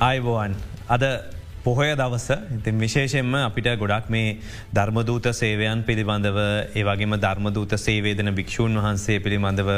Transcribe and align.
අයිබෝවන් 0.00 0.54
අද 0.88 1.02
පොහොය 1.62 1.94
දවස 1.94 2.26
ඉතින් 2.50 2.78
විශේෂෙන්ම 2.78 3.34
අපිට 3.36 3.66
ගොඩක් 3.78 4.08
මේ 4.08 4.38
ධර්මදූත 4.72 5.26
සේවයන් 5.32 5.84
පිළිබඳව 5.84 6.38
ඒවගේම 6.74 7.14
ධර්මදූත 7.16 7.76
සේවේදන 7.76 8.30
භික්‍ෂූන් 8.30 8.74
වහන්සේ 8.76 9.20
පිළිබඳව 9.20 9.70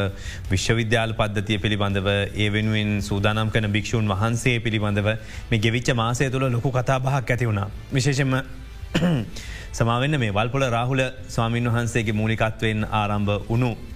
විශ්වවිද්‍යාල 0.50 1.12
පද්ධතිය 1.12 1.58
පිළිබඳව 1.58 2.08
ඒ 2.34 2.48
වෙනුවෙන් 2.48 3.02
සූදානම් 3.02 3.50
කන 3.50 3.68
භික්‍ෂූන් 3.70 4.08
වහන්සේ 4.08 4.56
පිළිබඳව 4.58 5.08
මේ 5.50 5.58
ගෙවිච්ච 5.58 5.92
මාසය 5.94 6.30
තුළ 6.30 6.48
ලොකු 6.48 6.72
කතා 6.72 6.98
බහක් 6.98 7.30
ඇති 7.30 7.46
වුණා. 7.46 7.68
විශේෂෙන්ම 7.92 8.32
සමාවෙන්න 9.72 10.18
මේ 10.18 10.32
වල්පොල 10.32 10.64
රාහුල 10.70 11.02
ස්වාමීන් 11.28 11.68
වහන්සේගේ 11.68 12.12
මූලිකත්වයෙන් 12.14 12.88
ආරම්භ 12.92 13.44
වුණු 13.44 13.70
මේ 13.70 13.95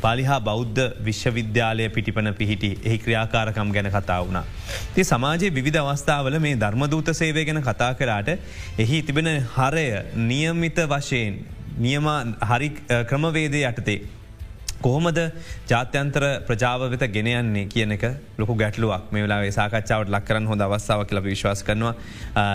පාලිහා 0.00 0.40
බෞද්ධ 0.40 0.80
විශ්වවිද්‍යාලය 1.00 1.88
පිටිපන 1.88 2.32
පිහිටි 2.34 2.70
එහි 2.84 2.98
ක්‍රියාකාරකම් 2.98 3.72
ගැන 3.72 3.90
කතා 3.90 4.20
වුණා. 4.24 4.44
ති 4.94 5.04
සමාජයේ 5.04 5.54
විධ 5.58 5.78
අවස්ථාවල 5.78 6.38
මේ 6.38 6.56
ධර්මදූත 6.56 7.12
සේවය 7.14 7.44
ගැන 7.44 7.62
කතා 7.62 7.92
කරාට 7.94 8.28
එහි 8.78 9.02
තිබෙන 9.02 9.30
හරය 9.56 9.86
නියමිත 10.14 10.80
වශයෙන් 10.86 11.38
නියම 11.78 12.10
හරි 12.50 12.70
ක්‍රමවේදය 13.08 13.62
යටතේ. 13.64 14.00
කොහොමද 14.82 15.18
ජාත්‍යන්තර 15.68 16.24
ප්‍රජාව 16.46 16.84
වෙත 16.90 17.04
ගෙනයන්නේ 17.08 17.66
කියන 17.66 17.92
එක 17.92 18.04
ලොකු 18.38 18.54
ගැටලුවක්. 18.54 19.12
මේ 19.12 19.22
වෙලා 19.22 19.40
සාකච්ඡාවට 19.52 20.10
ලක්කරන්න 20.10 20.46
හොඳ 20.46 20.62
අවස්ථාව 20.62 21.04
කියල 21.06 21.20
විශ්වාස 21.22 21.62
කරනවා. 21.62 21.94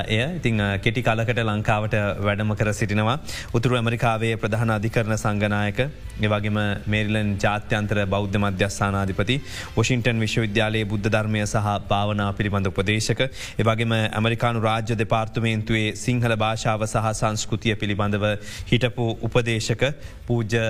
එය 0.08 0.20
ඉතිං 0.32 0.62
කෙටි 0.82 1.04
කලකට 1.04 1.44
ලංකාවට 1.44 1.96
වැඩම 2.20 2.56
කර 2.56 2.74
සිටිනවා. 2.74 3.18
උතුරු 3.54 3.78
ඇමරිකාවේ 3.78 4.34
ප්‍රධාන 4.38 4.76
අධිකරන 4.78 5.18
සංගනායක 5.18 5.80
ඒවගේම 6.20 6.60
මේරිලන් 6.88 7.32
ජාත්‍යන්තර 7.38 8.00
බෞද්ධ 8.08 8.38
මධ්‍යස්ථානාධිපති 8.38 9.38
වොෂින්ටන් 9.76 10.20
විශ්වවිද්‍යාලයේ 10.20 10.86
බුද්ධ 10.86 11.10
ධර්මය 11.10 11.42
සහ 11.46 11.74
භාවනා 11.90 12.30
පිළිබඳ 12.34 12.72
උපදේශක 12.72 13.22
ඒවගේම 13.24 13.96
ඇමරිකානු 13.98 14.64
රාජ්‍ය 14.68 14.98
දෙපාර්තුමේන්තුවේ 14.98 15.88
සිංහල 15.98 16.36
භාෂාව 16.38 16.86
සහ 16.86 17.12
සංස්කෘතිය 17.14 17.76
පිළිබඳව 17.78 18.28
හිටපු 18.72 19.08
උපදේශක 19.30 19.84
පූජ්‍ය 20.28 20.64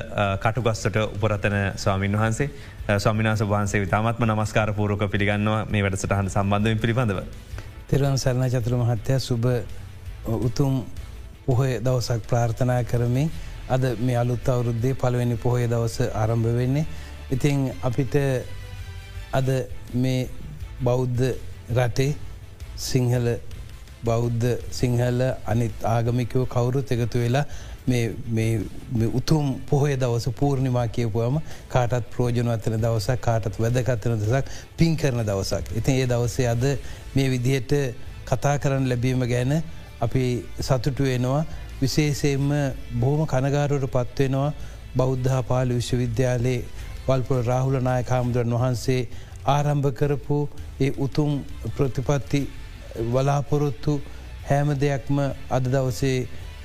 කටුගස්සට 0.44 1.02
උපරත 1.05 1.47
නූතන 1.50 1.78
ස්වාමීන් 1.78 2.12
වහන්සේ 2.14 2.50
ස්වාමිනාස 2.98 3.40
වහන්සේ 3.42 3.81
විතාමත්ම 3.81 4.23
නමස්කාර 4.26 4.73
පූරක 4.73 5.02
පිළිගන්නවා 5.12 5.66
මේ 5.66 5.84
වැඩසටහන් 5.84 6.30
සම්බන්ධව 6.30 6.80
පිළිබඳව. 6.80 7.20
තෙරවන් 7.88 8.17
සරණ 8.17 8.50
චතුර 8.52 8.76
මහත්තය 8.76 9.20
සුබ 9.20 9.45
උතුම් 10.42 10.86
පොහොය 11.45 11.80
දවසක් 11.80 12.28
ප්‍රාර්ථනා 12.30 12.84
කරමින් 12.84 13.31
අද 13.70 13.84
මේ 14.00 14.18
අලුත් 14.18 14.50
අවුරුද්දේ 14.50 14.94
පළවෙනි 14.95 15.38
පොහොය 15.38 15.68
දවස 15.68 16.00
ආරම්භ 16.14 16.56
වෙන්නේ. 16.56 16.86
ඉතිං 17.31 17.72
අපිට 17.81 18.16
අද 19.31 19.50
මේ 19.94 20.30
බෞද්ධ 20.81 21.23
රටේ 21.72 22.16
සිංහල 22.78 23.28
බෞද්ධ 24.03 24.45
සිංහල 24.72 25.22
අනිත් 25.45 25.75
ආගමිකව 25.86 26.45
කවුරුත් 26.48 26.92
එකතු 26.92 27.20
වෙලා 27.20 27.45
උතුම් 27.88 29.61
පොහොය 29.61 29.95
දවස 29.95 30.30
පූර්ණිමා 30.31 30.88
කියපුවම 30.89 31.39
කාටත් 31.69 32.09
ප්‍රෝජනවත්තන 32.11 32.81
දවසක් 32.81 33.21
කාටත් 33.21 33.55
වැදකත්වන 33.57 34.19
දසක් 34.19 34.45
පින් 34.77 34.97
කරන 34.97 35.23
දවසක්. 35.23 35.63
ඉතින් 35.73 35.95
ඒ 35.95 36.07
දවසේ 36.07 36.47
අද 36.47 36.63
මේ 37.16 37.29
විදිහට 37.29 37.71
කතා 38.25 38.57
කරන්න 38.59 38.89
ලැබීම 38.89 39.23
ගැන 39.25 39.63
අපි 39.99 40.23
සතුටු 40.59 41.03
වෙනවා 41.03 41.45
විශේෂයෙන්ම 41.79 42.49
බොහොම 42.99 43.25
කනගාරුවට 43.25 43.88
පත්වෙනවා 43.89 44.51
බෞද්ධ 44.95 45.44
පාලි 45.44 45.75
විශ්වවිද්‍යාලයේ 45.75 46.66
වල්පුර 47.07 47.45
රාහුල 47.45 47.79
නායක 47.81 48.09
හාමුදුරන් 48.09 48.53
වහන්සේ 48.53 49.01
ආරම්භ 49.47 49.91
කරපු 49.94 50.38
ඒ 50.79 50.91
උතුම් 50.97 51.31
ප්‍රතිපත්ති 51.77 52.41
වලාපොරොත්තු 53.05 53.94
හැම 54.44 54.69
දෙයක්ම 54.75 55.17
අද 55.50 55.66
දවසේ 55.67 56.17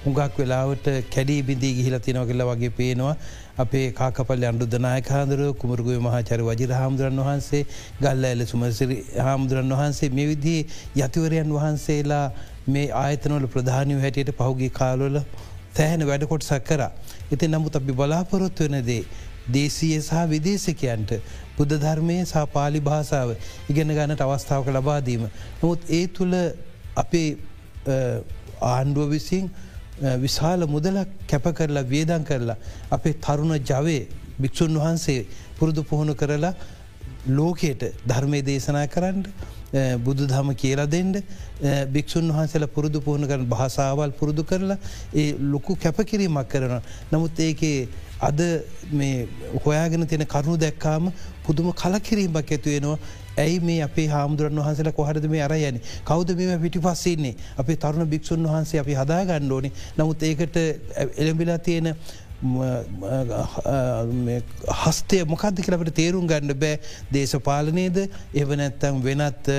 හුඟක් 0.04 0.36
වෙලාවට 0.36 0.86
කැඩී 1.10 1.42
බිඳී 1.42 1.72
ගිහිල 1.74 1.96
තිනව 2.00 2.22
කියල 2.26 2.42
වගේ 2.44 2.70
පේනවා 2.72 3.14
අපේ 3.56 3.84
කාකපල්ල 3.92 4.44
අන්ඩුදනායක 4.44 5.08
හාදුරුව 5.08 5.52
කුමරගුව 5.56 6.00
මහාචර 6.00 6.40
වජිර 6.42 6.70
හාමුදුරන් 6.72 7.20
වහන්සේ 7.20 7.62
ගල්ල 8.00 8.24
ඇල 8.24 8.42
සුමසිරි 8.46 8.98
හාමුදුරන් 9.20 9.70
වහන්සේ 9.72 10.10
මේ 10.10 10.26
විදිී 10.26 10.66
යතිවරයන් 10.98 11.52
වහන්සේලා 11.52 12.26
මේ 12.68 12.86
ආයතනවල 12.96 13.46
ප්‍රධානය 13.48 14.00
හැටියට 14.00 14.34
පහුගේ 14.34 14.70
කාලොල 14.72 15.20
තෑහෙන 15.72 16.06
වැඩකොට 16.06 16.44
සක්කර. 16.44 16.82
ඉති 17.30 17.48
නමුත් 17.48 17.76
අපි 17.76 17.92
බලාපොරොත්තු 17.94 18.66
වනදේ. 18.66 19.04
දේශය 19.48 19.88
සහ 20.00 20.28
විදේශකයන්ට 20.28 21.18
බුද්ධ 21.56 21.74
ධර්මය 21.78 22.16
සහ 22.24 22.46
පාලි 22.50 22.80
භාසාාව 22.82 23.30
ඉගෙන 23.68 23.88
ගන්නට 23.91 24.22
අවස්ථාවක 24.22 24.68
ලබාදීම. 24.70 25.26
නොමුත් 25.60 25.80
ඒ 25.91 26.06
තුළ 26.08 26.34
අපේ 26.96 27.28
ආණ්ඩුව 28.62 29.10
විසින් 29.10 29.50
විශාල 30.00 30.66
මුදලක් 30.66 31.08
කැප 31.28 31.44
කරලා 31.53 31.84
වේදන් 31.84 32.25
කරලා 32.25 32.56
අපේ 32.91 33.14
තරුණ 33.20 33.54
ජවය 33.62 33.98
භික්‍ෂූන් 34.38 34.76
වහන්සේ 34.76 35.26
පුරුදු 35.58 35.82
පුහුණු 35.84 36.14
කරලා 36.14 36.54
ලෝකයට 37.28 37.82
ධර්මය 38.06 38.42
දේශනා 38.42 38.86
කරන්න 38.88 39.22
බුදු 39.72 40.26
දහම 40.26 40.54
කියලා 40.54 40.86
දෙන්ඩ 40.86 41.22
භික්‍ෂූන් 41.88 42.28
වහන්සේල 42.28 42.66
පුරුදු 42.69 43.00
පුහුණු 43.00 43.26
කරන 43.26 43.47
භාසාවල් 43.47 44.12
පුරුදු 44.12 44.44
කරලා 44.44 44.78
ඒ 45.14 45.36
ලොකු 45.41 45.76
කැපකිරීමක් 45.76 46.48
කරන. 46.48 46.80
නමුත් 47.12 47.38
ඒකේ 47.38 47.88
අද 48.20 48.41
මේ 48.92 49.28
හොයාගෙන 49.64 50.06
තියෙන 50.06 50.26
කරුණු 50.26 50.56
දැක්කාම 50.56 51.12
පුදුම 51.44 51.72
කලකිරීමක් 51.74 52.36
ඇතුවෙනවා 52.36 52.98
ඇයි 53.38 53.60
මේ 53.60 53.82
අපේ 53.82 54.09
හාමුදුරන් 54.09 54.59
වහන්සල 54.59 54.91
කොහරද 54.93 55.28
මේ 55.28 55.43
අර 55.43 55.53
යන 55.53 55.81
කෞද 56.04 56.34
මේ 56.37 56.59
පිටි 56.59 56.81
පස්සන්නේ 56.81 57.37
අපේ 57.59 57.76
තරුණ 57.76 58.09
භික්ෂූන් 58.09 58.48
වහන්සේ 58.48 58.81
අපි 58.81 58.94
හදාගන්න 58.94 59.53
ඕනි. 59.53 59.72
නමුත් 59.98 60.22
ඒකට 60.22 60.56
එළඹිලා 61.16 61.59
තියෙන 61.59 61.94
හස්තය 64.82 65.22
මොකක්ද 65.25 65.62
කියලට 65.62 65.94
තේරුම් 65.94 66.26
ගන්න 66.26 66.54
බෑ. 66.59 66.78
දේශපාලනයද 67.12 67.98
එව 68.34 68.54
නැත්තම් 68.59 69.00
වෙනත් 69.04 69.50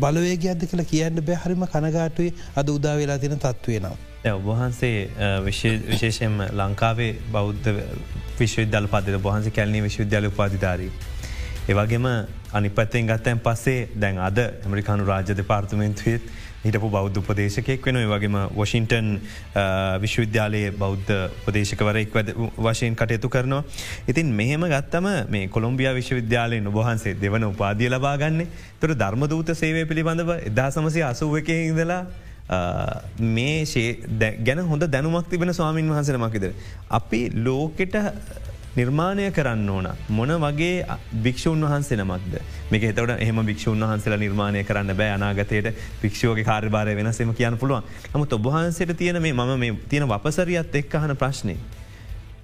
බලවේගයක්ද 0.00 0.66
කියලා 0.68 0.88
කියන්න 0.92 1.24
බැහරිම 1.24 1.64
කනගාටුවේ 1.66 2.32
අද 2.54 2.68
උදා 2.68 2.96
වෙලා 2.96 3.18
තියෙන 3.18 3.38
තත්වේ 3.38 3.80
නම්. 3.80 3.96
ඔබහන්සේ 4.24 5.08
විශේෂයෙන් 5.46 6.36
ලංකාවේ 6.52 7.12
බෞද්ධ 7.32 7.72
විශ්වවිද්‍යාල 8.38 8.86
පද 8.88 9.18
බහන්සේ 9.24 9.56
කැලනී 9.56 9.82
විශ්වවිද්‍යාල 9.82 10.28
උපාධධාරී. 10.28 10.92
ඒවගේම 11.64 12.06
අනිපත්තෙන් 12.52 13.06
ගත්තයන් 13.06 13.40
පස්සේ 13.40 13.88
දැන් 13.96 14.18
අද 14.20 14.38
ඇමරිකානු 14.38 15.04
රාජ්‍ය 15.04 15.34
දෙපාර්තමෙන්තුවේත් 15.34 16.24
හිටපු 16.64 16.88
බෞද්ධ 16.88 17.18
උපදේශකෙක් 17.18 17.86
වෙන 17.86 17.98
වගේම 18.04 18.36
වොෂින්ටන් 18.52 19.08
විශ්වවිද්‍යාලයේ 20.02 20.72
බෞද්ධ 20.74 21.12
උපදේශකවරෙක් 21.40 22.18
වශයෙන් 22.58 22.94
කටයුතු 22.94 23.28
කරනවා. 23.28 23.62
ඉතින් 24.06 24.30
මෙහෙම 24.32 24.66
ගත්තම 24.66 25.08
මේ 25.28 25.48
කොළොම්බිය 25.48 25.90
විශ්වවිද්‍යාලය 25.92 26.60
නොබහන්සේ 26.60 27.14
දෙවන 27.16 27.44
උපාදිය 27.44 27.90
ලබාගන්නේ 27.90 28.50
තුර 28.80 28.94
ධර්මදූත 28.96 29.54
සේවය 29.54 29.86
පිළිබඳව 29.86 30.30
එදා 30.42 30.70
සමසය 30.70 31.02
අසුවක 31.04 31.48
ඉඳලා 31.50 32.04
මේ 33.30 33.58
ගැන 34.40 34.66
හොඳ 34.66 34.86
දැනුමක් 34.88 35.28
තිබෙන 35.28 35.52
ස්වාමීන් 35.52 35.90
වහන්සන 35.90 36.18
මකිද. 36.18 36.46
අපි 36.90 37.20
ලෝකෙට 37.36 37.94
නිර්මාණය 38.74 39.30
කරන්න 39.30 39.68
ඕන. 39.68 39.88
මොන 40.10 40.32
වගේ 40.40 40.86
භික්ෂූන් 41.22 41.60
වහන්සේ 41.62 41.98
නමක්ද? 41.98 42.38
මේක 42.70 42.84
එතවට 42.84 43.18
එහම 43.18 43.42
භික්ෂූන් 43.44 43.84
වහන්සේලා 43.84 44.18
නිර්මාණය 44.18 44.64
කරන්න 44.64 44.96
බෑ 44.96 45.12
අනාගතයට. 45.12 45.68
භික්ෂෝගේ 46.02 46.44
කාර්භාරය 46.44 46.96
වෙනසම 46.96 47.34
කියන්න 47.34 47.58
පුළුවන්. 47.58 47.84
නමුත් 48.14 48.32
ඔබහන්සේට 48.32 48.96
තියෙන 48.96 49.22
මේ 49.22 49.32
මම 49.34 49.54
මේ 49.58 49.78
තියෙන 49.88 50.08
වපසරියත් 50.08 50.74
එක් 50.74 50.94
අහන 50.94 51.16
ප්‍රශ්නය. 51.16 51.56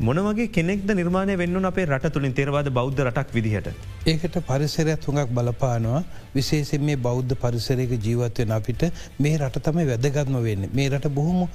මොනවගේ 0.01 0.47
කෙනෙක්ද 0.49 0.91
නිර්මාණය 0.93 1.35
වෙන්න 1.37 1.65
අපේ 1.65 1.87
රට 1.87 2.13
තුළින් 2.13 2.33
තේරවාද 2.33 2.69
බෞද්ධ 2.71 3.01
රටක් 3.03 3.33
විදිහට. 3.35 3.73
ඒකට 4.07 4.37
පරිසරයක් 4.43 5.01
තුඟක් 5.01 5.31
බලපානවා. 5.31 6.03
විශේෂෙන් 6.35 6.85
මේ 6.85 6.97
බෞද්ධ 6.99 7.35
පරිසරයක 7.37 7.97
ජීවත්වයෙන් 7.99 8.53
අපිට 8.53 8.85
මේ 9.19 9.35
රට 9.39 9.65
තමයි 9.65 9.89
වැදගත්ම 9.89 10.39
වෙන්න. 10.41 10.69
මේ 10.73 10.89
රට 10.89 11.11
බොහොම 11.11 11.49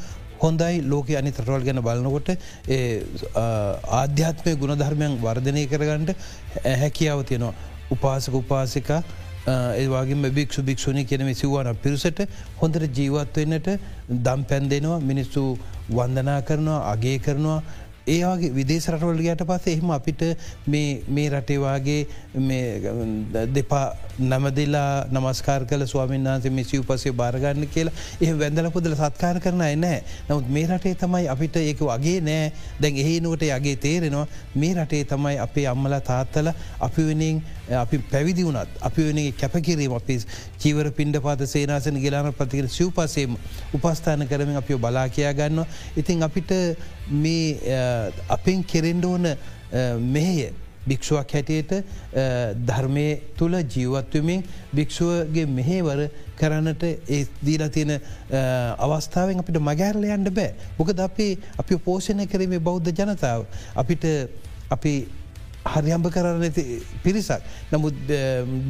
හොඳයි 0.44 0.82
ලෝක 0.84 1.10
අනි 1.16 1.32
තරවල් 1.32 1.66
ගැන 1.68 1.82
බලනකොට 1.82 2.30
ආධ්‍යාත්මය 3.96 4.56
ගුණධර්මයන් 4.64 5.20
වර්ධනය 5.20 5.68
කරගන්නට 5.68 6.16
හැකියාව 6.76 7.22
තියෙනවා. 7.24 7.54
උපාසක 7.92 8.34
උපාසික 8.36 8.90
ඒවාගේ 9.48 10.32
භික්ෂු 10.32 10.64
භික්ෂුණි 10.64 11.06
කියනම 11.06 11.30
සිවවාන 11.34 11.76
පිරිසට 11.78 12.20
හොඳට 12.62 12.98
ජීවත්වන්නට 12.98 13.70
දම් 14.20 14.44
පැන් 14.46 14.70
දෙනවා 14.70 15.00
මිනිස්සු 15.02 15.44
වන්දනා 15.90 16.42
කරනවා 16.42 16.80
අගේ 16.92 17.18
කරනවා 17.20 17.60
ඒවාගේ 18.08 18.52
විදේශරටවල 18.52 19.20
ගයට 19.20 19.44
පස 19.44 19.68
එහෙම 19.68 19.92
අපිට 19.92 20.24
මේ 20.68 21.30
රටේවාගේ 21.30 22.08
දෙපා 23.54 23.86
නමදිලා 24.22 25.08
නමස්කාර 25.10 25.66
කල 25.66 25.86
ස්වාමන් 25.86 26.28
වන්සේ 26.28 26.52
මේ 26.52 26.64
සිව් 26.66 26.84
පසේ 26.84 27.14
භාරගන්න 27.14 27.68
කියලා 27.68 27.94
එහ 28.22 28.34
වැඳල 28.34 28.70
පුදල 28.70 28.96
සත්කාර 28.96 29.40
කරන 29.40 29.64
එනෑ 29.64 30.04
නමුත් 30.30 30.50
මේ 30.50 30.68
රටේ 30.68 30.96
තමයි 30.96 31.28
අපිට 31.28 31.56
ඒක 31.58 31.84
වගේ 31.84 32.20
නෑ 32.22 32.52
දැන් 32.80 32.98
එහනුවට 32.98 33.48
යගේ 33.50 33.76
තේරෙනවා 33.78 34.28
මේ 34.56 34.74
රටේ 34.76 35.04
තමයි 35.06 35.38
අපේ 35.40 35.68
අම්මල 35.68 36.00
තාත්තල 36.04 36.52
අපි 36.82 37.02
වෙනින් 37.04 37.42
අපි 37.74 37.98
පැවිදි 38.06 38.44
වුණත් 38.44 38.68
අපි 38.82 39.04
වෙන 39.04 39.20
කැපකිරීම 39.34 39.94
අපි 39.94 40.20
චීවර 40.58 40.92
පින්ඩ 40.92 41.20
පාත 41.20 41.40
සේනාසන 41.46 41.98
ගලාන 41.98 42.34
පතිකර 42.34 42.68
සිව්පසේම 42.70 43.38
උපස්ථාන 43.74 44.28
කරමින් 44.28 44.58
අපිෝ 44.58 44.80
බලා 44.80 45.08
කියයා 45.10 45.34
ගන්නවා. 45.34 45.68
ඉතින් 45.96 46.24
අපිට 46.24 46.52
මේ 47.10 47.82
අපෙන් 48.30 48.64
කෙරෙන්ඩ 48.64 49.06
ඕන 49.06 49.26
මෙහය 50.08 50.52
භික්ෂුවක් 50.88 51.32
හැටියට 51.32 51.74
ධර්මය 52.68 53.08
තුළ 53.38 53.56
ජීවත්වමින් 53.66 54.44
භික්ෂුවගේ 54.74 55.46
මෙහේවර 55.48 56.10
කරන්නට 56.38 56.84
ඒ 56.84 57.26
දීලා 57.42 57.70
තියෙන 57.70 58.00
අවස්ථාවෙන් 58.80 59.40
අපිට 59.40 59.60
මගෑරල 59.62 60.04
යන්න 60.06 60.30
බෑ. 60.30 60.54
මොකද 60.78 61.00
අපේ 61.00 61.38
අපි 61.58 61.78
පෝෂණය 61.80 62.28
කරීමේ 62.28 62.60
බෞද්ධ 62.60 62.92
ජනතාව. 62.92 63.46
අපිට 63.76 64.04
අපි 64.70 64.94
හරිහම්භ 65.66 66.12
කරන්න 66.12 66.44
ඇති 66.44 66.64
පිරිසක් 67.04 67.42
නමුත් 67.72 67.96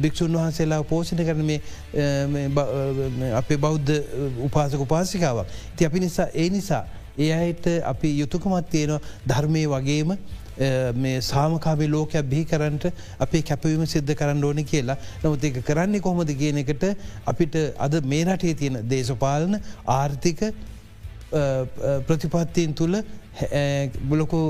භික්‍ෂූන් 0.02 0.36
වහන්සේලා 0.38 0.82
පෝෂණ 0.84 1.24
කරන 1.26 1.50
අපේ 3.34 3.58
බෞද්ධ 3.58 3.90
උපාසක 4.40 4.80
උපාසිකාවක්. 4.80 5.46
ති 5.76 5.86
අපි 5.86 6.00
නිසා 6.00 6.28
ඒ 6.34 6.50
නිසා 6.50 6.84
ඒ 7.18 7.32
අයට 7.32 7.66
අපි 7.84 8.08
යුතුකමත් 8.20 8.70
තියෙනවා 8.70 9.00
ධර්මය 9.26 9.64
වගේම 9.66 10.16
මේ 10.96 11.20
සාමකාමි 11.22 11.88
ලෝකයක් 11.88 12.28
බිහි 12.30 12.44
කරන්නට 12.44 12.86
අපේ 13.18 13.42
කැපවීම 13.42 13.86
සිද්ධ 13.86 14.14
කරන්න 14.14 14.44
ඕන 14.44 14.64
කියලා. 14.64 14.96
නමුත් 15.22 15.44
ඒක 15.44 15.64
කරන්නේ 15.64 16.00
කොහොමද 16.00 16.30
කියන 16.34 16.58
එකට 16.58 16.84
අපිට 17.26 17.56
අද 17.78 18.00
මේ 18.04 18.24
රටේ 18.24 18.54
තියෙන 18.54 18.78
දේශපාලන 18.88 19.60
ආර්ථික 19.88 20.40
ප්‍රතිපත්තියෙන් 22.06 22.74
තුළ 22.74 23.02
බලොකු 24.08 24.42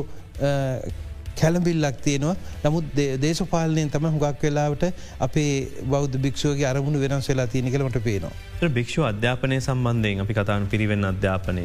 කැලඹිල්ලක් 1.41 2.01
තියෙනවා 2.01 2.35
නමුත් 2.65 2.89
දේශපාලනයෙන් 3.21 3.91
තම 3.91 4.09
හුගක් 4.09 4.43
වෙලාවට 4.43 4.85
අපේ 5.21 5.53
බෞද්ධ 5.91 6.19
භික්ෂෝගේ 6.19 6.67
අරමුණු 6.67 7.01
වෙනස් 7.01 7.29
වෙලා 7.29 7.47
තියෙන 7.47 7.71
කළමට 7.71 8.01
පේනවා. 8.01 8.33
භික්ෂව 8.71 9.05
අධ්‍යාපනය 9.05 9.61
සම්බන්ධයෙන් 9.61 10.21
අපි 10.21 10.35
කතාන 10.35 10.67
පිරිවෙන් 10.67 11.05
අධ්‍යාපනය. 11.05 11.65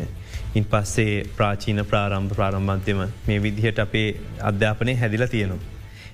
ඉන් 0.56 0.66
පස්සේ 0.66 1.18
ප්‍රාචීන 1.38 1.84
ප්‍රාරම්භ 1.86 2.34
ප්‍රාරම්භන්තයම 2.34 3.04
මේ 3.28 3.40
විදිහට 3.40 3.80
අපේ 3.80 4.08
අධ්‍යාපනය 4.44 4.96
හැදිලා 4.96 5.28
තියෙනවා. 5.28 5.62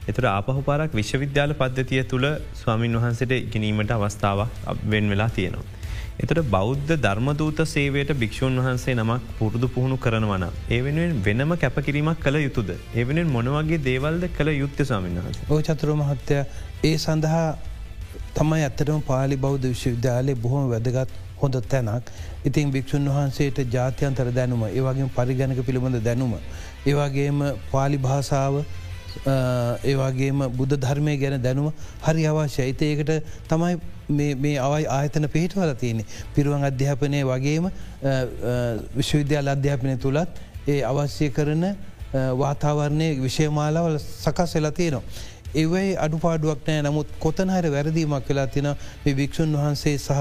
එතුර 0.07 0.25
ආපහු 0.27 0.59
පාරක් 0.61 0.91
විශ්වවිද්‍යාල 0.93 1.53
පද්ධතිය 1.53 2.03
තුළ 2.05 2.27
ස්වාමින් 2.55 2.99
වහන්සට 2.99 3.31
ඉගෙනීමට 3.39 3.91
අවස්ථාවක් 3.91 4.51
වෙන් 4.89 5.09
වෙලා 5.09 5.29
තියෙනවා. 5.29 5.74
එතට 6.17 6.39
බෞද්ධ 6.49 6.91
ධර්මදූත 6.97 7.57
සේවයට 7.65 8.11
භික්‍ෂූන් 8.13 8.59
වහන්සේ 8.59 8.93
නමක් 8.93 9.33
පුරුදු 9.39 9.67
පුහුණු 9.67 9.97
කරනවන. 9.97 10.45
ඒ 10.71 10.79
වෙනුවෙන් 10.81 11.17
වෙනම 11.25 11.51
කැපකිරීමක් 11.57 12.21
කළ 12.21 12.37
යුතුද. 12.37 12.69
එවෙනෙන් 12.95 13.27
මොනවගේ 13.27 13.79
දේවල්ද 13.81 14.23
කළ 14.37 14.51
යුත්ත 14.53 14.79
සමින් 14.81 15.17
වහස. 15.19 15.41
ඕ 15.49 15.59
චතුර 15.61 15.91
මහත්තය 15.93 16.37
ඒ 16.83 16.95
සඳහා 16.97 17.49
තමයි 18.33 18.61
ඇත්තටම 18.61 19.01
පාලි 19.03 19.37
බෞද්ධ 19.37 19.67
විශ්වවිද්‍යාලය 19.67 20.37
බොහොම 20.37 20.69
වැදගත් 20.69 21.11
හොඳ 21.37 21.59
තැනක් 21.67 22.13
ඉතින් 22.45 22.71
භික්‍ෂූන් 22.71 23.09
වහන්සේට 23.09 23.61
ජාත්‍යන්තර 23.69 24.31
දැනුම 24.31 24.65
ඒවගේ 24.69 25.11
පරිගණක 25.15 25.61
පිළිබඳ 25.65 25.99
දැනුම. 26.01 26.33
ඒවාගේම 26.85 27.43
පාලි 27.71 27.99
භාසාාව 27.99 28.63
ඒවාගේම 29.23 30.45
බුද්ධ 30.57 30.77
ධර්මය 30.77 31.17
ගැන 31.17 31.41
දැනුම 31.41 31.71
හරි 32.05 32.25
අවශ්‍ය 32.27 32.61
ඇත 32.63 32.81
ඒකට 32.81 33.11
තමයි 33.49 33.79
මේ 34.09 34.57
අවයි 34.59 34.87
ආයතන 34.97 35.27
පිහිටවල 35.27 35.73
තියෙන්නේ. 35.75 36.05
පිරුවන් 36.35 36.63
අධ්‍යාපනය 36.63 37.23
වගේම 37.31 37.69
විශ්වවිද්‍යාල 38.95 39.53
අධ්‍යාපනය 39.55 39.97
තුළත් 39.97 40.41
ඒ 40.67 40.81
අවශ්‍ය 40.83 41.29
කරන 41.29 41.63
වාතාවරණය 42.41 43.07
විෂයමාලාවල 43.21 43.97
සකස් 43.99 44.55
වෙලා 44.55 44.71
තියෙනවා. 44.71 45.03
එවයි 45.55 45.95
අඩුපාඩුවක් 46.05 46.67
නෑ 46.67 46.83
නමුත් 46.87 47.07
කොතනහර 47.19 47.65
වැරදීමක් 47.75 48.29
වෙලා 48.29 48.47
තින 48.47 48.67
භික්‍ෂූන් 49.05 49.57
වහන්සේ 49.57 49.97
සහ 49.97 50.11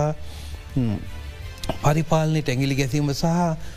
පරිපාලනට 1.66 2.48
ඇගිලි 2.48 2.76
ගැසීම 2.76 3.10
සහ 3.12 3.34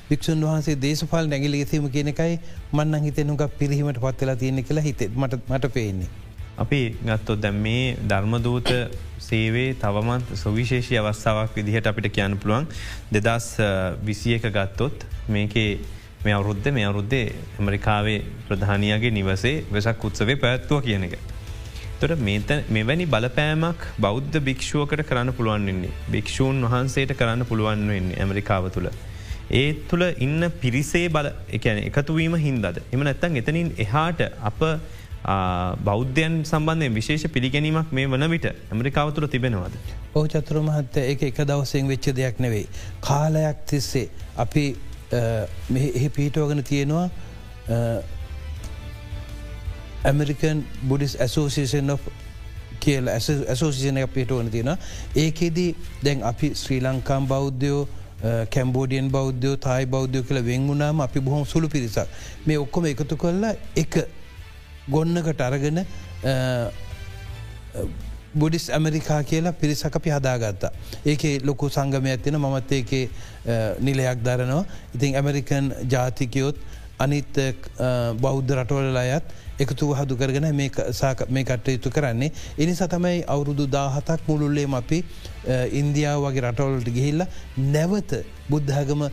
භික්ෂන් 0.09 0.41
වහන්සේ 0.43 0.77
දේශපාල 0.77 1.29
ඇගිලි 1.31 1.59
ගැසීම 1.61 1.89
කියනකයි 1.89 2.39
මන්න 2.73 3.03
හිතනුක 3.03 3.43
පිරිහීමට 3.59 3.99
පත්වෙලා 3.99 4.35
තියෙන 4.35 4.63
කියලා 4.63 4.83
හිත 4.83 5.03
මට 5.15 5.39
මට 5.49 5.73
පේන්නේ. 5.73 6.09
අපි 6.57 6.81
ගත්තොත් 7.01 7.41
දැම් 7.41 7.61
මේ 7.61 7.83
ධර්මදූත 8.09 8.71
සේවේ 9.19 9.69
තවමත් 9.75 10.35
සුවිශේෂී 10.35 10.97
අවස්ථාවක් 10.97 11.55
විදිහට 11.55 11.87
අපිට 11.87 12.09
කියන්න 12.11 12.37
පුළුවන් 12.37 12.67
දෙදස් 13.13 13.47
විසිය 14.03 14.35
එක 14.35 14.49
ගත්තොත් 14.51 15.07
මේකේ 15.29 15.69
මේ 16.23 16.33
අවුරුද්ධ 16.33 16.69
මේ 16.71 16.85
අවුරුද්දේ 16.85 17.25
ඇමරිකාවේ 17.57 18.19
ප්‍රධානයගේ 18.47 19.11
නිවසේ 19.11 19.55
වෙසක් 19.71 20.05
උත්සවේ 20.05 20.37
පැත්තුව 20.37 20.81
කියන 20.81 21.03
එක. 21.03 21.19
තොට 22.01 22.19
මෙවැනි 22.69 23.05
බලපෑමක් 23.13 23.81
බෞද්ධ 23.99 24.37
භික්ෂුවකට 24.47 25.03
කරන්න 25.09 25.31
පුළුවන් 25.37 25.65
වෙන්නේ. 25.69 25.93
භික්‍ෂූන් 26.11 26.59
වහන්සේට 26.65 27.13
කරන්න 27.19 27.45
පුළුවන් 27.45 27.87
වෙන්නේ 27.89 28.19
ඇමරිකාව 28.23 28.69
තුළ. 28.75 28.89
ඒ 29.51 29.67
තුළ 29.89 30.05
ඉන්න 30.25 30.51
පිරිසේ 30.61 31.07
බල 31.09 31.29
එකන 31.49 31.81
එකතුවීම 31.89 32.35
හින්දද. 32.45 32.79
එම 32.93 33.03
නැත්තන් 33.07 33.39
එතනින් 33.41 33.69
එහාට 33.77 34.21
අප 34.49 34.61
බෞද්ධයන් 35.83 36.35
සම්බන්ධය 36.43 36.89
විශේෂ 36.93 37.27
පිළිගැනීමක් 37.29 37.91
මේ 37.91 38.07
වන 38.07 38.27
විට 38.29 38.45
ඇමරිකාව 38.47 39.13
තුළ 39.15 39.27
තිබෙනවාද. 39.27 39.73
ඕ 40.15 40.25
චතුර 40.27 40.61
මහත්ත 40.61 40.97
එක 41.13 41.23
එක 41.29 41.41
දවසෙන් 41.43 41.87
වෙච්ච 41.87 42.11
දෙයක් 42.13 42.39
නෙවෙයි. 42.39 42.67
කාලයක් 43.01 43.65
තිස්සේ 43.65 44.09
අපි 44.37 44.65
එහි 45.13 46.09
පිහිටෝගන 46.09 46.63
තියෙනවා 46.63 47.09
ඇමරිකන් 50.07 50.63
බුඩිස් 50.83 51.15
ඇසෝසිේෂන් 51.19 51.89
of 51.89 52.09
කියල 52.79 53.07
ඇසෝසිෂන 53.09 54.01
පිට 54.13 54.31
ඕන 54.31 54.51
තියෙන 54.51 54.73
ඒකෙදී 55.15 55.69
දැන් 56.03 56.23
අපි 56.23 56.51
ශ්‍රී 56.55 56.81
ලංකාම් 56.81 57.27
බෞද්ධයෝ 57.27 57.87
කැම්බෝඩියන් 58.49 59.11
බෞද්ධයෝ 59.11 59.57
තායි 59.57 59.85
බෞද්ධය 59.87 60.23
කළ 60.23 60.43
වෙංගුණාම 60.43 61.01
අපි 61.01 61.19
බොහොම 61.21 61.45
සුළු 61.45 61.69
පිරිසක් 61.69 62.07
මේ 62.45 62.57
ඔක්කොම 62.57 62.85
එකතු 62.85 63.17
කරලා 63.17 63.53
එක 63.75 64.03
ගොන්නකට 64.89 65.41
අරගෙන 65.41 65.83
බුඩිස් 68.35 68.69
ඇමරිකා 68.69 69.23
කියලා 69.23 69.53
පිරිසක 69.53 69.95
අපි 69.95 70.09
හදාගත්තා. 70.09 70.71
ඒක 71.05 71.23
ලොකු 71.43 71.69
සංගමය 71.69 72.09
ඇතින 72.11 72.37
මමත් 72.37 72.71
ඒකේ 72.71 73.09
නිලයක් 73.79 74.23
දරනවා. 74.23 74.65
ඉතින් 74.95 75.15
ඇමරිකන් 75.15 75.73
ජාතිකයොත් 75.89 76.55
අනිත් 76.99 77.37
බෞද්ධ 78.21 78.51
රටවල 78.53 78.97
අයත් 78.97 79.23
එකතු 79.59 79.93
හදු 79.93 80.15
කරගෙන 80.15 80.47
මේ 80.55 81.43
කටයුතු 81.43 81.89
කරන්නේ. 81.89 82.31
එනිසා 82.57 82.87
තමයි 82.87 83.23
අවුරුදු 83.27 83.67
දාහතක් 83.67 84.21
මුළුල්ලේම 84.29 84.73
අපි 84.73 85.03
ඉන්දියාව 85.73 86.23
වගේ 86.25 86.45
රටවලට 86.47 86.89
ගිහිල්ල 86.97 87.27
නැවත 87.75 88.11
බුද්ධහගම 88.49 89.03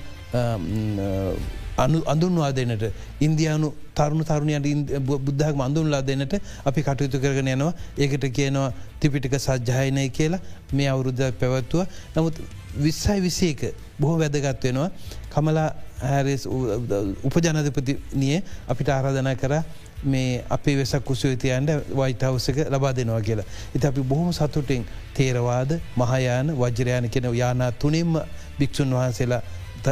අඳුන්වා 2.06 2.52
දෙනට 2.52 2.84
ඉන්දයානු 3.20 3.68
තරුණු 3.94 4.24
තරුණයට 4.24 4.92
බුද්ධහක් 5.26 5.60
අඳුන්ලා 5.60 6.02
දෙන්නට 6.02 6.34
අපි 6.64 6.82
කටයුතු 6.82 7.18
කරගෙන 7.18 7.48
යනවා. 7.48 7.72
ඒකට 7.98 8.26
කියනවා 8.32 8.72
තිපිටික 9.00 9.38
සජ්්‍යායනය 9.38 10.08
කියලා. 10.10 10.40
මේ 10.72 10.88
අවුරුද්ධ 10.88 11.32
පැවත්තුව. 11.40 11.86
නමුත් 12.16 12.36
විස්සයි 12.76 13.20
විසේක 13.20 13.74
බොහෝ 14.00 14.18
වැදගත් 14.18 14.64
වෙනවා. 14.64 14.90
කමලා 15.30 15.68
හැරස් 16.00 16.46
උපජනධපති 17.24 17.98
නිය 18.14 18.42
අපිට 18.68 18.88
ආරාධනා 18.88 19.34
කර 19.34 19.54
මේ 20.04 20.44
අපේ 20.50 20.76
වෙසක් 20.76 21.04
කුසයතියන්ට 21.04 21.70
වයිටහවසක 21.92 22.58
ලබා 22.68 22.92
දෙනවා 22.92 23.20
කියලා. 23.20 23.44
ඉති 23.74 23.86
අපි 23.86 24.02
බොහොම 24.02 24.32
සතුටින් 24.32 24.86
තේරවාද 25.14 25.80
මහයාන 25.96 26.54
වජරයාන 26.54 27.10
කෙන 27.10 27.34
යානා 27.34 27.72
තුනින්ම 27.74 28.16
භික්‍ෂූන් 28.58 28.92
වහන්සේලා 28.92 29.42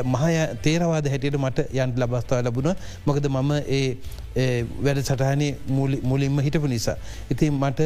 මහය 0.05 0.33
තේරවාද 0.63 1.07
හැටියට 1.07 1.39
මට 1.39 1.69
යන්ට 1.75 1.99
ලබස්ථාව 1.99 2.47
ලබුණ 2.47 2.75
මොකද 3.07 3.29
මම 3.29 3.53
ඒ 3.69 4.65
වැඩ 4.83 5.03
සටහනේ 5.03 5.57
මුලින්ම 6.03 6.41
හිටපු 6.41 6.69
නිසා. 6.69 6.97
ඉතින් 7.31 7.53
මට 7.55 7.81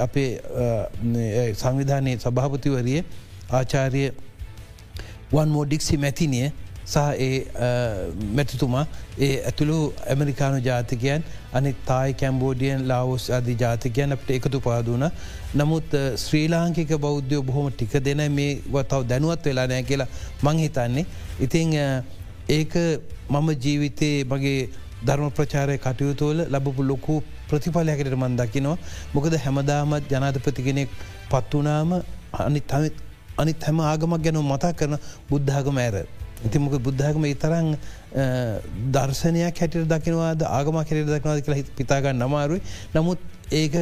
අපේ 0.00 0.40
සංවිධානයේ 1.54 2.18
සභාපතිවරිය 2.18 3.02
ආචාරය 3.52 4.04
වන් 5.32 5.48
මෝඩික්සි 5.48 5.96
මැතිනිය 5.96 6.50
සහ 6.94 6.98
ඒ 7.26 7.38
මැතිතුමා 8.38 8.84
ඒ 9.26 9.30
ඇතුළු 9.48 9.78
ඇමරිකානු 10.12 10.58
ජාතිකයන් 10.68 11.24
අනි 11.58 11.72
තායි 11.88 12.14
කැම්බෝඩියන් 12.20 12.84
ලාවෝස් 12.90 13.26
අධි 13.38 13.56
ජාතිකයන් 13.62 14.16
අපට 14.16 14.30
එකතු 14.36 14.60
පාදුන. 14.66 15.04
නමුත් 15.56 15.96
ශ්‍රී 16.24 16.46
ලාංකික 16.54 16.92
බෞද්ධයෝ 17.06 17.42
බොහොම 17.50 17.66
ටික 17.72 17.94
දෙන 18.08 18.22
මේ 18.38 18.52
වතාව 18.76 19.08
දැනුවත් 19.12 19.50
වෙලා 19.50 19.66
නෑ 19.72 19.84
කියලා 19.90 20.10
මංහිතන්නේ. 20.44 21.06
ඉතිං 21.40 21.74
ඒක 22.48 22.74
මම 23.30 23.48
ජීවිතයේ 23.64 24.24
මගේ 24.24 24.58
ධර්ම 25.06 25.30
ප්‍රචාරය 25.36 25.78
කටයුතුවල 25.78 26.40
ලබපු 26.46 26.82
ලොකු 26.90 27.14
ප්‍රතිඵලයකට 27.48 28.14
මන්දකිනවා 28.22 28.76
මොකද 29.14 29.34
හැමදාමත් 29.44 30.12
ජනාධපති 30.12 30.66
කෙනෙක් 30.66 30.90
පත්වනාම 31.30 31.90
අනිත් 33.38 33.64
හැම 33.66 33.80
ආගමක් 33.82 34.22
ගැන 34.24 34.38
මතා 34.52 34.72
කරන 34.72 34.98
බුද්ධාගම 35.30 35.78
ඇර. 35.78 35.96
ඉතිමක 36.44 36.78
බුද්ධාගම 36.80 37.24
ඉතරං 37.26 37.70
දර්ශනයක් 38.90 39.60
හැටියට 39.60 39.88
දකිනවාද 39.88 40.42
ආගම 40.48 40.80
කෙරෙ 40.84 41.04
දක්නවාද 41.04 41.44
කියලා 41.44 41.70
පිතාගන්න 41.76 42.20
නමාරුයි 42.20 42.62
නමුත් 42.94 43.20
ඒක 43.52 43.74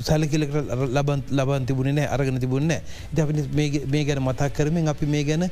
සැලකිලකට 0.00 0.54
ලබන් 0.88 1.22
ලබන් 1.30 1.66
තිබුණ 1.66 1.94
නෑ 1.94 2.08
අරගෙන 2.08 2.40
තිබුණ 2.40 2.68
ද 2.68 3.48
මේ 3.54 4.04
ගැන 4.04 4.22
මතක් 4.22 4.52
කරමින් 4.52 4.88
අපි 4.88 5.06
මේ 5.06 5.24
ගැන 5.24 5.50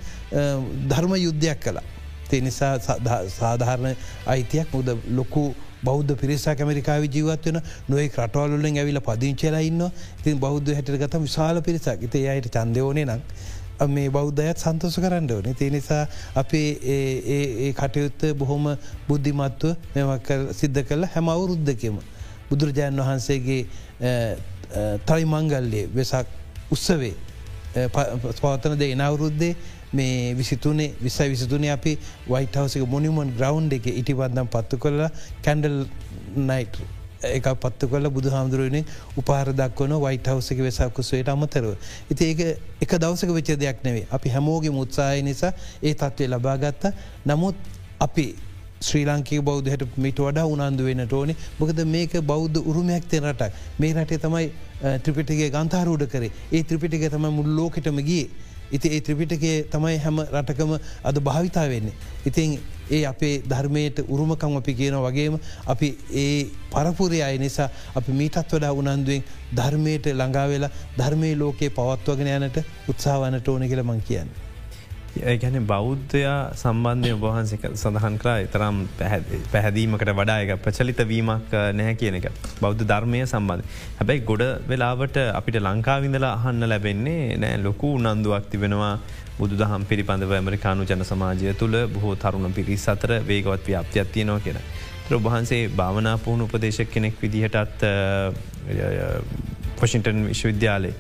ධර්ම 0.89 1.15
යුද්ධයක් 1.17 1.61
කලා. 1.61 1.83
තෙනිසා 2.29 2.79
සාධාරණ 2.81 3.97
අයිතියක් 4.27 4.73
මුද 4.73 4.89
ලොකු 5.11 5.55
බෞද්ධ 5.83 6.15
පිරිසා 6.17 6.55
ඇමරිකාව 6.57 7.05
ජීවත්වන 7.07 7.59
නොේ 7.89 8.09
රටවල්ලෙන් 8.09 8.79
ඇවිල 8.79 9.01
පදිංචලා 9.01 9.63
ඉන්න 9.63 9.83
ඉතින් 10.21 10.39
බෞද්ධ 10.39 10.73
හැට 10.73 10.93
ගත 10.97 11.21
විශාල 11.21 11.63
පිරිසක්. 11.63 12.03
ඉත 12.03 12.15
අයට 12.15 12.49
චන්දයෝනේ 12.49 13.07
නම් 13.07 13.21
මේ 13.89 14.11
බෞද්ධයත් 14.11 14.59
සන්තෝස 14.59 14.97
කරන්න 14.97 15.31
ඕනේ 15.31 15.55
තිය 15.55 15.71
නිසා 15.71 16.07
අපේ 16.35 16.69
ඒ 16.87 17.73
කටයුත්ත 17.73 18.25
බොහොම 18.35 18.77
බුද්ධිමත්ව 19.09 19.77
මෙමක් 19.95 20.33
සිද්ධ 20.53 20.83
කළ 20.83 21.05
හැම 21.07 21.29
අවුරුද්ධකෙම. 21.29 21.99
බුදුරජාණන් 22.51 23.01
වහන්සේගේ 23.01 23.67
තයි 25.07 25.25
මංගල්ලේ 25.27 25.87
වෙසක් 25.91 26.27
උත්සවේ 26.71 27.15
පවතන 27.75 28.79
දෙ 28.79 28.91
එනවුරුද්දේ 28.93 29.55
මේ 29.93 30.35
විසිතුනේ 30.35 30.95
විස්සයි 31.01 31.29
විසිතුනේ 31.31 31.71
අපි 31.71 31.99
වයිටහවසක 32.29 32.87
මොනිමන් 32.87 33.37
ග්‍රවන්් 33.37 33.71
එක 33.73 33.87
ඉටිපන්දම් 33.93 34.49
පත්තු 34.49 34.79
කොල්ලා 34.79 35.11
කැන්ඩල් 35.43 35.79
නයිට 36.49 37.02
එක 37.23 37.49
පත්තු 37.57 37.89
කොල 37.89 38.11
බුදු 38.11 38.31
හාමුදුරුවනේ 38.31 38.85
උපාරදක්වන 39.17 39.95
වයිටහවසක 40.05 40.59
වෙසකුස්වයට 40.59 41.29
අමතරව. 41.29 41.75
ඉති 42.11 42.25
ඒක 42.25 42.41
එක 42.81 42.95
දවසක 42.99 43.31
වෙච්ච 43.31 43.53
දෙයක් 43.57 43.85
නෙවේ 43.85 44.07
අපි 44.11 44.29
හැමෝගේ 44.29 44.73
මුත්සාය 44.73 45.23
නිසා 45.23 45.53
ඒ 45.83 45.95
තත්ත්වය 45.95 46.29
ලබාගත්ත 46.29 46.89
නමුත් 47.27 47.55
අපි 48.01 48.27
ශ්‍රී 48.81 49.05
ලංකේ 49.07 49.41
බෞද්ධහට 49.41 49.97
මිට 49.97 50.19
වඩා 50.19 50.47
උනන්දු 50.47 50.85
වෙනට 50.85 51.13
ඕනි. 51.13 51.37
මොකද 51.59 51.83
මේක 51.87 52.15
බෞද්ධ 52.23 52.59
උරුමයක් 52.61 53.05
තෙන 53.09 53.25
රටක්. 53.25 53.53
මේ 53.79 53.93
රටේ 53.95 54.19
තමයි 54.19 54.47
ත්‍රිපිටිගේ 54.99 55.51
ගන්තාරූඩ 55.51 56.07
කරේ. 56.07 56.33
ඒ 56.53 56.63
ත්‍රිපිටික 56.63 57.11
තම 57.11 57.29
මුල් 57.31 57.51
ලෝකටම 57.59 58.01
ගිය. 58.03 58.25
ඉති 58.73 58.89
ඒ 58.89 59.01
ත්‍රිපිටකේ 59.01 59.57
තමයි 59.67 59.99
හැම 59.99 60.21
රටකම 60.25 60.77
අද 61.05 61.17
භාවිතා 61.21 61.67
වෙන්නේ. 61.69 61.97
ඉතින් 62.27 62.59
ඒ 62.91 63.03
අපේ 63.07 63.35
ධර්මයට 63.45 63.99
උරුමකම් 64.07 64.57
අපි 64.57 64.75
කියන 64.75 64.97
වගේම 64.99 65.39
අපි 65.67 65.89
ඒ 66.15 66.47
පරපුරය 66.71 67.21
අය 67.23 67.39
නිසා 67.39 67.69
අපි 67.95 68.13
මීටත් 68.13 68.39
වඩා 68.51 68.73
උනන්දුවෙන් 68.75 69.25
ධර්මයට 69.57 70.07
ළඟාවෙලා 70.13 70.73
ධර්මය 70.99 71.35
ලෝකයේ 71.37 71.71
පවත්වගෙන 71.73 72.33
යනට 72.39 72.59
උත්සාහවනට 72.89 73.49
ඕන 73.49 73.69
කියල 73.69 73.85
මං 73.85 74.03
කියන්න. 74.03 74.33
ගැන 75.15 75.67
බෞද්ධයා 75.67 76.53
සම්බන්ධය 76.57 77.11
ඔබහන්සේ 77.17 77.71
සඳහන් 77.73 78.15
කරා 78.19 78.37
එතරම් 78.45 78.77
පැහැදීමකට 78.99 80.13
වඩා 80.21 80.37
එක 80.45 80.63
ප්‍රචලිත 80.65 81.03
වීමක් 81.11 81.53
නැහැ 81.79 81.97
කියන 82.01 82.17
එක 82.19 82.29
බෞද්ධ 82.63 82.85
ධර්මය 82.91 83.21
සම්බන්ධ. 83.27 83.67
හැබැයි 83.99 84.25
ගොඩ 84.31 84.45
වෙලාවට 84.71 85.19
අපිට 85.41 85.61
ලංකාවිඳලා 85.61 86.33
අහන්න 86.39 86.69
ලැබෙන්නේ 86.73 87.37
නෑ 87.37 87.61
ලොකු 87.67 87.93
උනන්දුවක් 87.99 88.49
තිබෙනවා 88.55 88.95
බුදු 89.39 89.61
දහම් 89.61 89.85
පිරිපඳව 89.91 90.33
ඇමරිකානු 90.39 90.89
ජන 90.91 91.05
සමාජය 91.05 91.55
තුළ 91.55 91.77
බොහෝ 91.95 92.17
තරුණ 92.17 92.57
පිරිස් 92.59 92.89
අතර 92.89 93.13
වේගවත් 93.29 93.69
ව්‍යාප්තියක් 93.69 94.13
තියෙනවා 94.17 94.41
කියෙන. 94.41 94.61
ඔබහන්සේ 95.13 95.63
භාවනා 95.79 96.17
පුහුණු 96.25 96.49
උපදේශක් 96.49 96.89
කෙනෙක් 96.91 97.21
විදිහටත් 97.23 97.83
පොෂින්ටන් 99.79 100.29
විශ්වවිද්‍යාලේ. 100.29 100.95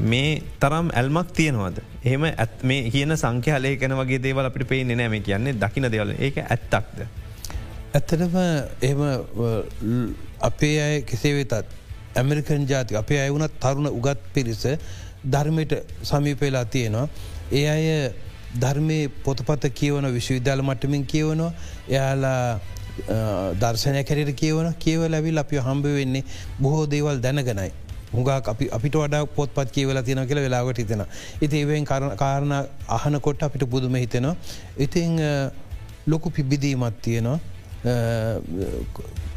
මේ 0.00 0.42
තරම් 0.60 0.90
ඇල්මක් 0.92 1.32
තියෙනවද. 1.32 1.80
එහෙම 2.04 2.24
ඇත් 2.24 2.62
මේ 2.62 2.90
කියන 2.90 3.16
සංඛ්‍යාලය 3.16 3.76
කන 3.76 3.96
වගේ 3.96 4.22
දේවල් 4.22 4.46
අපිට 4.46 4.68
පේ 4.68 4.84
නෑම 4.84 5.22
කියන්නේ 5.22 5.52
දකින 5.54 5.90
දෙවල 5.90 6.14
ඒක 6.18 6.38
ඇත්තක්ද. 6.38 7.02
ඇත්තටම 7.94 8.36
එම 8.82 9.00
අපේ 10.40 10.76
අය 10.80 11.02
කෙසේ 11.02 11.34
වෙතත් 11.34 11.52
ඇමරිකන් 12.14 12.66
ජාති 12.66 12.96
අපේ 12.96 13.20
අයවුනත් 13.20 13.60
තරුණ 13.60 13.86
උගත් 13.88 14.22
පිරිස 14.34 14.64
ධර්මයට 15.24 15.74
සමීපේලා 16.02 16.64
තියෙනවා. 16.66 17.08
ඒ 17.52 17.68
අය 17.68 18.12
ධර්මය 18.54 19.08
පොතපත 19.24 19.68
කියවන 19.74 20.12
විශ්වවිද්‍යාල 20.12 20.62
මට්ටමින් 20.62 21.06
කියවනවා 21.06 21.52
එයාලා 21.88 22.60
දර්ශනය 23.54 24.04
කැරට 24.04 24.32
කියවන 24.36 24.72
කියව 24.78 25.02
ලැවිල් 25.08 25.38
අපි 25.38 25.56
හම්බ 25.58 25.84
වෙන්නේ 25.98 26.24
බොහෝ 26.60 26.86
දේවල් 26.86 27.20
දැනගනයි. 27.20 27.72
හුඟක් 28.12 28.48
අපි 28.52 28.70
අපිට 28.76 28.94
වඩා 29.00 29.26
පොත්පත් 29.36 29.68
කියවල 29.76 30.02
තියෙන 30.02 30.26
කියල 30.28 30.40
වෙලාවට 30.46 30.78
හිතෙන. 30.82 31.02
ඉති 31.44 31.56
ඒවෙන් 31.60 31.84
කාරණ 31.84 32.54
අහනකොට 32.96 33.42
අපිට 33.42 33.64
පුදුම 33.72 33.94
හිතෙනවා. 33.94 34.36
ඉතිං 34.78 35.20
ලොකු 36.06 36.30
පිබිදීමත් 36.30 37.02
තියෙනවා 37.02 37.38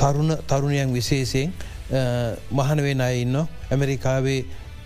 තරුණ 0.02 0.32
තරුණයන් 0.50 0.94
විශේෂයෙන් 0.98 1.54
මහනවෙන් 2.60 3.02
අය 3.08 3.22
ඉන්න 3.22 3.38
ඇමරිකාවේ 3.72 4.40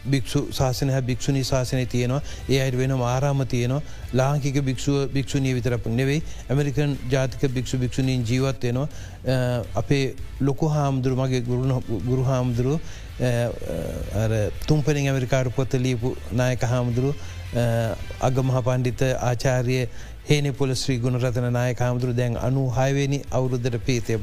භික්ෂු 0.08 0.42
ශාසනය 0.52 1.02
භික්ෂුණී 1.04 1.46
ශාසනය 1.46 1.86
තියෙනවා. 1.88 2.22
ඒ 2.50 2.60
අයට 2.62 2.78
වෙන 2.78 2.92
ආරාම 3.04 3.46
තියනවා. 3.48 3.82
ලාංකික 4.14 4.58
භික්ෂුව 4.62 4.98
භික්ෂුණී 5.10 5.54
විතරපක් 5.54 5.88
නෙවෙයි 5.92 6.22
ඇමරිකන් 6.48 6.98
ජාතික 7.10 7.44
භික්ෂු 7.52 7.78
භික්ෂුණීන් 7.78 8.24
ජීවත්වයනවා 8.24 8.88
අපේ 9.76 10.04
ලොකු 10.42 10.70
හාමුදුරු 10.70 11.16
මගේ 11.16 11.42
ගුරු 12.04 12.24
හාමුදුරුව 12.24 12.80
තුම්පනින් 14.66 15.08
ඇමරිකාරු 15.08 15.52
පොත 15.52 15.74
ලියපු 15.76 16.16
නායක 16.34 16.64
හාමුදුරු 16.66 17.14
අගමහ 18.22 18.62
පණ්ඩිත 18.62 19.02
ආචාරය 19.02 19.78
හේන 20.26 20.54
පොල 20.54 20.74
ශ්‍රී 20.76 21.00
ගුණරතන 21.00 21.52
නායක 21.52 21.80
හාමුදුරු 21.80 22.14
දැන් 22.14 22.38
අනු 22.40 22.66
හයවෙනි 22.72 23.22
අවුරුද්ධට 23.32 23.80
පීතය 23.82 24.20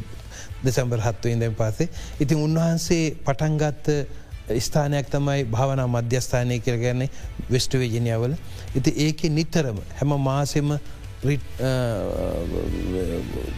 දෙසම්බර් 0.62 1.00
හත්වයින්දැන් 1.00 1.54
පසේ. 1.54 1.88
ඉතින් 2.20 2.38
උන්වහන්සේ 2.38 3.04
පටන්ගත්ත 3.24 3.88
ස්ථානයක් 4.60 5.06
තමයි 5.08 5.44
භාවනා 5.46 5.86
මධ්‍යස්ථානය 5.88 6.58
කරගන්නේ 6.60 7.10
වෙස්ට 7.50 7.72
වේජනයාවල. 7.74 8.34
ඉති 8.74 8.90
ඒක 8.98 9.22
නිතරම 9.30 9.78
හැම 9.94 10.18
මාසෙම 10.20 10.78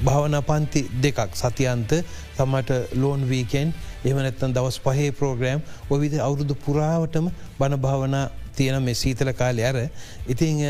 භාවන 0.05 0.37
පන්ති 0.43 0.81
දෙකක් 1.01 1.35
සතියන්ත 1.35 1.93
තමට 2.37 2.71
ලෝන් 2.95 3.25
වීකෙන් 3.25 3.73
එමනැත්තන් 4.05 4.53
දවස් 4.53 4.79
පහේ 4.81 5.11
ප්‍රෝග්‍රෑම් 5.13 5.63
ඔවිද 5.91 6.15
අවුරුදු 6.19 6.55
පුරාවටම 6.57 7.31
බණ 7.59 7.81
භාවනා 7.81 8.27
තියෙන 8.55 8.83
මෙ 8.83 8.95
සීතල 8.95 9.33
කාලය 9.33 9.63
ඇර. 9.63 9.89
ඉතිං 10.29 10.61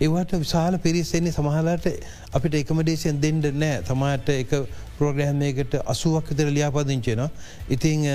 ඒවට 0.00 0.32
විශාල 0.34 0.78
පිරිස්සෙන්නේ 0.78 1.32
සමහලට 1.32 1.86
අපිට 2.32 2.54
එකමඩේසියන් 2.54 3.20
දෙන්ඩ 3.20 3.52
නෑ 3.54 3.82
තමාට 3.82 4.28
එක 4.30 4.56
ප්‍රෝග්‍රහමයකට 4.98 5.78
අසුවක් 5.86 6.32
විතර 6.32 6.48
ලියාපදිංචනවා. 6.48 7.30
ඉතිං 7.68 8.08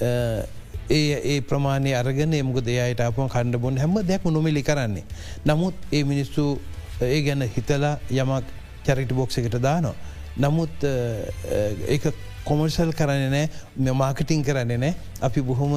ඒ 0.00 1.20
ඒ 1.24 1.40
ප්‍රමාණය 1.42 1.94
අරගෙන 1.94 2.34
එමුක 2.34 2.60
දෙයට 2.62 3.00
අප 3.00 3.16
කණ්ඩ 3.16 3.56
බොන් 3.58 3.76
හැම 3.76 3.94
දැක් 4.02 4.24
නොමිලි 4.26 4.62
කරන්නේ. 4.62 5.04
නමුත් 5.46 5.74
ඒ 5.92 6.04
මිනිස්සු 6.04 6.58
ඒ 7.02 7.22
ගැන 7.22 7.42
හිතලා 7.48 7.98
යමක් 8.12 8.44
චැරිට 8.84 9.12
බොක්ස 9.12 9.38
එකට 9.38 9.58
දානවා. 9.58 9.94
නමුත් 10.38 10.84
ඒ 10.84 11.98
කොමර්සල් 12.44 12.92
කරන්න 12.92 13.32
නෑ 13.32 13.94
මාකටිං 13.94 14.42
කරන්නේ 14.44 14.78
නෑ 14.78 14.94
අපි 15.20 15.42
බොහොම 15.42 15.74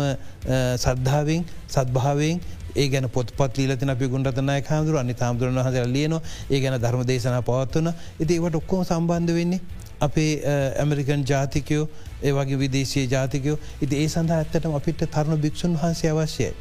සද්ධාවෙන් 0.77 1.45
සත්භාවෙන් 1.67 2.41
ඒ 2.75 2.87
ගැන 2.87 3.09
පොත්පත් 3.09 3.57
ලීලතින 3.57 3.89
අපි 3.89 4.07
ගුණරතනය 4.07 4.61
හාමුදුර 4.61 4.99
අනි 4.99 5.13
තාමුදුරන 5.13 5.57
හසර 5.57 5.87
ලියනවා 5.87 6.21
ඒ 6.49 6.59
ගැන 6.59 6.77
ධර්ම 6.77 7.03
දේශන 7.03 7.37
පවත්වන 7.41 7.93
ඉති 8.19 8.35
ඒවට 8.35 8.59
ඔක්කෝ 8.61 8.83
සම්බන්ධ 8.83 9.33
වෙන්නේ 9.33 9.61
අපේ 9.99 10.31
ඇමරිකන් 10.77 11.23
ජාතිකයෝ 11.25 11.85
ඒ 12.23 12.31
වගේ 12.31 12.59
විදේශය 12.59 13.05
ජාතිකයෝ 13.07 13.59
ඉති 13.81 13.95
ඒ 13.97 14.07
සඳහා 14.07 14.39
ඇත්තටම 14.39 14.75
අපිට 14.75 15.05
තරුණ 15.09 15.41
භික්ෂූන් 15.41 15.75
වහන්සේ 15.75 16.11
අවශ්‍යයි. 16.13 16.51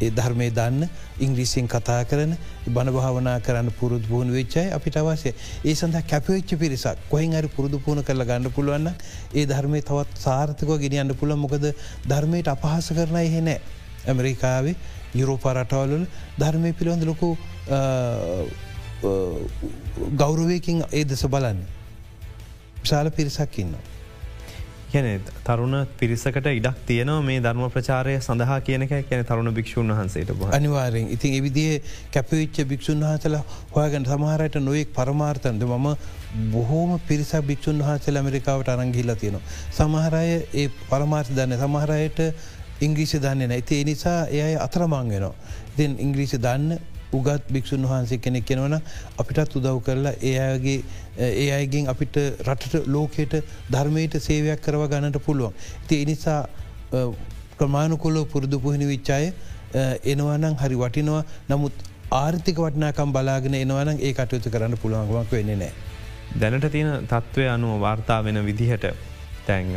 ඒ 0.00 0.10
ධර්මය 0.10 0.46
දන්න 0.50 0.88
ඉංග්‍රීසියෙන් 1.20 1.68
කතා 1.68 1.98
කරන 2.04 2.32
බණභාවනා 2.68 3.36
කරන්න 3.40 3.68
පුරුදු 3.72 4.08
පුහුණ 4.08 4.32
වෙච්චයි 4.32 4.64
අපිට 4.76 4.96
අවශ්‍ය 4.96 5.30
ඒ 5.64 5.74
සඳහ 5.74 6.00
කැපවෙච්ච 6.06 6.54
පිරිසක් 6.56 7.04
කොහෙන් 7.10 7.34
අරි 7.34 7.48
පුරුදු 7.48 7.80
පුුණ 7.80 8.02
කරල 8.02 8.24
ගන්න 8.24 8.54
පුළුවන්න 8.56 8.88
ඒ 9.34 9.44
ධර්මය 9.46 9.82
තවත් 9.82 10.24
සාර්ථකව 10.24 10.72
ගෙනියන්න 10.84 11.14
පුළ 11.14 11.36
මොකද 11.36 11.68
ධර්මයට 12.06 12.50
අපහස 12.54 12.90
කරන 12.92 13.20
එහෙනෑ 13.20 13.60
ඇමරිකාවේ 14.06 14.74
යුරෝපා 15.14 15.54
රටවල්ල 15.54 16.06
ධර්මය 16.38 16.72
පිළිබඳ 16.72 17.04
ලොකු 17.04 17.30
ගෞරවයකින් 20.16 20.84
ඒ 20.90 21.04
දෙස 21.04 21.24
බලන්න. 21.26 21.62
විශාල 22.82 23.10
පිරිසක් 23.12 23.58
ඉන්නවා. 23.58 23.92
කියන 24.92 25.06
තරුණ 25.42 25.74
පිරිසකට 25.96 26.46
ඉඩක් 26.48 26.80
තියනව 26.86 27.14
මේ 27.22 27.40
ධර්ම 27.40 27.70
ප්‍රචාරය 27.70 28.14
සඳහා 28.18 28.58
කියනක 28.60 28.92
කියන 29.08 29.22
තරුණ 29.24 29.50
භික්ෂූන් 29.50 29.88
වහන්සේට 29.90 30.32
අනිවාරෙන් 30.52 31.08
ඉතින් 31.08 31.36
එවිදිේ 31.38 31.78
කැපවිච්ච 32.12 32.60
භික්ෂූන් 32.66 33.00
වහසල 33.02 33.36
හොයාගන්න 33.72 34.06
සමහරයට 34.06 34.58
නොයෙක් 34.60 34.92
පරමාර්තන්ද 34.92 35.64
මම 35.66 35.88
බොහෝම 36.52 36.92
පිරිස 37.02 37.32
භික්ෂූන් 37.42 37.80
වහසල 37.80 38.16
ඇමරිකාවට 38.16 38.68
අරංගිල්ල 38.68 39.14
තියෙනවා. 39.16 39.44
සමහරය 39.72 40.24
ඒ 40.54 40.68
පරමාර්ථ 40.90 41.32
දන්න 41.32 41.58
සමහරයට 41.58 42.20
ඉංග්‍රීසි 42.80 43.18
දන්නේ 43.18 43.48
නැති 43.48 43.84
නිසා 43.84 44.20
එය 44.28 44.54
අතරමං 44.58 44.92
වෙනවා. 45.08 45.34
ඉතින් 45.70 45.96
ඉංග්‍රීසි 45.98 46.38
දන්න 46.38 46.78
උගත් 47.12 47.52
භික්ෂූන් 47.52 47.84
වහන්සේ 47.84 48.18
කෙනෙක් 48.18 48.44
කෙනවන 48.44 48.74
අපිටත් 49.18 49.56
උදව් 49.58 49.78
කරලා 49.86 50.14
ඒ 50.22 50.34
අයගේ 50.40 50.78
ඒ 51.20 51.48
අයගෙන් 51.52 51.88
අපිට 51.88 52.18
රටට 52.46 52.88
ලෝකයට 52.88 53.34
ධර්මයට 53.70 54.18
සේවයක් 54.20 54.60
කරව 54.60 54.88
ගන්නට 54.88 55.18
පුළුවන්. 55.20 55.54
ති 55.86 56.02
එනිසා 56.04 56.40
ප්‍රමාණකොල්ලෝ 57.58 58.24
පුරුදු 58.26 58.60
පුහිණි 58.60 58.86
විච්චාය 58.86 59.32
එනවනම් 60.06 60.54
හරි 60.56 60.76
වටිනවා 60.76 61.22
නමුත් 61.48 61.86
ආර්ථික 62.14 62.58
වටනාකම් 62.58 63.12
බලාගෙන 63.12 63.56
එනවනම් 63.56 63.98
ඒ 64.00 64.12
කටයුතු 64.14 64.50
කරන්න 64.50 64.76
පුළුවන්ගමක් 64.76 65.32
වෙන්නේ 65.32 65.56
නෑ. 65.56 65.72
දැනට 66.34 66.68
තියෙන 66.70 67.06
තත්ත්වය 67.06 67.48
අනුව 67.48 67.80
වාර්තා 67.80 68.20
වෙන 68.24 68.44
විදිහට 68.46 68.86
තැන් 69.46 69.72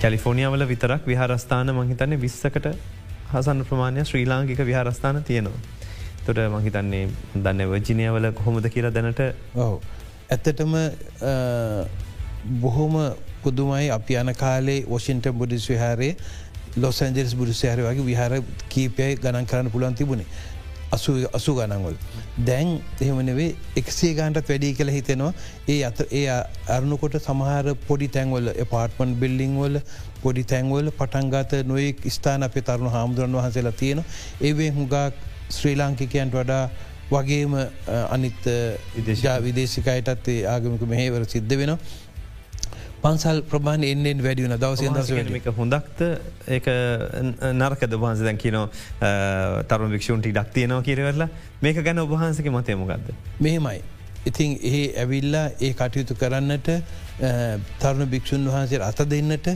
කැලිෆෝනිියාවල 0.00 0.66
විතරක් 0.68 1.06
විහාරස්ථාන 1.06 1.74
මහිතන්නේ 1.76 2.20
විස්සකට 2.20 2.66
හසන් 3.32 3.64
ප්‍රමාණය 3.68 4.04
ශ්‍රී 4.04 4.26
ලාංකික 4.26 4.60
විහාරස්ථාන 4.62 5.24
තියෙනවා. 5.24 5.62
තොට 6.26 6.40
මහිතන්නේ 6.52 7.04
දන්න 7.36 7.68
වජිනයවල 7.70 8.30
කොහොමද 8.32 8.68
කියලා 8.68 8.92
දැනට 8.92 9.22
ඔහු. 9.56 9.76
ඇත්තටම 10.30 10.74
බොහොම 12.60 12.96
පුදුමයි 13.42 13.90
අපි 13.90 14.16
යන 14.16 14.34
කාලේ 14.36 14.80
වොෂින්ට 14.86 15.28
බුඩිස් 15.34 15.68
විහාරේ 15.68 16.16
ලොස් 16.76 17.02
ඇන්ජෙස් 17.02 17.34
බුදුසයාර 17.34 17.78
වගේ 17.80 18.06
විහාර 18.06 18.32
කීපයයි 18.68 19.16
ගණන් 19.16 19.46
කරන්න 19.46 19.70
පුළන් 19.70 19.94
තිබුණේ. 19.94 20.26
අසු 20.92 21.52
ගණන්වල්. 21.54 21.96
දැන් 22.40 22.70
එහෙමනවේ 23.00 23.48
එක්සේ 23.76 24.12
ගන්ටත් 24.14 24.48
වැඩි 24.48 24.72
කළ 24.74 24.90
හිතෙනවා 24.90 25.32
ඒ 25.68 25.78
අත 25.84 26.00
ඒ 26.12 26.24
අරණකොට 26.68 27.16
සමහර 27.20 27.74
පොඩි 27.86 28.08
තැන්වල 28.08 28.50
පාර්ටමන් 28.70 29.14
බිල්ලිංවල 29.16 29.78
පොඩි 30.22 30.44
තැන්වල 30.44 30.90
පටන්ගත 30.92 31.54
නොයෙක් 31.66 32.02
ස්ථාන 32.08 32.48
අපේ 32.48 32.62
තරුණු 32.62 32.96
හාමුදුරන් 32.96 33.38
වහසලා 33.38 33.74
තියෙන 33.74 34.02
ඒවේ 34.42 34.70
හුගක් 34.70 34.94
ශ්‍රී 35.50 35.76
ලාංකිකයන්ට 35.76 36.34
වඩා 36.34 36.70
වගේම 37.10 37.54
අනිත් 38.10 38.48
විදේශා 38.96 39.36
විදේශිකයටත් 39.40 40.32
ආගමික 40.46 40.82
මෙහේවර 40.86 41.26
සිද්ධ 41.26 41.56
වෙන. 41.56 41.76
පන්සල් 43.02 43.42
ප්‍රමාණ 43.44 43.82
එන්නෙන් 43.84 44.22
වැඩියන 44.24 44.54
දවසය 44.56 44.88
දසක 44.90 45.52
හොඳක්ත 45.56 45.98
ඒ 46.48 46.60
නරකද 47.54 47.96
වහන්ස 47.96 48.22
දැන් 48.24 48.38
කියනෝ 48.38 48.66
තරුණ 49.68 49.92
වික්ෂූන්ටි 49.92 50.32
ඩක්තියනව 50.32 50.80
කියරවෙරලා 50.82 51.28
මේක 51.62 51.82
ගැන 51.84 52.00
ඔබහන්සක 52.00 52.48
මතයමොකක්ද. 52.50 53.12
මෙහෙමයි. 53.40 53.82
ඉතින් 54.26 54.58
ඒ 54.62 54.84
ඇවිල්ලා 54.96 55.46
ඒ 55.60 55.72
කටයුතු 55.74 56.16
කරන්නට 56.16 56.70
තරුණ 57.80 58.08
භික්‍ෂූන් 58.08 58.48
වහන්සේ 58.48 58.80
අත 58.82 59.04
දෙන්නට 59.06 59.48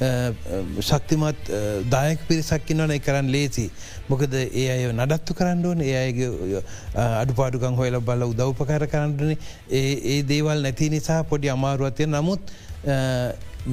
ශක්තිමත් 0.00 1.50
දායක 1.88 2.20
පිරිසක්කින්නවන 2.28 2.98
කරන්න 3.00 3.28
ලේසි. 3.28 3.70
මොකද 4.08 4.34
ඒ 4.34 4.66
අය 4.68 4.88
නඩත්තු 4.92 5.34
කරන්න 5.34 5.64
ඕන 5.64 5.80
ඒ 5.82 5.94
අයගේ 5.96 6.62
අඩුපාඩුකං 6.96 7.76
හොයල 7.76 8.00
බල 8.00 8.24
උදව්පකර 8.24 8.86
කරන්නන 8.86 9.36
ඒ 9.70 10.22
දේවල් 10.24 10.62
නැති 10.62 10.90
නිසා 10.90 11.22
පොඩි 11.24 11.50
අමාරුවත්ය 11.50 12.06
නමුත් 12.08 12.52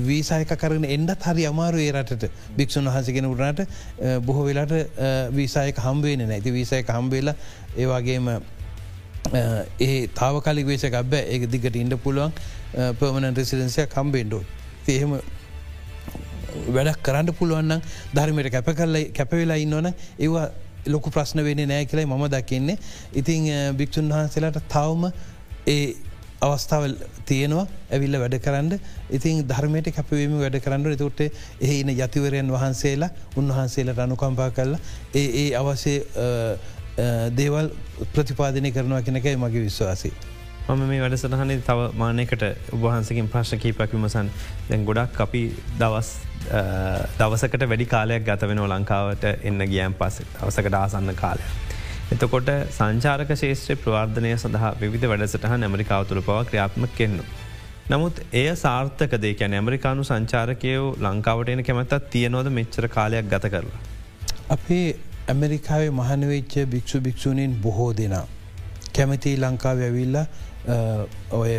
වීසායක 0.02 0.54
කරන 0.56 0.86
එන්ඩත් 0.88 1.24
හරි 1.24 1.46
අමාරු 1.46 1.80
ඒ 1.80 1.92
රටට. 1.94 2.30
භික්ෂුන් 2.56 2.86
වහසගෙන 2.88 3.26
උරනට 3.26 3.66
බොහෝ 4.22 4.46
වෙලාට 4.46 4.76
වීසායක 5.32 5.78
හම්බේන 5.80 6.28
නැති 6.28 6.52
වීසයක 6.52 6.88
හම්බේලා 6.90 7.36
ඒවාගේම 7.78 8.30
ඒ 9.80 10.08
තාවකාලි 10.14 10.66
වේශක 10.66 10.94
අබ 10.96 11.14
ඒ 11.16 11.46
දිගට 11.48 11.76
ඉන්ඩ 11.76 11.98
පුළුවන්. 11.98 12.32
පර්මණ 12.94 13.36
රෙසිඩන්සිය 13.36 13.88
කම්බෙන්ඩෝ 13.88 14.44
එහෙම 14.88 15.20
වැඩක් 16.70 17.04
කරන්න 17.04 17.34
පුළුවන්නම් 17.34 17.86
ධර්මයට 18.16 18.52
කැප 18.52 18.70
කරලයි 18.74 19.06
කැපවෙලා 19.12 19.58
ඉන්නවන 19.58 19.94
ඒවා 20.20 20.48
ලොකු 20.88 21.12
ප්‍රශ්න 21.12 21.44
වෙන 21.44 21.64
නෑ 21.66 21.86
කියලයි 21.86 22.06
මම 22.08 22.28
දකින්නේ. 22.30 22.78
ඉතිං 23.14 23.50
භික්‍ෂූන් 23.78 24.10
වහන්සේලාට 24.10 24.62
තවම 24.70 25.12
ඒ 25.68 25.96
අවස්ථාවල් 26.42 26.96
තියෙනවා 27.26 27.68
ඇවිල්ල 27.92 28.18
වැඩ 28.20 28.40
කරන්න. 28.40 28.80
ඉතින් 29.12 29.44
ධර්මයට 29.46 29.92
කැපවීම 29.92 30.36
වැඩ 30.40 30.60
කරන්න 30.60 30.92
එතොට 30.94 31.22
එහන 31.62 31.94
යතිවරයන් 31.96 32.52
වහන්සේලා 32.56 33.12
උන්වහන්සේලට 33.36 34.00
අනුකම්පා 34.00 34.50
කරලා 34.52 34.80
ඒ 35.14 35.28
ඒ 35.44 35.48
අවශ්‍ය 35.56 35.96
දේවල් 37.36 37.72
ප්‍රතිපාදනය 38.14 38.72
කරනවා 38.72 39.02
කෙනකයි 39.02 39.36
මගේ 39.38 39.66
විශ්වාසී. 39.66 40.14
මම 40.70 40.82
මේ 40.86 41.02
වැඩසටහනේ 41.02 41.62
තව 41.62 41.92
මානයකට 41.98 42.44
උබහන්සකින් 42.72 43.30
ප්‍රශ්න 43.30 43.60
කීපක් 43.60 43.94
විමසන් 43.94 44.28
දැන් 44.70 44.84
ගොඩක් 44.86 45.22
අපි 45.22 45.44
දවස් 45.80 46.10
දවසකට 47.18 47.66
වැඩි 47.68 47.86
කාලයක් 47.86 48.24
ගත 48.26 48.48
වෙන 48.48 48.62
ලංකාවට 48.66 49.26
එන්න 49.44 49.66
ගියම් 49.66 49.94
පස 49.94 50.22
අවසකට 50.42 50.74
ආසන්න 50.76 51.14
කාලය. 51.16 51.44
එතකොට 52.12 52.50
සංචාරක 52.72 53.36
ශේෂත්‍රය 53.36 53.76
ප්‍රවාර්ධනය 53.76 54.32
සඳහා 54.38 54.72
විධ 54.80 55.06
වැඩසටහ 55.06 55.52
ඇමරිකාව 55.52 56.08
තුළ 56.08 56.22
පව 56.22 56.40
ක්‍රියාත්ම 56.46 56.88
කෙන්න්නු. 56.98 57.26
නමුත් 57.90 58.24
එය 58.34 58.48
සාර්ථකදේ 58.56 59.36
ැන 59.40 59.54
ඇමරිකානු 59.54 60.04
සංචාරකයෝ 60.04 60.90
ලංකාවට 61.00 61.50
එන 61.50 61.64
කැමැත්තත් 61.64 62.10
තියනොද 62.10 62.50
මෙච්චර 62.52 62.88
කාලයක් 62.88 63.30
ගත 63.30 63.50
කරලා. 63.50 63.80
අපේ 64.50 64.88
ඇමරිකාවේ 65.28 65.90
මහනවෙච්ච 65.92 66.54
භික්ෂු 66.66 67.02
භික්ෂූණීන් 67.02 67.56
බොහෝ 67.62 67.92
දෙනා. 67.94 68.28
කැමති 68.96 69.38
ලංකාව 69.38 69.82
ඇවිල්ලා 69.82 70.26
ඔය 71.32 71.52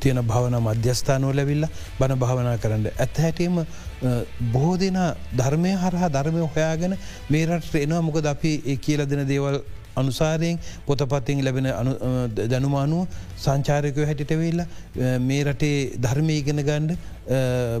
තියෙන 0.00 0.22
භවන 0.22 0.56
මධ්‍යස්ථානෝ 0.60 1.32
ලැවිල්ල 1.32 1.66
බණ 1.98 2.18
භාවනා 2.18 2.56
කරන්න. 2.58 2.86
ඇත් 2.96 3.18
හැටීම 3.18 3.64
බොහෝ 4.52 4.76
දෙන 4.76 4.98
ධර්මය 5.34 5.74
හරහා 5.76 6.08
ධර්මය 6.10 6.46
හොයාගෙන 6.46 6.96
මේ 7.28 7.46
රට 7.46 7.74
එනවා 7.76 8.02
මොකද 8.02 8.26
අපි 8.26 8.62
ඒ 8.66 8.76
කියල 8.78 9.06
දෙන 9.06 9.26
දේවල් 9.26 9.60
අනුසාරයෙන් 9.96 10.58
පොතපත්තිෙන් 10.86 11.44
ලැබෙන 11.44 11.68
දැනුමානුව 12.46 13.06
සංචාරකය 13.36 14.04
හැටිටවෙල්ල 14.04 14.60
මේ 15.20 15.40
රටේ 15.44 15.78
ධර්මය 15.98 16.36
ඉගෙන 16.40 16.62
ගණ්ඩ 16.62 16.92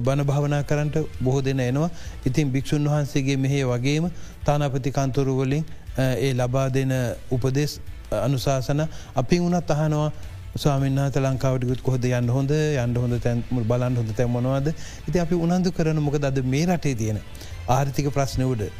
බණ 0.00 0.24
භාවනා 0.24 0.62
කරන්නට 0.64 0.98
බොහෝ 1.20 1.42
දෙන 1.42 1.60
එනවා 1.60 1.90
ඉතින් 2.26 2.52
භික්‍ෂූන් 2.52 2.88
වහන්සේගේ 2.88 3.38
මෙහේ 3.38 3.64
වගේම 3.66 4.10
තානාපති 4.44 4.92
කන්තුරුවලින් 4.92 5.64
ඒ 5.98 6.32
ලබා 6.34 6.66
දෙන 6.70 6.92
උපදෙස් 7.30 7.80
අනුශාසන. 8.10 8.86
අපි 9.14 9.38
වුණත් 9.38 9.70
අහනවා 9.70 10.12
ස්වාමින්හත 10.56 11.16
ලංකාවටකුත් 11.16 11.82
කොහොද 11.82 12.04
යන්න 12.04 12.28
හොඳ? 12.30 12.50
යන්න 12.50 12.96
හොඳ 12.96 13.20
තැන් 13.20 13.42
බලන් 13.50 13.96
හොඳ 13.96 14.12
තැමොනවාද 14.14 14.74
ඉති 15.08 15.18
අපි 15.18 15.34
උනන්දු 15.36 15.72
කරන 15.72 16.00
මොක 16.00 16.18
දද 16.18 16.44
මේ 16.44 16.66
රටේ 16.66 16.94
තියෙන 16.94 17.20
ආර්ථික 17.68 18.08
ප්‍රශ්නවුඩ 18.10 18.70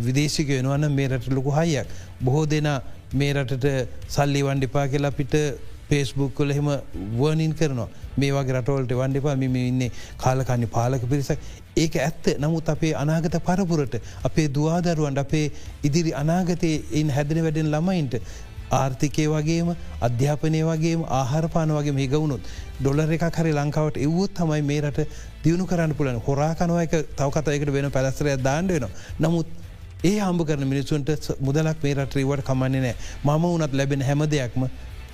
විදේශික 0.00 0.48
වෙනවන්න 0.48 0.92
මේ 0.92 1.08
රට 1.08 1.32
ලොකු 1.32 1.50
හයියක්. 1.52 1.86
බොහෝ 2.20 2.46
දෙනා 2.46 2.80
මේ 3.12 3.32
රටට 3.32 3.66
සල්ලි 4.08 4.42
වන්ඩිපා 4.42 4.88
කියලා 4.88 5.10
පිට 5.12 5.34
පේස්බුක් 5.88 6.34
කොල 6.34 6.50
එහෙම 6.50 6.68
වර්නින් 7.16 7.54
කරනවා. 7.54 7.88
මේ 8.16 8.32
වගේ 8.32 8.54
රටවලට 8.54 8.92
වන්ඩිපා 8.94 9.36
මෙම 9.36 9.56
ඉන්නේ 9.56 9.90
කාලකන්නි 10.18 10.66
පාලක 10.68 11.08
පිරිසක්. 11.08 11.38
ඒක 11.76 11.96
ඇත්ත. 11.96 12.34
නමුත් 12.38 12.68
අපේ 12.68 12.92
අනාගත 12.94 13.38
පරපුරට 13.40 13.94
අපේ 14.24 14.48
දවාදරුවන්ට 14.50 15.18
අපේ 15.18 15.46
ඉදිරි 15.82 16.12
අනාගතය 16.14 16.72
එන් 16.92 17.10
හැදන 17.10 17.42
වැඩෙන් 17.42 17.70
ළමයින්ට 17.70 18.20
ආර්ථිකය 18.70 19.26
වගේම 19.28 19.74
අධ්‍යාපනය 20.00 20.62
වගේම 20.64 21.04
ආහාරපාන 21.10 21.70
වගේ 21.70 21.92
මේ 21.92 22.08
ගවුණුත් 22.08 22.50
ඩොලර 22.80 23.12
එක 23.12 23.24
හරි 23.34 23.52
ලංකාවට 23.52 23.96
එව්වොත් 23.98 24.34
තමයි 24.34 24.62
මේ 24.62 24.80
රට 24.82 25.06
දියුණු 25.44 25.66
කරන්න 25.66 25.94
පුලන 25.94 26.20
හොරාකනවයක 26.20 26.92
තවකතයකට 27.14 27.72
වෙන 27.72 27.90
පැලස්තරය 27.90 28.36
දාන්න 28.38 28.68
වෙන. 28.68 28.86
නමුත් 29.18 29.46
ඒ 30.04 30.18
හම්බ 30.18 30.44
කරන 30.44 30.66
මිනිසුන්ට 30.66 31.08
මුදලක් 31.40 31.82
මේ 31.82 31.94
රටරීවට 31.94 32.44
කමන්නේ 32.44 32.82
නෑ 32.82 32.94
මම 33.24 33.46
වනත් 33.46 33.72
ලැබෙන 33.74 34.02
හැම 34.02 34.22
දෙයක්ම 34.28 34.68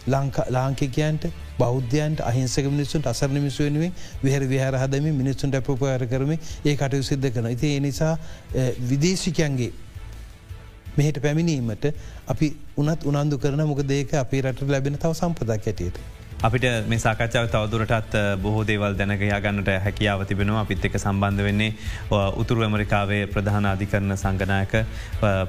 ලාංකිකයන්ට 0.07 1.31
බෞද්ධයන්ට 1.59 2.21
අහිංසක 2.23 2.67
මිනිසුන්ට 2.67 3.07
අසරණ 3.07 3.41
මිසුවෙනුවෙන් 3.41 3.93
විහර 4.23 4.45
විහර 4.47 4.77
හදම 4.77 5.07
මිනිසුන්ට 5.15 5.55
අපපකාර 5.55 6.07
කරම 6.07 6.33
ඒ 6.33 6.77
කටයු 6.77 7.03
සිද්ධ 7.03 7.31
කන. 7.31 7.49
ඉති 7.49 7.77
එනිසා 7.77 8.19
විදේශිකයන්ගේ 8.83 9.73
මෙහට 10.99 11.23
පැමිණීමට 11.23 11.87
අපි 12.35 12.51
උනත් 12.83 13.07
උනන්දු 13.13 13.39
කරන 13.45 13.63
මොක 13.71 13.81
දේක 13.95 14.13
අපි 14.25 14.43
රට 14.43 14.69
ලැබෙන 14.75 14.99
තව 14.99 15.13
සම්පදක් 15.15 15.71
ඇටියට. 15.71 15.99
අපිට 16.47 16.65
මේ 16.91 17.01
සාකච්ඡාව 17.05 17.47
තවදුරටත් 17.53 18.15
බොහෝ 18.43 18.65
දේවල් 18.71 18.97
දැනකයා 18.99 19.41
ගන්නට 19.45 19.71
හැකියාව 19.87 20.25
තිබෙනවා 20.31 20.65
අපිත් 20.67 20.85
එක 20.89 20.99
සම්බන්ධ 21.01 21.47
වෙන්නේ 21.47 21.71
උතුරු 22.43 22.67
ඇමරිකාවේ 22.67 23.23
ප්‍රධාන 23.35 23.71
අධිකරන 23.73 24.17
සංගනායක 24.17 24.75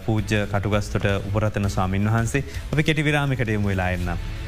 පූජ්‍ය 0.05 0.41
කටුගස්තොට 0.53 1.11
උපරතන 1.19 1.69
ස්වාමින් 1.75 2.09
වහන්සේ 2.11 2.43
අපි 2.71 2.87
කෙටි 2.89 3.07
විරාමිකට 3.09 3.55
යමු 3.57 3.73
වෙලා 3.73 3.91
එන්නම්. 3.97 4.44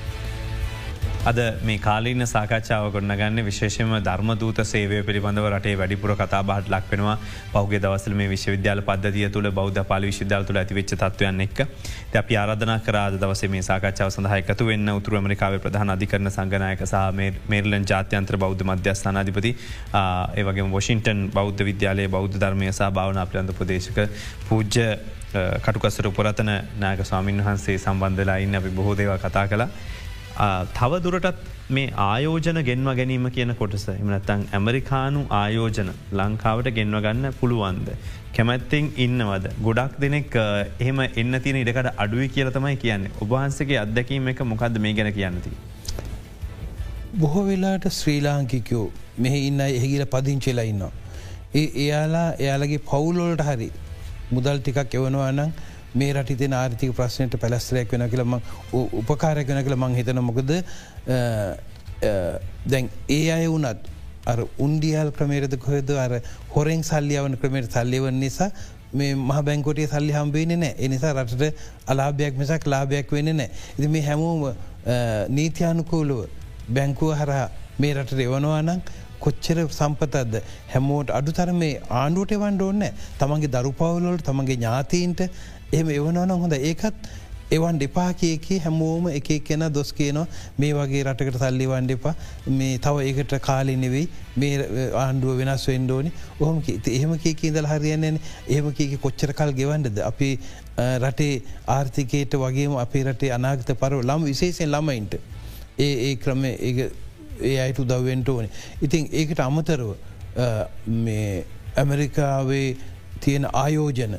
අද 1.27 1.39
මේ 1.61 1.77
කාලීන 1.77 2.23
සාකච්ඡාව 2.25 2.85
ගොන්න 2.91 3.11
ගන්න 3.11 3.43
විශේෂම 3.43 3.89
ධර්මදූත 4.01 4.59
සේවය 4.63 4.99
පිළිබඳව 5.01 5.47
රටේ 5.47 5.73
වැඩිපුර 5.73 6.11
කතා 6.15 6.39
බහට 6.41 6.69
ලක්වෙනවා 6.69 7.15
පෞගේ 7.53 7.79
දවසල 7.79 8.13
මේ 8.13 8.29
විශ්වවිද්‍යාල 8.29 8.81
පද්ධතිය 8.81 9.27
තුළ 9.29 9.49
බෞද්ධ 9.51 9.81
පාලි 9.83 10.11
විශවිද්‍යාල 10.11 10.45
තුළ 10.45 10.59
ඇතිවෙච්ච 10.61 10.93
තත්වයන් 10.93 11.41
එක් 11.41 11.59
අපි 12.15 12.37
ආරධනා 12.37 12.77
කරාද 12.79 13.17
දවස 13.17 13.43
මේ 13.47 13.63
සාකච්ඡාව 13.63 14.11
සඳහ 14.11 14.37
එකතු 14.37 14.69
වෙන්න 14.69 14.93
උතුර 14.93 15.19
මරිකාව 15.19 15.57
ප්‍රධාන 15.59 15.91
අධිකරන 15.95 16.31
සංගනායක 16.31 16.85
සහ 16.85 17.03
මේරලන් 17.47 17.89
ජාත්‍යන්ත්‍ර 17.91 18.37
බෞද්ධ 18.37 18.63
මධ්‍යස්ථානාධිපති 18.63 19.53
ඒවගේ 20.37 20.67
වොෂින්ටන් 20.69 21.27
බෞද්ධ 21.33 21.67
විද්‍යාලයේ 21.71 22.07
බෞද්ධ 22.09 22.39
ධර්මය 22.39 22.71
සහ 22.71 22.91
භාවන 22.93 23.21
අපලන්ද 23.25 23.55
ප්‍රදේශක 23.59 24.01
පූජ්‍ය 24.47 24.87
කටුකසර 25.59 26.07
උපරතන 26.07 26.55
නායක 26.79 27.05
ස්වාමීන් 27.05 27.43
වහන්සේ 27.43 27.77
සම්බන්ධලා 27.77 28.39
ඉන්න 28.39 28.55
අපි 28.55 28.69
බොහෝ 28.71 28.95
දේව 28.95 29.15
කතා 29.19 29.47
කලා 29.49 29.69
තව 30.77 30.99
දුරටත් 31.05 31.39
මේ 31.75 31.93
ආයෝජන 32.05 32.59
ගෙන්ව 32.67 32.89
ගැනීම 32.99 33.25
කියන 33.37 33.53
කොටස 33.61 33.85
එමනත්තං 33.93 34.43
ඇමරිකානු 34.57 35.21
ආයෝජන 35.39 35.89
ලංකාවට 36.19 36.69
ගෙන්ව 36.77 36.99
ගන්න 37.05 37.37
පුළුවන්ද. 37.39 37.87
කැමැත්තිං 38.35 38.91
ඉන්නවද. 39.05 39.47
ගොඩක් 39.67 39.95
දෙනෙක් 40.03 40.35
එහෙම 40.41 40.99
එන්න 41.21 41.39
තියෙන 41.45 41.59
ඉඩකට 41.63 41.89
අඩුවයි 42.03 42.29
කියල 42.35 42.51
තමයි 42.57 42.75
කියන්නේ 42.83 43.15
ඔබහන්සගේ 43.25 43.79
අත්දැකීම 43.85 44.29
එක 44.33 44.43
මොකක්ද 44.51 44.77
මේ 44.85 44.93
ගැන 44.99 45.11
කියන්නති. 45.17 45.51
බොහෝ 47.21 47.45
වෙලාට 47.49 47.87
ශ්‍රී 47.99 48.21
ලාංකිකයෝ 48.27 48.85
මෙහි 49.25 49.39
ඉන්න 49.49 49.61
එහිගිල 49.69 50.05
පදිංචෙලා 50.15 50.67
ඉන්නවා. 50.73 50.93
ඒ 51.55 51.67
එයාලා 51.83 52.29
එයාලගේ 52.43 52.83
පවුලෝල්ට 52.91 53.43
හරි 53.49 53.69
මුදල් 54.35 54.57
ටිකක් 54.61 54.95
එවනවා 54.99 55.31
නම් 55.31 55.51
මේ 55.93 56.13
රටි 56.13 56.49
ආර්ථික 56.53 56.93
ප්‍රශ්නයට 56.93 57.39
පැලස්තරයක් 57.39 57.91
වෙන 57.91 58.09
කියලම 58.09 58.39
උපකාරයක් 58.73 59.47
වෙන 59.47 59.63
කළ 59.63 59.75
මං 59.77 59.95
හිතන 59.95 60.21
මොකද 60.21 60.55
දැන් 62.65 62.89
ඒ 63.09 63.31
අය 63.31 63.47
වනත් 63.47 63.93
අර 64.25 64.39
උන්ඩියල් 64.59 65.11
ක්‍රමේරද 65.11 65.59
කොහෙද 65.59 65.91
අර 65.97 66.21
හොරෙන් 66.55 66.83
සල්ලියවන 66.83 67.37
ක්‍රමයට 67.37 67.71
සල්ලිවන 67.71 68.19
නිසා 68.19 68.51
මේ 68.93 69.15
මහ 69.15 69.41
බැංකොටිය 69.41 69.87
සල්ලි 69.87 70.13
හම්බේන 70.13 70.53
නෑ 70.59 70.75
එනිසා 70.79 71.13
රටට 71.13 71.55
අලාභයක් 71.87 72.37
මිසක් 72.37 72.67
ලාභයක් 72.67 73.11
වෙන 73.11 73.31
නෑ. 73.37 73.49
ඉති 73.77 73.87
මේ 73.87 74.01
හැමෝම 74.01 74.53
නීතියානුකූලුව 75.29 76.21
බැංකුව 76.69 77.15
හරහා 77.15 77.49
මේ 77.79 77.93
රට 77.93 78.19
එවනවා 78.19 78.61
නම් 78.61 78.81
කොච්චර 79.19 79.59
සම්පතත්ද 79.69 80.39
හැමෝට 80.73 81.11
අඩුතර 81.11 81.51
මේ 81.53 81.81
ආණ්ඩුවට 81.91 82.33
වන්ඩ 82.35 82.61
ඕන්න 82.61 82.83
තමන්ගේ 83.19 83.53
දරු 83.55 83.71
පවුලොට 83.73 84.23
තමන්ගේ 84.23 84.57
ඥාතීන්ට 84.57 85.21
එහම 85.73 85.89
එවනවන 85.89 86.31
හොඳ 86.43 86.53
ඒකත් 86.57 87.07
එවන් 87.51 87.77
දෙපා 87.79 88.13
කියකි 88.21 88.59
හැමෝම 88.63 89.07
එක 89.09 89.29
කෙන 89.47 89.63
දොස් 89.73 89.93
කියනවා. 89.93 90.27
මේ 90.59 90.73
වගේ 90.73 91.03
රටකට 91.03 91.39
සල්ලි 91.43 91.67
වන්ඩ 91.71 91.95
එපා. 91.95 92.15
මේ 92.59 92.77
තව 92.77 93.05
ඒකට 93.09 93.35
කාලි 93.47 93.75
නෙවෙයි. 93.83 94.09
මේ 94.35 94.89
ආණ්ඩුව 95.03 95.37
වෙනස් 95.41 95.67
වෙන්ඩෝනි 95.69 96.11
ඔහම 96.39 96.61
එහෙම 96.97 97.17
කියක 97.25 97.43
ඉදල 97.49 97.67
හරියන්නන 97.71 98.19
එහෙම 98.47 98.67
කියක 98.79 98.99
කොච්චර 99.05 99.33
කල් 99.39 99.53
ගෙවන්ඩද 99.59 100.01
අපි 100.09 100.29
රටේ 101.05 101.41
ආර්ථිකයට 101.77 102.35
වගේම 102.43 102.75
අපේ 102.83 103.03
රටේ 103.07 103.31
අනාගත 103.37 103.71
පරව 103.83 104.03
ළම් 104.03 104.27
විශේෂෙන් 104.31 104.71
ළමයින්ට. 104.75 105.19
ඒ 105.79 105.93
ඒ 106.09 106.15
ක්‍රම 106.15 106.43
ඒ 106.45 107.57
අයට 107.63 107.79
උදව්වෙන්ට 107.79 108.29
ඕනේ. 108.29 108.51
ඉතින් 108.81 109.07
ඒකට 109.13 109.39
අමතරව 109.39 109.95
මේ 111.07 111.45
ඇමරිකාවේ 111.77 112.69
තියෙන 113.25 113.45
ආයෝජන 113.53 114.13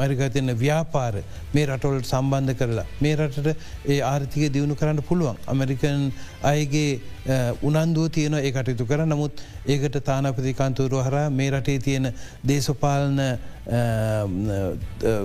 මරිකතියන්න 0.00 0.54
ව්‍යාපාර 0.62 1.14
මේ 1.54 1.66
රටවලට 1.66 2.10
සම්බන්ධ 2.12 2.56
කරලා. 2.60 2.86
මේ 3.00 3.14
රටට 3.16 3.56
ඒ 3.86 4.00
ආර්ථික 4.02 4.52
දියුණු 4.52 4.74
කරන්න 4.74 5.02
පුළුවන්. 5.02 5.36
අමරිකන් 5.46 6.12
අයගේ 6.42 7.00
උනන්දුව 7.62 8.10
තියන 8.10 8.34
ඒ 8.34 8.52
කටයුතු 8.52 8.86
කර 8.86 9.04
නමුත් 9.06 9.42
ඒකට 9.66 9.96
තානපතිකන්තුරුව 10.04 11.06
හර 11.06 11.16
මේ 11.30 11.50
රටේ 11.50 11.78
තියෙන 11.78 12.12
දේශපාලන 12.46 13.18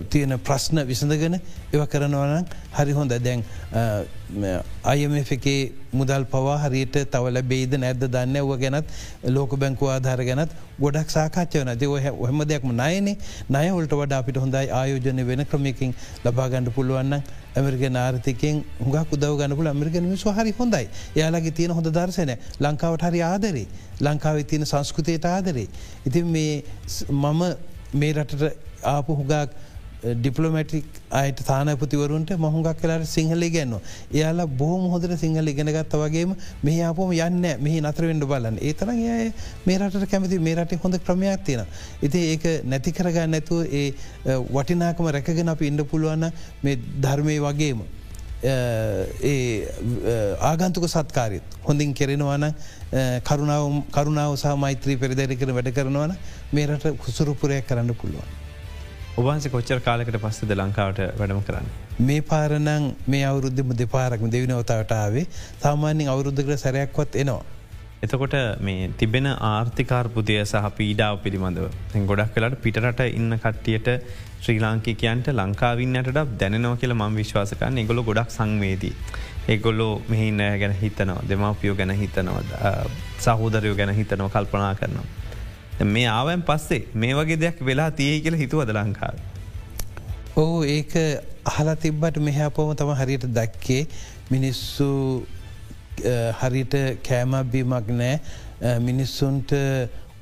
තියෙන 0.09 0.37
ප්‍රශ්න 0.47 0.83
විසඳගෙන 0.85 1.39
ඒව 1.39 1.85
කරනවනම් 1.89 2.45
හරි 2.77 2.93
හොඳ. 2.93 3.13
දැන් 3.19 3.43
අයමක 4.83 5.47
මුදල් 5.93 6.25
පවා 6.25 6.57
හරියට 6.63 6.97
තවල 7.11 7.41
බේද 7.43 7.73
නැද්ද 7.79 8.05
දන්න 8.05 8.37
ඔව 8.41 8.53
ගැනත් 8.59 8.85
ලෝක 9.29 9.55
බැංකු 9.57 9.89
ආධාර 9.89 10.21
ගැනත් 10.23 10.53
ගොඩක් 10.79 11.09
සාකච්චවන 11.09 11.73
ද 11.75 11.89
හම 12.27 12.43
දෙයක්ම 12.45 12.69
නයනේ 12.73 13.17
නයවලට 13.49 13.93
වඩ 13.93 14.19
අපිට 14.19 14.37
හොඳයි 14.37 14.69
ආයෝජනය 14.71 15.25
වෙන 15.25 15.45
ක්‍රමයකින් 15.45 15.95
ලබාගණඩ 16.23 16.73
පුළුවන්න 16.77 17.21
ඇමරිකන 17.55 17.97
ආර්ථිකෙන් 17.97 18.63
හුඟක් 18.79 19.13
උදව 19.15 19.37
ගන්නපුල 19.41 19.67
ඇමරිකන 19.67 20.09
විශව 20.13 20.33
හරි 20.37 20.53
හොඳයි. 20.59 20.87
යාලගේ 21.15 21.51
තියෙන 21.51 21.71
හොඳ 21.71 21.87
දර්ශනය 21.89 22.35
ලංකාවට 22.59 23.07
හරි 23.09 23.21
ආදරේ. 23.23 23.67
ලංකාව 24.01 24.43
තියෙන 24.43 24.65
සංස්කෘතියට 24.65 25.25
ආදරේ. 25.25 25.67
ඉතින් 26.05 26.27
මේ 26.27 26.63
මම 27.09 27.41
මේ 28.01 28.11
රටට 28.13 28.43
ආපු 28.95 29.17
හුගක් 29.19 29.33
ඩිපලමටික් 30.05 30.85
අයට 31.19 31.39
තානපතිවරුන්ට 31.47 32.31
මොහුගක් 32.37 32.77
කලාට 32.81 33.05
සිංහල 33.07 33.43
ගැන්නවා. 33.55 33.81
එයාලා 34.13 34.47
බොහම 34.59 34.83
හොදර 34.93 35.15
සිංහල 35.17 35.47
ඉගෙනගත්ත 35.47 35.95
වගේම 36.01 36.35
මේ 36.63 36.83
අපපොම 36.89 37.13
යන්න 37.17 37.47
මෙහි 37.65 37.81
නතරවෙන්ඩ 37.81 38.27
බලන්න 38.31 38.59
ඒතර 38.61 38.91
ඒ 38.93 39.31
මේ 39.65 39.77
රට 39.79 40.09
කැමති 40.11 40.39
මේ 40.39 40.55
රට 40.55 40.81
හොඳ 40.83 40.99
ක්‍රමයක් 41.01 41.45
තියෙන. 41.45 41.65
ඉති 42.01 42.19
ඒක 42.31 42.45
නැති 42.65 42.91
කරගන්න 42.91 43.35
නැතුව 43.35 43.65
ඒ 43.81 43.87
වටිනාකම 44.55 45.11
රැකගෙන 45.17 45.53
අප 45.55 45.61
ඉන්න 45.61 45.85
පුළුවන්න 45.85 46.31
මේ 46.63 46.79
ධර්මය 47.01 47.39
වගේම. 47.47 47.81
ඒ 48.43 49.67
ආගන්තුක 50.41 50.87
සත්කාරයත් 50.87 51.43
හොඳින් 51.63 51.93
කෙරෙනවන 51.93 52.47
කරුණාව 53.23 54.35
සහ 54.35 54.55
මෛත්‍රී 54.57 54.97
පෙරිදැරි 54.97 55.37
කර 55.37 55.53
වැඩ 55.53 55.71
කරනවන 55.71 56.15
මේ 56.53 56.67
රට 56.67 56.97
කුසුරුපුරයක් 56.97 57.67
කරන්න 57.67 57.95
පුළුවන්. 57.95 58.29
ඔබන්ස 59.17 59.47
කොච්චර 59.47 59.79
කාලකට 59.79 60.17
පස්සද 60.17 60.51
ලංකාවට 60.53 61.01
වැඩම 61.17 61.41
කරන්න. 61.41 61.67
මේ 62.01 62.21
පාරනං 62.23 62.69
මේ 63.07 63.23
අවුරුද්ධම 63.23 63.73
දෙපාරක්ම 63.73 64.29
දෙවිනවතාවටාවේ 64.29 65.27
සාමාන්‍යෙන් 65.61 66.09
අවුරුද්ධකට 66.09 66.59
සැරයක්වත් 66.59 67.15
එනවා. 67.15 67.43
එතකොට 68.03 68.35
මේ 68.59 68.89
තිබෙන 68.97 69.27
ආර්ථිකාර්පුදය 69.27 70.35
සහ 70.41 70.71
පීඩාව 70.77 71.21
පිළිබඳව 71.23 71.67
ගොඩක් 72.05 72.33
කලට 72.35 72.61
පිටරට 72.61 72.99
ඉන්න 73.09 73.37
කට්ටියට 73.37 73.87
ශ්‍රී 74.45 74.59
ලාංකිකයන්ට 74.61 75.27
ලංකාවින්නට 75.33 76.09
දැනනව 76.41 76.73
කියල 76.81 76.93
ම 76.93 77.03
විශ්වාසකන්න 77.19 77.77
එගොල 77.83 78.01
ගොඩක් 78.09 78.29
සංවේදී. 78.35 78.95
එගොල්ලෝ 79.53 79.93
මෙහි 80.09 80.27
නෑ 80.39 80.57
ගැන 80.61 80.73
හිතනවා 80.81 81.23
දෙමවපියෝ 81.29 81.77
ගැන 81.79 81.93
හිතනවද 82.01 82.51
සහෝදරයෝ 83.25 83.77
ගැන 83.79 83.93
හිතනව 83.99 84.27
කල්පනා 84.35 84.73
කරනවා. 84.81 85.07
මේ 85.93 86.05
ආවයන් 86.17 86.43
පස්සේ 86.49 86.81
මේ 87.03 87.13
වගේ 87.19 87.39
දෙයක් 87.43 87.65
වෙලා 87.69 87.89
තිය 87.99 88.19
කියල 88.25 88.37
හිතුවද 88.43 88.73
ලංකාව. 88.77 89.17
ඕ 90.43 90.63
ඒක 90.75 90.93
අහලා 91.53 91.75
තිබ්බට 91.85 92.21
මෙහැපෝම 92.29 92.75
තම 92.81 92.93
හරියට 93.01 93.27
දැක්කේ 93.39 93.81
මිනිස්සු 94.31 94.89
හරිට 96.41 96.75
කෑමබීමක් 97.09 97.93
නෑ 98.01 98.79
මිනිස්සුන්ට 98.89 99.51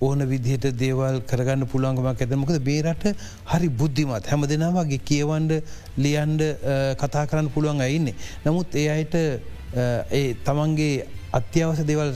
ඕන 0.05 0.25
විදිහට 0.31 0.67
දේවල් 0.83 1.21
කරගන්න 1.29 1.67
පුළුවන්ගමක් 1.71 2.21
ඇතමකද 2.25 2.59
බේරට 2.67 3.05
හරි 3.51 3.69
බුද්ධිමත් 3.81 4.29
හැම 4.31 4.45
දෙනාවගේ 4.51 5.01
කියවන්ඩ 5.09 5.51
ලියන්ඩ 6.03 6.43
කතා 7.01 7.25
කරන්න 7.29 7.49
පුළුවන් 7.55 7.81
අඉන්නේ. 7.87 8.15
නමුත් 8.45 8.75
ඒ 8.75 8.87
අයට 8.95 9.15
තමන්ගේ 10.45 11.07
අත්‍යවස 11.39 11.81
දෙවල් 11.89 12.11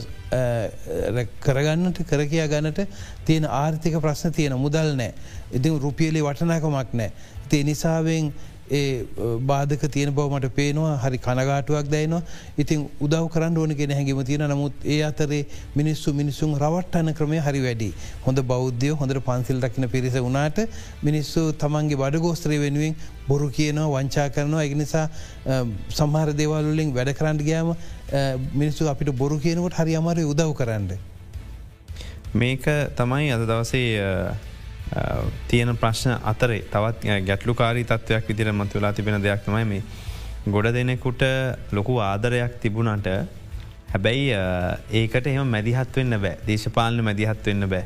කරගන්නට 1.44 1.98
කරකයා 2.10 2.46
ගන්නට 2.52 2.84
තියෙන 3.26 3.48
ආර්ථික 3.62 3.96
ප්‍රශ්න 4.04 4.34
තියෙන 4.36 4.58
මුදල් 4.60 4.94
නෑ. 5.00 5.14
ඉතින් 5.56 5.80
රුපියලි 5.80 6.22
වටනකමක් 6.22 6.94
නෑ. 7.00 7.10
තිය 7.48 7.64
නිසාවෙන් 7.64 8.32
ඒ 8.70 9.04
බාධක 9.50 9.82
තියෙන 9.94 10.14
බවමට 10.14 10.54
පේනවා. 10.58 10.94
හරි 11.04 11.18
කනගාටුවක් 11.26 11.90
දැයිනවා 11.94 12.22
ඉතින් 12.62 12.88
උදව 13.00 13.28
කරන්න 13.34 13.58
ඕන 13.62 13.74
ගෙන 13.80 13.94
හැකිම 13.98 14.22
තියෙන 14.30 14.44
නමුත් 14.52 14.72
ඒ 14.84 15.00
අතරේ 15.10 15.42
මිනිස්සු 15.80 16.14
මිනිසුන් 16.20 16.56
රවට්ටන 16.62 17.12
ක්‍රමය 17.18 17.38
හරි 17.46 17.60
වැඩි 17.66 17.90
හොඳ 18.26 18.42
බෞද්ධය 18.52 18.90
හොඳට 19.02 19.22
පන්සිල් 19.28 19.60
රකින 19.66 19.88
පිරිස 19.94 20.18
වුණට 20.26 20.58
මිනිස්සු 21.08 21.44
තමන්ගේ 21.64 22.00
බඩ 22.02 22.24
ගෝස්ත්‍රය 22.26 22.58
වෙනුවෙන් 22.64 22.96
බොරු 23.28 23.50
කියනවා 23.58 23.88
වංචා 23.94 24.28
කරනවා. 24.34 24.64
එක 24.64 24.74
නිසා 24.82 25.06
සම්හර 25.98 26.32
දේවල්ලින් 26.40 26.90
වැඩ 26.96 27.12
කරන්න 27.18 27.44
ගයාම 27.48 27.70
මිනිස්සු 28.60 28.88
අපිට 28.92 29.12
බොරු 29.22 29.38
කියනකොට 29.46 29.78
හරි 29.80 29.96
අමර 30.00 30.18
උදව් 30.32 30.52
කරන්න. 30.60 30.92
මේක 32.34 32.64
තමයි 32.96 33.32
අද 33.36 33.42
දවසේ 33.50 33.88
තියෙන 35.48 35.76
ප්‍රශ්න 35.76 36.14
අතරේ 36.24 36.60
තවත් 36.72 37.18
ගැටලුකාරී 37.26 37.84
තත්වයක් 37.84 38.28
විදිර 38.28 38.52
මතුවෙලා 38.52 38.92
තිබෙන 38.92 39.22
දෙයක් 39.22 39.44
තමයි 39.44 39.64
මේ 39.64 39.82
ගොඩ 40.48 40.72
දෙනෙකුට 40.72 41.22
ලොකු 41.72 41.98
ආදරයක් 42.00 42.60
තිබුණට 42.60 43.08
හැබැයි 43.88 44.26
ඒකට 44.92 45.26
එම 45.28 45.48
මැදිහත් 45.48 45.96
වෙන්න 45.96 46.20
බෑ 46.20 46.36
දේශපාලන 46.46 47.04
මැදිහත් 47.04 47.46
වෙන්න 47.46 47.68
බෑ 47.68 47.84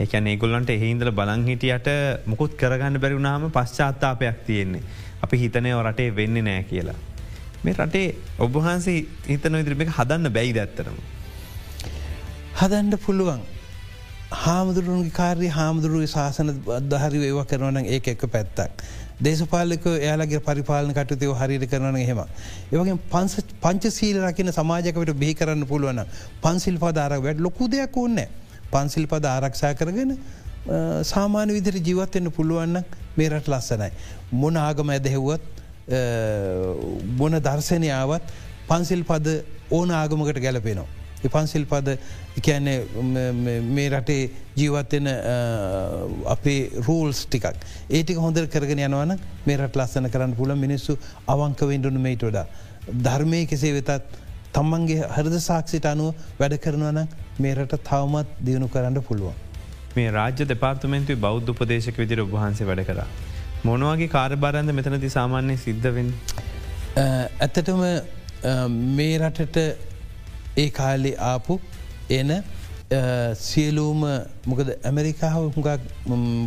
එකැන 0.00 0.26
ඒගොල්ලන්ට 0.26 0.70
එහින්දල 0.70 1.10
බලං 1.12 1.42
හිටියට 1.46 1.88
මුකුත් 2.26 2.54
කරගන්න 2.56 3.00
බැරිුණාම 3.00 3.50
පශ්චාත්තාපයක් 3.50 4.38
තියෙන්නේ 4.46 4.82
අපි 5.22 5.38
හිතනය 5.38 5.74
රටේ 5.80 6.10
වෙන්න 6.16 6.38
නෑ 6.44 6.62
කියලා. 6.64 6.98
මේ 7.64 7.74
රටේ 7.74 8.06
ඔබහන්සේ 8.38 8.96
හිතන 9.28 9.58
විදිරි 9.58 9.86
එක 9.86 9.92
හදන්න 9.98 10.32
බැයි 10.32 10.54
දැත්තරම. 10.54 10.96
හදන්ඩ 12.60 12.98
පුළුවන්. 13.06 13.42
හාමුදුරුවන්ගේ 14.34 15.12
කාරය 15.12 15.48
හාමුදුරුව 15.50 16.04
ශාසන 16.08 16.52
අදහරි 16.72 17.22
ඒව 17.22 17.40
කරනවන 17.44 17.86
ඒ 17.86 18.00
එක 18.04 18.22
පැත්තක්. 18.26 18.84
දේශපාලක 19.20 19.84
එයාලගේ 19.88 20.40
පරිපාලන 20.40 20.92
කටයුතුව 20.92 21.34
හරිට 21.40 21.66
කරන 21.70 21.98
හෙම. 22.02 22.20
ඒවගේ 22.72 22.96
පන්ස 23.10 23.34
පංචසීල 23.60 24.18
රකින 24.22 24.52
සමාජකට 24.52 25.12
බිහි 25.14 25.34
කරන්න 25.34 25.66
පුළුවන 25.66 26.02
පන්සිල් 26.42 26.78
පදාරක් 26.78 27.22
වැඩ 27.22 27.40
ලොකු 27.40 27.68
දෙයක් 27.68 27.96
ඕන්න 27.96 28.24
පන්සිල් 28.72 29.06
පද 29.06 29.24
ආරක්ෂා 29.26 29.74
කරගෙන 29.74 30.16
සාමාන්‍ය 31.04 31.52
විදිර 31.52 31.78
ජීවත්වන්න 31.80 32.30
පුළුවන්න 32.30 32.82
මේ 33.16 33.28
රට 33.28 33.48
ලස්සනයි. 33.48 33.90
මොන 34.32 34.56
ආගම 34.58 34.90
ඇදහෙව්වත් 34.90 35.42
බොන 37.18 37.40
දර්ශනයාවත් 37.40 38.36
පන්සිල් 38.68 39.04
පද 39.04 39.40
ඕන 39.70 39.90
ආගමකට 39.92 40.40
ගැලපෙනවා. 40.40 41.03
පන්සිල් 41.34 41.64
පද 41.72 41.96
එකන්නේ 42.38 42.78
මේ 43.76 43.88
රටේ 43.90 44.30
ජීවත්වෙන 44.60 45.08
අපේ 46.34 46.60
රූල්ස් 46.88 47.24
ටිකක් 47.26 47.46
ඒටික 47.90 48.18
හොඳ 48.24 48.40
කරගෙන 48.54 48.84
යනවන 48.88 49.16
මේ 49.46 49.56
රට 49.56 49.80
ලස්සන 49.80 50.10
කරන්න 50.14 50.36
පුල 50.40 50.54
මිනිස්සු 50.64 50.98
අවංකවෙන්ඩුන 51.34 52.00
මේට 52.06 52.22
වඩා. 52.28 52.46
ධර්මය 53.06 53.46
කෙසේ 53.52 53.72
වෙතත් 53.78 53.90
තමන්ගේ 54.56 55.08
හරද 55.16 55.36
සාක්ෂිට 55.48 55.86
අනුව 55.92 56.14
වැඩ 56.40 56.56
කරනවන 56.64 57.00
මේ 57.42 57.54
රට 57.54 57.80
තවමත් 57.90 58.28
දියුණු 58.46 58.68
කරන්න 58.74 59.02
පුළුවන්. 59.08 59.36
මේ 59.96 60.10
රාජ්‍ය 60.18 60.48
දෙපාර්තමෙන්තුයි 60.52 61.22
බෞද්ධ 61.26 61.54
උපදේශක 61.54 61.96
විදිර 62.02 62.20
ඔබහන්සේ 62.26 62.68
වැඩ 62.70 62.84
කර. 62.90 63.00
මොනවගේ 63.68 64.10
කාර්බාරන්ද 64.16 64.70
මෙතනති 64.78 65.10
සාමාන්‍ය 65.16 65.56
සිද්ධවෙන්. 65.64 66.12
ඇත්තටම 66.96 67.82
මේ 68.96 69.18
රටට 69.18 69.56
ඒ 70.56 70.70
කාලි 70.70 71.12
ආපු 71.30 71.60
එන 72.10 72.30
සියලූම 73.40 74.02
මොකද 74.46 74.68
ඇමරිකාව 74.84 75.46
හුඟක් 75.56 75.86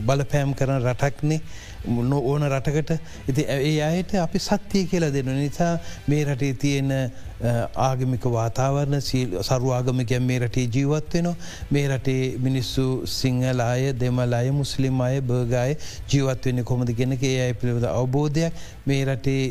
බලපෑම් 0.07 0.53
කරන 0.55 0.83
රටක්නේ 0.83 1.41
ඕන 1.87 2.43
රටකට. 2.49 2.91
ඉති 3.27 3.45
ඒ 3.47 3.81
අයට 3.81 4.15
අපි 4.15 4.39
සත්‍යය 4.39 4.85
කියලා 4.91 5.11
දෙන 5.11 5.31
නිසා 5.35 5.73
මේ 6.07 6.23
රටේ 6.25 6.53
තියෙන 6.53 6.93
ආගමික 7.41 8.23
වාතාවරණ 8.27 9.01
සරුවාගමිකයන් 9.41 10.23
මේ 10.23 10.39
රටේ 10.39 10.67
ජීවත්වෙනවා 10.67 11.35
මේ 11.71 11.87
රටේ 11.87 12.37
මිනිස්සු 12.39 13.05
සිංහල 13.07 13.61
අය 13.61 13.93
දෙමල 13.93 14.33
අය 14.33 14.49
මුස්ලිම් 14.51 15.01
අය 15.01 15.21
බර්ගාය 15.21 15.75
ජීවත්වවෙන්න 16.09 16.63
කොමද 16.63 16.89
ගෙනක 16.91 17.23
ඒ 17.23 17.41
අයි 17.41 17.53
පිළිබඳ 17.53 17.85
අවබෝධයක්. 17.85 18.53
මේ 18.85 19.05
රටේ 19.05 19.43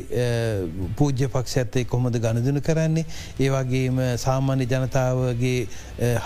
පූජ්‍ය 0.97 1.29
පක්ෂ 1.29 1.57
ඇත්තේ 1.57 1.85
කොමද 1.85 2.19
ගණදන 2.19 2.61
කරන්නේ? 2.61 3.07
ඒවගේම 3.41 4.03
සාමාන්‍ය 4.19 4.67
ජනතාවගේ 4.67 5.69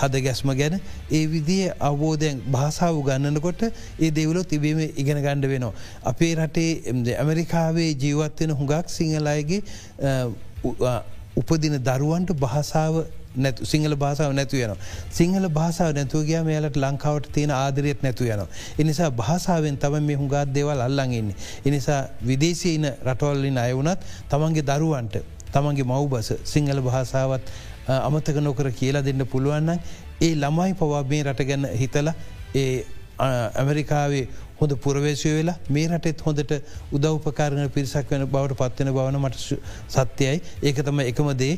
හද 0.01 0.23
ගැස්ම 0.23 0.55
ගැන 0.55 0.81
ඒ 1.11 1.25
විදිහ 1.27 1.70
අවබෝධයෙන් 1.81 2.42
භාසාාව 2.49 3.05
ගන්නනකොට 3.05 3.64
ඒ 3.66 4.11
දෙවලො 4.11 4.44
තිබීම 4.44 4.81
ඉගෙන 4.81 5.23
ගණ්ඩ 5.23 5.46
වෙනවා. 5.46 5.73
අපේ 6.05 6.35
රටේ 6.37 7.16
ඇමරිකාවේ 7.16 7.90
ජීවත්වෙන 7.96 8.57
හුඟක් 8.57 8.88
සිංහලයිගේ 8.88 9.62
උපදින 11.37 11.79
දරුවන්ට 11.81 12.33
භාසාාව 12.35 13.05
නැතු 13.37 13.64
සිංහල 13.64 13.95
භාසාාව 13.95 14.33
නැතු 14.33 14.57
යන. 14.57 14.75
සිංහල 15.11 15.49
භාසාාව 15.49 15.95
නැතුව 15.95 16.25
ගයා 16.25 16.43
මේලට 16.43 16.77
ලංකාවට 16.77 17.33
තියෙන 17.33 17.51
ආදරයට 17.53 18.03
නැතු 18.03 18.25
යන. 18.27 18.43
එනිසා 18.79 19.11
භාසාාවෙන් 19.12 19.79
තම 19.79 20.03
මේ 20.03 20.16
හුඟාත් 20.16 20.49
දෙවල් 20.51 20.81
අල්ලඟන්නේ. 20.81 21.37
එනිසා 21.64 22.09
විදේශීන 22.23 22.87
රටවල්ලින් 23.05 23.59
අයවුනත් 23.59 24.01
තමන්ගේ 24.29 24.62
දරුවන්ට 24.64 25.23
තමන්ගේ 25.53 25.85
මව්බස 25.85 26.33
සිංහල 26.45 26.81
භාසාාවත් 26.83 27.43
අමතක 27.88 28.37
නොකර 28.38 28.71
කියලා 28.73 29.03
දෙන්න 29.03 29.27
පුළුවන්න 29.27 29.79
ඒ 30.21 30.35
ළමයි 30.37 30.75
පවා 30.75 31.03
මේ 31.05 31.23
රට 31.23 31.47
ගැන 31.47 31.69
හිතල 31.75 32.11
ඒ 32.55 32.85
ඇමරිකාවේ 33.21 34.23
හොඳ 34.59 34.73
පුරවේශය 34.79 35.33
වෙලා 35.33 35.57
මේ 35.69 35.87
රටෙත් 35.89 36.23
හොඳට 36.27 36.55
උදව්පකාරණ 36.93 37.71
පිරිසක් 37.71 38.11
වෙන 38.11 38.27
බවට 38.29 38.59
පත්වෙන 38.61 38.93
බවන 38.93 39.19
මට 39.21 39.59
සත්‍යයයි 39.97 40.37
ඒක 40.63 40.81
තම 40.83 41.03
එකමදේ 41.03 41.53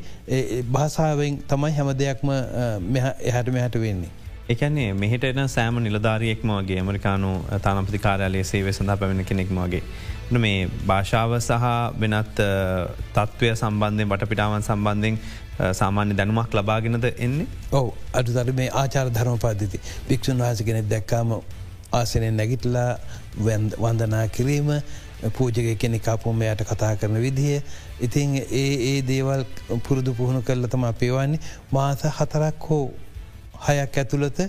භාසාාවෙන් 0.70 1.38
තමයි 1.48 1.72
හැම 1.72 1.92
දෙයක්ම 1.96 2.34
එහට 3.30 3.50
මෙහට 3.50 3.78
වෙන්නේ. 3.78 4.12
එකන්නේ 4.48 4.88
මෙහිට 4.94 5.24
එන 5.24 5.48
සෑම 5.48 5.78
නිලධාරියෙක්ම 5.80 6.50
වගේ 6.52 6.78
ඇමරිකානු 6.78 7.30
තානපති 7.62 7.98
කාරයාලයේ 7.98 8.44
සේවේ 8.44 8.72
සඳහා 8.72 8.96
පැමිණ 8.96 9.24
කෙනෙක්ම 9.24 9.58
වගේ. 9.58 9.82
මේ 10.38 10.68
භාෂාව 10.86 11.38
සහ 11.38 11.70
වෙනත් 12.00 12.42
තත්ත්වය 13.14 13.54
සම්බන්ධය 13.54 14.06
වටපිටාවන් 14.06 14.62
සම්බන්ධයෙන් 14.62 15.18
සාමාන්‍ය 15.72 16.14
දැනුමක් 16.14 16.54
ලබාගෙනද 16.54 17.04
එන්නේ? 17.16 17.46
ඔව. 17.72 17.92
අඩුතර 18.12 18.52
මේ 18.52 18.70
ආචාර 18.74 19.10
ධර්ම 19.10 19.38
පද්ධති. 19.38 19.78
භික්ෂන් 20.08 20.38
වහස 20.38 20.62
කෙනෙක් 20.62 20.88
දැක්කාම 20.88 21.38
ආසනයෙන් 21.92 22.36
නැගිටලා 22.36 22.90
වන්දනා 23.78 24.26
කිරීම 24.28 24.70
පූජක 25.30 25.78
කෙනෙ 25.78 25.98
කාපුම 26.00 26.42
යට 26.42 26.64
කතා 26.64 26.96
කරන 26.96 27.18
විදිහ. 27.18 27.62
ඉතින් 28.00 28.36
ඒ 28.36 28.74
ඒ 28.84 29.02
දේවල් 29.02 29.44
පුරුදු 29.80 30.14
පුහුණු 30.14 30.42
කරලතම 30.42 30.84
අපේවන්නේ 30.84 31.40
මාස 31.70 32.02
හතරක් 32.10 32.68
හෝ 32.68 32.86
හයක් 33.66 33.96
ඇතුළත 33.96 34.40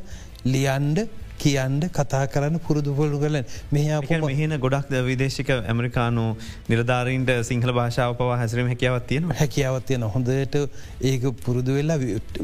ලියන්ඩ 0.45 1.07
කියන්ඩ 1.37 1.89
කතා 1.91 2.23
කරන්න 2.27 2.59
පුරුදු 2.59 2.95
පොලු 2.95 3.19
කලන් 3.19 3.37
මෙහ 3.71 3.85
මෙහන 4.23 4.57
ගොඩක් 4.59 4.93
විදේශික 5.03 5.49
ඇමරිකානු 5.53 6.25
නිරධාරීන්ට 6.69 7.31
සිංහල 7.43 7.73
භාෂාව 7.73 8.15
පවා 8.15 8.37
හැසිරීම 8.37 8.69
හැකියාවත් 8.69 9.07
තියෙන 9.07 9.31
හැකියාවත් 9.33 9.85
තියෙන 9.85 10.07
හොඳට 10.07 10.57
ඒක 11.03 11.23
පුරුදු 11.45 11.77
වෙල්ලා 11.77 11.99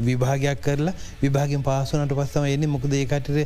විභාගයක් 0.09 0.61
කරලා 0.61 0.95
විභාගෙන් 1.21 1.63
පාසුනට 1.63 2.13
පස්සම 2.13 2.45
එන්නේ. 2.45 2.67
මොකද 2.67 2.93
ඒකටර 2.93 3.37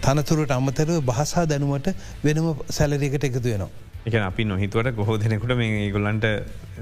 තනතුරට 0.00 0.52
අමතරව 0.52 0.98
භාසා 1.04 1.46
දැනුවට 1.46 1.94
වෙනම 2.24 2.50
සැලරයකට 2.70 3.24
එකතු 3.24 3.46
වෙනවා. 3.46 3.89
එක 4.02 4.14
අපි 4.16 4.44
නොහිතුවට 4.44 4.94
ගොහෝ 4.96 5.16
දෙනෙකුට 5.18 5.52
මේ 5.54 5.90
ගොල්ලන්ට 5.90 6.24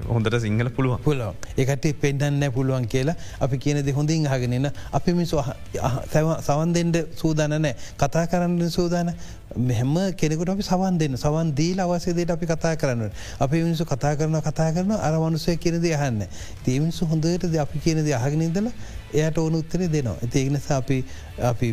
හොඳට 0.06 0.36
සිංහල 0.38 0.70
පුළුව 0.70 1.00
පුලුව 1.00 1.34
එකට 1.56 1.86
පෙන්ඩන්න 1.96 2.44
පුළුවන් 2.50 2.86
කියලා 2.86 3.16
අපි 3.40 3.58
කියනද 3.58 3.90
හොඳින් 3.92 4.26
හගෙනන්න 4.26 4.70
අපි 4.92 5.12
මිසු 5.12 5.42
සවන් 6.40 6.72
දෙෙන්ට 6.72 6.98
සූදානනෑ 7.16 7.74
කතා 7.96 8.26
කරන්න 8.26 8.70
සූදාන 8.70 9.10
මෙහෙම 9.56 9.94
කෙනෙකුට 10.14 10.48
අපි 10.48 10.62
සවන් 10.62 10.98
දෙන්න. 10.98 11.16
සවන් 11.16 11.54
දීල 11.54 11.78
අවසේදයට 11.78 12.30
අපි 12.30 12.46
කතා 12.46 12.76
කරන්න 12.76 13.10
අපි 13.40 13.62
මිනිසු 13.62 13.84
කතා 13.84 14.14
කරන 14.14 14.40
කතා 14.40 14.72
කරන 14.72 14.92
අරවනුසය 14.92 15.56
කියනද 15.56 15.84
යහන්න 15.84 16.26
තේමිනිසු 16.64 17.06
හොඳටද 17.06 17.56
අපි 17.56 17.78
කියනද 17.80 18.12
අහගෙනදල 18.12 18.70
එයට 19.12 19.38
ඕන 19.38 19.54
උත්තරේ 19.54 19.88
දෙනවා. 19.88 20.16
ඇති 20.16 20.38
ඒනස 20.40 20.70
අපි 20.70 21.04
අපි 21.42 21.68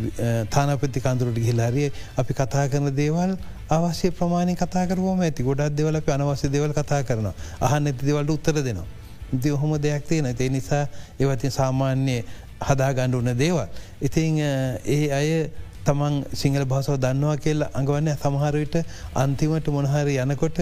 තානපති 0.49 0.99
කන්තුරට 0.99 1.37
ගිහිලාරිය 1.37 1.91
අපි 2.17 2.33
කතා 2.33 2.65
කරන 2.67 2.95
දේවල් 2.95 3.35
අවශ්‍ය 3.69 4.11
ප්‍රමාණය 4.11 4.55
කතා 4.55 4.85
කරම 4.87 5.21
ඇති 5.21 5.43
ගොඩක් 5.43 5.75
දෙවල 5.75 5.95
අපි 5.95 6.11
අනවශ්‍ය 6.11 6.49
දෙවල් 6.49 6.71
කතා 6.71 7.03
කරන 7.03 7.27
අහන්න 7.61 7.87
ඇති 7.87 8.05
දෙවලට 8.05 8.29
උත්තර 8.29 8.61
දෙනවා. 8.61 8.85
ඉති 9.33 9.51
ඔහොම 9.51 9.77
දෙයක් 9.77 10.07
තියෙන 10.07 10.25
ඒ 10.27 10.49
නිසා 10.49 10.87
ඒවතින් 11.19 11.51
සාමාන්‍යය 11.51 12.21
හදා 12.61 12.93
ගණ්ඩ 12.93 13.15
උන 13.15 13.37
දේවල්. 13.37 13.67
ඉතිං 14.01 14.37
ඒ 14.39 15.09
අය 15.11 15.49
තමන් 15.83 16.23
සිංහල 16.33 16.65
භාසව 16.65 16.97
දන්නවා 16.97 17.37
කියලා 17.37 17.69
අඟවන්න 17.73 18.13
සමහරවිට 18.15 18.75
අන්තිමට 19.15 19.67
මොනහරි 19.69 20.17
යනකොට 20.17 20.59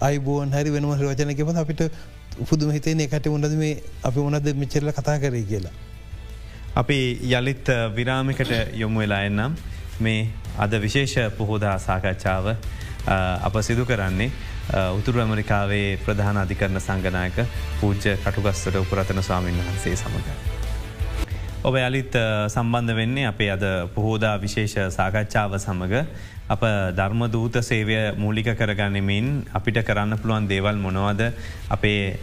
අයිබෝන් 0.00 0.52
හරි 0.52 0.70
වෙනම 0.70 0.92
රෝචනකම 0.96 1.56
අපිට 1.56 1.82
පුදුම 2.48 2.72
හිතේ 2.72 2.96
එකට 2.98 3.26
උනද 3.28 3.46
මේ 3.54 3.82
අපි 4.02 4.20
උනද 4.20 4.48
මෙචරල 4.54 4.92
කතා 4.92 5.18
කරේ 5.18 5.44
කියලා. 5.44 5.74
අපි 6.74 6.98
යළිත් 7.30 7.68
විරාමිකට 7.94 8.52
යොමු 8.74 9.00
වෙලා 9.00 9.24
එන්නම් 9.24 9.75
මේ 10.00 10.28
අද 10.58 10.72
විශේෂ 10.82 11.32
පුහෝදා 11.38 11.78
සාකච්ඡාව 11.78 12.46
අප 13.46 13.56
සිදු 13.62 13.84
කරන්නේ 13.84 14.30
උතුරු 14.98 15.20
ඇමරිකාවේ 15.20 15.98
ප්‍රධාන 16.04 16.36
අධිකරන 16.42 16.80
සංගනායක 16.80 17.38
පූජ්‍ය 17.80 18.16
කටුගස්වට 18.24 18.76
උපරතන 18.82 19.22
ස්වාමීන් 19.22 19.58
වහන්සේ 19.58 19.96
සමඟ. 19.96 20.28
ඔබ 21.64 21.74
යළිත් 21.76 22.14
සම්බන්ධ 22.48 22.96
වෙන්නේ 22.96 23.26
අපේ 23.26 23.50
අද 23.50 23.64
පොහෝදා 23.94 24.36
විශේෂ 24.40 24.96
සාකච්ඡාව 24.96 25.58
සමඟ 25.58 25.94
අප 26.48 26.62
ධර්ම 26.94 27.26
දූත 27.30 27.56
සේවය 27.68 28.14
මූලික 28.16 28.48
කරගන්නමින් 28.58 29.44
අපිට 29.52 29.78
කරන්න 29.82 30.18
පුළුවන් 30.22 30.46
දේවල් 30.46 30.76
මොනවද? 30.78 31.22
අපේ 31.70 32.18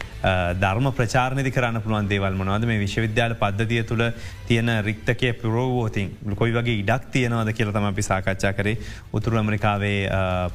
ධර්ම 0.62 0.88
ප්‍රචාරණදි 0.98 1.52
කරන්න 1.52 1.82
පුළුවන් 1.84 2.08
දේවල් 2.08 2.38
මොනවද? 2.40 2.66
මේ 2.66 2.80
විශ්වවිද්‍යාල 2.80 3.36
පද්ධතිය 3.36 3.84
තුළ 3.84 4.04
තියෙන 4.48 4.72
රික්තකය 4.88 5.34
පුරෝවෝතින් 5.42 6.36
කොයි 6.42 6.56
වගේ 6.58 6.80
ඉඩක් 6.84 7.10
තියෙනවද 7.12 7.52
කියල 7.52 7.72
තම 7.72 7.88
අපි 7.90 8.06
සාකච්ඡා 8.10 8.54
කරේ. 8.54 8.78
උතුරු 9.14 9.42
ඇමරිකාවේ 9.42 10.00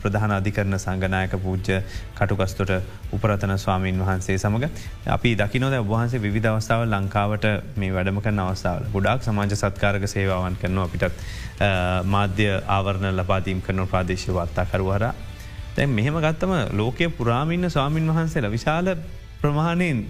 ප්‍රධාන 0.03 0.33
අධිකරන 0.39 0.79
සංගනායක 0.79 1.37
පූජ්‍ය 1.45 1.83
කටුකස්තොට 2.17 2.73
උපරතන 3.13 3.53
ස්වාමීන් 3.59 4.01
වහන්සේ 4.01 4.39
සමඟ 4.39 4.69
අපි 5.17 5.35
දකිනොද 5.43 5.77
ඔබහන්සේ 5.83 6.25
විධ 6.25 6.49
අවස්ථාව 6.53 6.87
ලංකාවට 6.89 7.47
මේ 7.77 7.93
වැඩම 7.93 8.23
කරන 8.25 8.41
අවස්ථාවල. 8.47 8.89
ගොඩක් 8.97 9.29
සමාජ 9.29 9.55
සත්කාරක 9.55 10.09
සේවාවන් 10.09 10.57
කරනවා 10.57 10.89
අපිටත්. 10.89 11.21
මාධ්‍ය 12.07 12.49
ආවරණ 12.69 13.17
ලබාදීම් 13.17 13.61
කරන 13.61 13.87
ප්‍රාදේශ 13.87 14.27
වාර්තාකරුවර 14.31 15.05
තැන් 15.77 15.91
මෙහෙම 15.91 16.17
ගත්තම 16.17 16.53
ලෝකය 16.73 17.09
පුරාමින්න 17.11 17.71
ස්වාමීන් 17.71 18.11
වහන්සේලා 18.11 18.51
විශාල 18.51 18.95
ප්‍රමාණයෙන් 19.41 20.05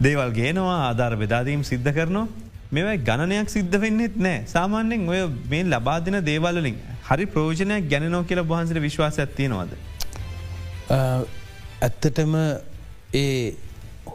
දේවල් 0.00 0.30
ගේනවා 0.32 0.76
ආධාර 0.80 1.16
බෙදාදීම් 1.16 1.62
සිද්ධ 1.62 1.90
කරනවා. 1.92 2.26
මෙවයි 2.72 2.98
ගණනයක් 2.98 3.48
සිද්ධ 3.48 3.76
වෙන්නෙත් 3.76 4.16
නෑ. 4.16 4.44
සාමාන්‍යෙන් 4.46 5.08
ඔය 5.08 5.20
මේ 5.50 5.64
ලබාදින 5.64 6.18
දේවල්ලින් 6.22 6.76
හරි 7.08 7.26
ප්‍රෝජනයක් 7.26 7.88
ගැනනෝ 7.90 8.22
කියලා 8.24 8.44
බහන්සට 8.44 8.80
විශ්වාස 8.80 9.18
ඇත්තියෙනවාද. 9.18 9.72
ඇත්තටම 11.82 12.34
ඒ 13.14 13.56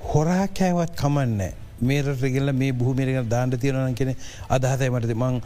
හොරා 0.06 0.48
කෑවත් 0.50 0.96
කමන්න 0.96 1.63
මේරට 1.84 2.26
ගෙල්ල 2.30 2.54
මේ 2.54 2.72
බහමිරක 2.74 3.30
දාන්න 3.30 3.58
තියෙනන 3.58 3.96
කෙන 3.96 4.16
අදහතයි 4.50 4.90
මටද 4.90 5.16
මං 5.18 5.42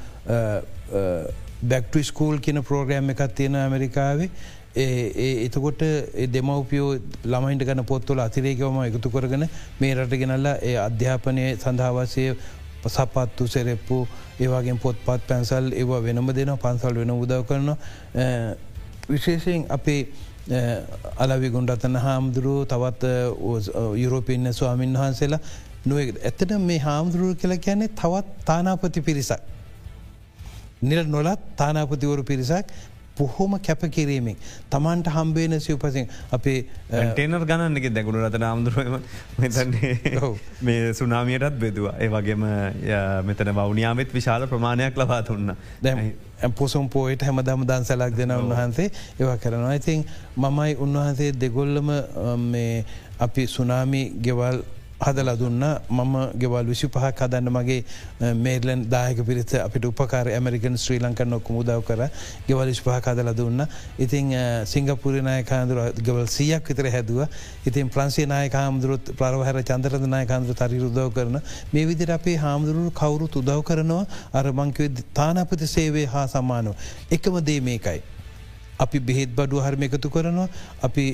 බැක්ට 1.64 1.98
ස්කූල් 2.04 2.40
කියන 2.40 2.64
ප්‍රෝග්‍රෑම් 2.64 3.10
එකක් 3.10 3.24
තියෙන 3.34 3.56
ඇමරිකාවේ. 3.58 4.30
එතකොට 4.78 5.82
දෙමවපියෝ 6.30 6.92
ළමයින්ට 7.26 7.66
ගන 7.66 7.84
පොත්තුල 7.86 8.20
අතිරේකවම 8.20 8.84
එකතු 8.84 9.10
කරගෙන 9.10 9.50
මේ 9.80 9.96
රට 9.96 10.20
ගෙනල්ලා 10.20 10.56
ඒ 10.62 10.78
අධ්‍යාපනය 10.80 11.46
සඳහාවාසය 11.56 12.30
සපත්තු 12.88 13.48
සෙරෙප්පු 13.48 14.08
ඒවාගේ 14.40 14.78
පොත්පත් 14.78 15.28
පැන්සල් 15.28 15.74
ඒවා 15.74 16.04
වෙනම 16.04 16.32
දෙන 16.34 16.54
පන්සල් 16.58 16.96
වෙන 16.96 17.12
උදව 17.14 17.44
කරන 17.46 17.76
විශේෂයෙන් 19.10 19.66
අපේ 19.70 20.02
අලවි 21.18 21.50
ගුන්ඩතන 21.50 21.96
හාමුදුරුව 21.98 22.68
තවත් 22.68 23.04
යුරෝපින්න 23.96 24.54
ස්වාමීන් 24.54 24.94
වහන්සේලා 24.96 25.40
නොව 25.90 26.00
ඇතට 26.00 26.58
මේ 26.64 26.80
හාමුදුරුව 26.80 27.40
කියලා 27.42 27.64
කියන්නේ 27.68 27.96
තවත් 28.02 28.46
තානාපති 28.46 29.02
පිරිසක්. 29.02 29.42
නිල 30.82 31.04
නොලත් 31.08 31.50
තානාපතිවරු 31.58 32.24
පිරිසක් 32.24 32.78
බොහොම 33.18 33.58
කැපකිරීමෙන්. 33.60 34.38
තමන්ට 34.70 35.10
හම්බේන 35.10 35.60
සිවපසින් 35.60 36.08
අපේ 36.32 36.60
ටේනර් 36.90 37.46
ගණන්නක 37.46 37.90
දැකුණු 37.96 38.22
රත 38.22 38.40
නාමුදුරුවම 38.40 39.00
මෙතන්නේ 39.40 39.94
මේ 40.62 40.94
සුනාමියටත් 40.94 41.60
බෙදවා. 41.60 41.96
ඒ 42.00 42.10
වගේම 42.10 42.46
මෙතන 43.24 43.54
වවනියාමත් 43.56 44.14
විශාල 44.14 44.48
ප්‍රමාණයක් 44.48 44.98
ලබා 44.98 45.22
තුන්න 45.24 45.54
පොසුම් 46.56 46.90
පෝයට 46.90 47.22
හැමදම 47.22 47.66
දන්සලක් 47.66 48.18
දෙන 48.18 48.32
උන්වහන්සේ. 48.34 48.90
ඒවා 49.20 49.38
කරනවා. 49.38 49.74
ඉතින් 49.74 50.06
මමයි 50.38 50.76
උන්වහන්සේ 50.78 51.32
දෙගොල්ලම 51.42 51.94
අපි 53.20 53.48
සුනාමි 53.48 54.04
ගෙවල් 54.22 54.62
හදල 55.00 55.30
දුන්න. 55.38 55.64
මම 55.90 56.16
ගෙවල් 56.36 56.66
විසි 56.66 56.88
පහක් 56.88 57.20
හදන්න 57.20 57.50
මගේ 57.50 57.84
මේර්ලන් 58.36 58.90
දායක 58.90 59.24
පිරිත 59.24 59.54
අපිට 59.56 59.86
උපකාර 59.86 60.28
ඇමරිකන් 60.30 60.78
ශ්‍රී 60.78 61.00
ලංකන්න 61.00 61.34
ඔක්ක 61.34 61.50
මුදව 61.50 61.84
කර. 61.84 62.10
ගෙවල් 62.48 62.68
විශ් 62.68 62.82
පහ 62.82 62.98
හදල 63.04 63.34
දුන්න. 63.34 63.66
ඉතින් 64.00 64.34
සිංගපුරි 64.66 65.22
නායකාන්දුර 65.22 65.94
ගෙවල් 66.02 66.28
සියක් 66.28 66.68
විතර 66.68 66.90
හැදුව. 66.90 67.28
ඉතින් 67.66 67.90
ප්‍රන්සේ 67.90 68.26
නායක 68.26 68.54
හාමුදුරුත් 68.54 69.14
ප්‍රවහර 69.16 69.62
චන්දරද 69.64 70.08
නායකාන්දුර 70.08 70.56
තරි 70.56 70.82
උදව 70.82 71.14
කරන 71.14 71.42
මේ 71.74 71.86
විදිර 71.86 72.12
අපේ 72.12 72.38
හාමුදුරුව 72.38 72.94
කවුරුත් 72.94 73.36
උදව් 73.36 73.64
කරනවා. 73.64 74.06
අර 74.34 74.46
මංකව 74.52 75.02
තානාපති 75.14 75.68
සේවේ 75.68 76.06
හා 76.08 76.28
සම්මානව 76.28 76.76
එකම 77.12 77.42
දේ 77.42 77.60
මේකයි. 77.62 78.17
අපි 78.80 79.00
බෙහෙත් 79.02 79.36
බඩු 79.36 79.62
හරම 79.62 79.84
එකතු 79.84 80.10
කරනවා. 80.10 80.48
අපි 80.82 81.06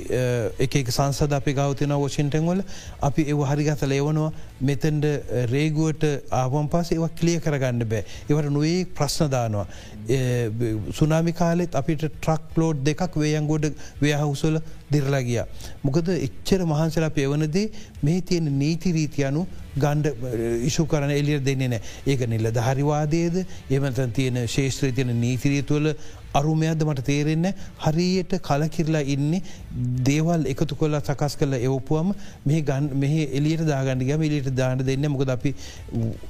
එක 0.60 0.76
සංසද 0.89 1.34
අපි 1.34 1.54
ගෞතින 1.54 1.95
වෝෂින්ටන් 1.95 2.45
වල. 2.45 2.63
අපි 3.02 3.28
එව 3.28 3.43
හරිගත 3.43 3.84
ලේවනවා 3.86 4.32
මෙතැන්ඩ 4.62 5.06
රේගුවට 5.52 6.06
ආවන් 6.34 6.69
පස 6.69 6.91
ඒව 6.91 7.08
කලිය 7.15 7.39
කරගන්න 7.39 7.84
බෑ. 7.86 8.04
ඒවට 8.30 8.52
නොඒ 8.52 8.78
ප්‍රශ්නදානවා 8.95 9.67
සුනාමි 10.91 11.34
කාලෙත් 11.34 11.76
අපිට 11.76 12.06
ට්‍රක් 12.06 12.58
ලෝඩ් 12.58 12.84
දෙකක් 12.84 13.15
වේයන්ගොඩ 13.15 13.71
ව්‍යහවුසල 14.02 14.60
දිරලගිය. 14.91 15.43
මොකද 15.84 16.08
එච්චර 16.10 16.65
මහන්සලා 16.65 17.10
පෙවනදේ 17.12 17.69
මේ 18.04 18.21
තියෙන 18.21 18.49
නීතිරීතියනු 18.60 19.45
ගණ්ඩ 19.76 20.65
ඉශු 20.65 20.86
කරන 20.86 21.12
එලිය 21.12 21.39
දෙන්නේ 21.41 21.69
නෑ. 21.69 21.82
ඒක 22.06 22.28
නිල්ල 22.28 22.52
දහරිවාදයේද 22.52 23.38
එමතන් 23.69 24.12
තියෙන 24.12 24.41
ශේෂත්‍රී 24.47 24.91
තියෙන 24.91 25.15
නීතිරිය 25.21 25.63
තුළ 26.34 26.41
අරුමයක්ද 26.41 26.84
මට 26.84 27.06
තේරෙන්න 27.06 27.48
හරියට 27.80 28.34
කලකිරලා 28.41 29.04
ඉන්නේ 29.06 29.41
දේවල් 30.04 30.46
එකතු 30.46 30.76
කොල්ලා 30.76 31.02
සකස් 31.02 31.38
කල 31.38 31.54
එවපුුවම 31.60 32.13
මේ 32.46 32.62
ගන් 32.63 32.89
මෙහ 32.96 33.13
එලියට 33.32 33.65
දාගන්නගම 33.65 34.22
එලියට 34.22 34.52
දාන්න 34.54 34.80
දෙන්න 34.82 35.08
මොකද 35.08 35.30
අපි 35.30 35.56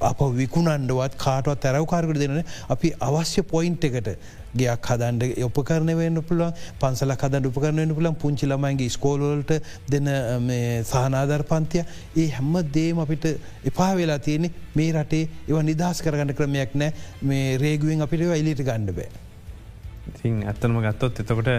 අප 0.02 0.24
විකුණන්ඩුවත් 0.36 1.18
කාටවත් 1.18 1.60
තැරවකාරකට 1.60 2.20
දෙන 2.20 2.44
අපි 2.70 2.94
අවශ්‍ය 3.02 3.44
පොයින්ට් 3.46 3.84
එකට 3.84 4.10
ගයක් 4.54 4.88
හදන්ඩ 4.88 5.42
උපකරන 5.42 5.92
වෙන්න 5.98 6.22
පුළුවන් 6.22 6.54
පන්සල 6.80 7.16
හද 7.16 7.42
උපකරන 7.48 7.96
පුලන් 7.96 8.16
පුංචි 8.16 8.50
ළමයින්ගේ 8.50 8.90
ස්කෝලෝල්ට 8.90 9.56
දෙන 9.90 10.10
සහනාධර් 10.84 11.44
පන්තිය. 11.44 11.86
ඒ 12.16 12.30
හැම්ම 12.30 12.62
දේම 12.72 13.00
අපිට 13.00 13.26
එපා 13.66 13.92
වෙලා 13.96 14.20
තියෙනෙ 14.20 14.52
මේ 14.76 14.92
රටේ 14.94 15.28
ඒව 15.50 15.62
නිදහස් 15.64 16.02
කරගන්න 16.02 16.38
ක්‍රමයක් 16.38 16.76
නෑ 16.76 16.94
මේ 17.24 17.58
රේගුවෙන් 17.58 18.02
අපිට 18.02 18.30
එලිට 18.32 18.62
ගණ්ඩ 18.62 18.96
බෑ. 18.96 19.23
ඉතින් 20.12 20.44
ඇත්තනම 20.52 20.78
ගත්තොත් 20.86 21.20
එතකොට 21.24 21.50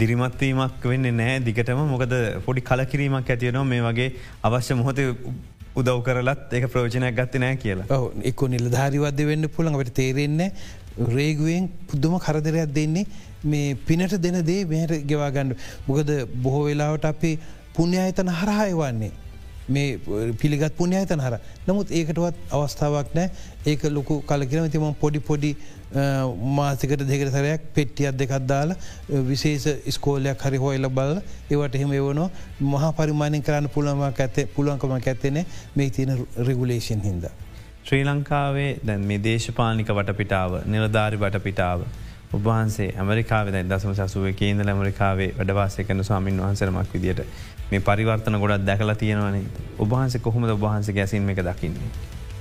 දිරිමත්වීමක් 0.00 0.88
වෙන්න 0.92 1.10
නෑ 1.20 1.38
දිගටම 1.46 1.80
මොකද 1.92 2.14
පොඩි 2.46 2.66
කලකිරීමක් 2.70 3.30
ඇතියනවා 3.34 3.64
මේ 3.72 3.84
වගේ 3.86 4.10
අවශ්‍ය 4.48 4.76
මොහොත 4.80 5.00
උදව් 5.80 5.98
කරලත් 6.06 6.54
ඒක 6.58 6.66
ප්‍රෝජනයක් 6.72 7.16
ගත්ත 7.18 7.42
නෑ 7.44 7.56
කියලා. 7.64 7.86
එක්ක 8.30 8.40
නිලධාරිවද 8.54 9.22
වෙන්න 9.30 9.48
පුළන් 9.56 9.78
අපට 9.78 9.94
තේරෙන්නේ 10.00 10.50
රේගුවෙන් 11.16 11.68
පුද්දුම 11.90 12.18
කරදරයක් 12.24 12.74
දෙන්නේ 12.78 13.06
මේ 13.44 13.76
පිනට 13.86 14.18
දෙන 14.24 14.42
දේ 14.50 14.64
මෙහට 14.72 15.06
ගෙවාගන්න 15.10 15.54
මොකද 15.88 16.10
බොහෝ 16.44 16.66
වෙලාවට 16.68 17.08
අපේ 17.12 17.38
පුුණ්්‍යයතන 17.76 18.30
හරහාය 18.40 18.74
වන්නේ. 18.80 19.12
මේ 19.74 19.98
පිළිගත් 20.40 20.76
පුුණ්‍යයතන 20.78 21.20
හර 21.24 21.38
නමුත් 21.68 21.90
ඒකටවත් 21.98 22.54
අවස්ථාවක් 22.58 23.10
නෑ 23.18 23.30
ඒක 23.66 23.82
ලොකු 23.96 24.22
කලකිරම. 24.30 24.70
තිම 24.70 24.94
පොඩි 25.02 25.20
පොඩි 25.30 25.50
මාසිකට 26.50 27.02
දෙකට 27.02 27.32
සරයක් 27.32 27.60
පෙට්ටියත් 27.74 28.16
දෙකත් 28.16 28.46
දාලා 28.46 28.76
විශේෂ 29.24 29.88
ස්කෝලයක් 29.90 30.40
හරි 30.40 30.56
හොයිල 30.58 30.88
බල 30.90 31.20
ඒවට 31.50 31.74
එහෙම 31.74 31.92
එවනෝ 31.92 32.30
මහා 32.62 32.92
පරිමාණයෙන් 32.92 33.42
කරන්න 33.42 33.68
පුළමක් 33.68 34.20
ඇත 34.20 34.40
පුළන්කමක් 34.54 35.06
ඇත්තෙන 35.06 35.44
මේ 35.76 35.90
තියෙන 35.90 36.26
රෙගුලේෂන් 36.38 37.00
හිද. 37.02 37.30
ශ්‍රී 37.84 38.04
ලංකාවේ 38.04 38.70
දැන් 38.84 39.00
මේ 39.02 39.18
දේශපාලික 39.20 39.88
වටපිටාව 39.90 40.60
නිලධාරි 40.66 41.16
වටපිටාව. 41.18 41.86
ඔබහන්සේ 42.30 42.88
ඇමරිකාව 42.94 43.48
දසම 43.64 43.94
සසුව 43.94 44.26
කේන්ද 44.34 44.60
ඇමරිකාවේ 44.64 45.30
වැඩවාසය 45.38 45.84
කන 45.84 46.04
ස්වාමින් 46.04 46.42
වහන්සරමක් 46.42 46.92
විදිට 46.94 47.24
මේ 47.70 47.80
පරිවර්තන 47.80 48.36
ගොඩත් 48.38 48.66
දැකලා 48.66 48.94
තියෙනවනේ 48.96 49.42
ඔබහන්සේ 49.78 50.20
කොහොමද 50.20 50.50
ඔබහන්සේ 50.50 50.94
ගැසින් 50.94 51.30
එක 51.30 51.40
දකින්නේ. 51.40 51.88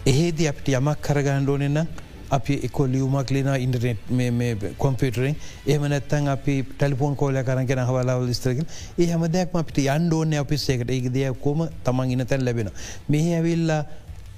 එහෙදී 0.06 0.48
අපට 0.48 0.68
යමක් 0.72 1.00
කරගණ්ඩෝනෙන්නම් 1.02 1.88
අපි 2.30 2.60
එකො 2.64 2.88
ලියවමක් 2.88 3.30
ලින 3.32 3.50
ඉන්ටනෙට් 3.58 4.66
කොම්පිටරෙන් 4.78 5.36
එහම 5.68 5.86
නැත්තන් 5.88 6.28
අපි 6.28 6.56
ටෙලිපෝන් 6.72 7.16
කෝල 7.16 7.40
කරගෙන 7.44 7.84
හවලාවල් 7.90 8.34
ස්තරක 8.34 8.66
ඒ 8.98 9.08
හම 9.12 9.28
දෙයක්ම 9.28 9.62
අපිට 9.62 9.84
යන්ඩෝන 9.86 10.34
අපිස්සේකට 10.42 10.92
ඒ 10.92 11.10
දෙයක් 11.10 11.40
කොම 11.42 11.68
තමන් 11.86 12.12
ඉන්න 12.12 12.26
තැන් 12.26 12.46
ලැබෙන 12.46 12.74
මෙහි 13.10 13.34
ඇවිල්ලා 13.34 13.82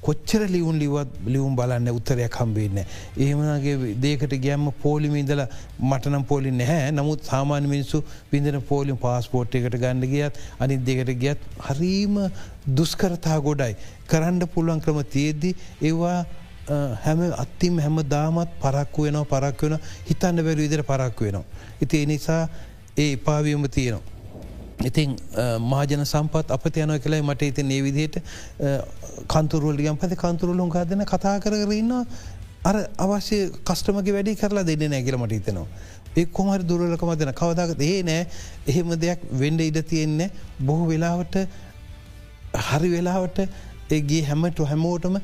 කොච්චර 0.01 0.41
ලියුන් 0.47 0.77
ලිවත් 0.79 1.09
ලියුම් 1.25 1.55
බලන්න 1.55 1.89
උත්තරයක් 1.91 2.35
හම්බේන්න. 2.41 2.77
ඒමගේ 3.17 3.95
දේකට 4.03 4.33
ගැම්ම 4.45 4.71
පෝලිම 4.83 5.15
ඉඳල 5.21 5.41
මටනම් 5.81 6.23
පෝලි 6.23 6.51
නැහැ. 6.51 6.91
නමුත් 6.91 7.27
සාමාන්‍ය 7.31 7.67
මිනිස්සු 7.67 8.03
පිඳන 8.31 8.61
පෝලිම් 8.71 8.97
පාස්පෝට් 8.97 9.57
එකට 9.59 9.75
ගණඩ 9.75 10.11
ගියත් 10.13 10.39
අනි 10.59 10.77
දෙකට 10.89 11.11
ගියත් 11.23 11.41
හරීම 11.67 12.19
දුස්කරතා 12.77 13.39
ගොඩයි. 13.41 13.75
කරන්න 14.07 14.47
පුළුවන් 14.53 14.83
ක්‍රම 14.85 15.01
තියද්දි 15.15 15.55
ඒවා 15.81 16.19
හැම 17.03 17.19
අත්තිම 17.43 17.79
හැම 17.85 17.97
දාමත් 18.13 18.55
පරක්කු 18.63 19.07
වෙනවා 19.07 19.25
පරක් 19.33 19.61
වෙන 19.69 19.79
හිතන්න 20.09 20.43
බැරි 20.47 20.61
විදිර 20.65 20.83
පරක්කු 20.91 21.27
වෙනවා. 21.27 21.45
ඉති 21.81 22.03
එනිසා 22.05 22.41
ඒ 22.97 23.11
එපාවියම 23.17 23.67
තියෙනවා. 23.77 24.03
ඉතින් 24.89 25.15
මාජන 25.71 26.05
සම්පත් 26.05 26.51
අප 26.55 26.65
යනව 26.71 26.99
කළයි 27.05 27.21
මට 27.21 27.51
ඉතින් 27.51 27.71
ඒ 27.71 27.81
විදියට 27.87 28.17
කන්තුරුවල්ලියම් 29.33 29.97
පති 30.01 30.15
කන්තුරුලුම් 30.25 30.69
කාදන 30.75 31.05
කතා 31.13 31.37
කරන්න 31.45 31.93
අර 32.69 32.75
අවශ්‍ය 33.05 33.37
කස්ටමගේ 33.69 34.13
වැඩි 34.17 34.35
කරලා 34.41 34.63
දෙන්න 34.69 34.85
නැගල 34.93 35.17
මට 35.17 35.39
හිතනවා. 35.39 35.67
ඒ 36.17 36.25
කොමරි 36.37 36.63
දුරලකම 36.69 37.11
දෙන 37.21 37.33
කවදාගත 37.41 37.81
ඒ 37.89 38.03
නෑ 38.03 38.21
එහෙම 38.67 38.93
දෙයක් 39.03 39.25
වෙන්ඩ 39.41 39.61
ඉඩ 39.69 39.81
තියෙන්නේ 39.91 40.29
බොහෝ 40.67 40.87
වෙලාවට 40.91 41.35
හරි 42.69 42.89
වෙලාවට 42.95 43.39
ඒගේ 43.97 44.23
හැමට 44.29 44.59
හැමෝටම 44.71 45.19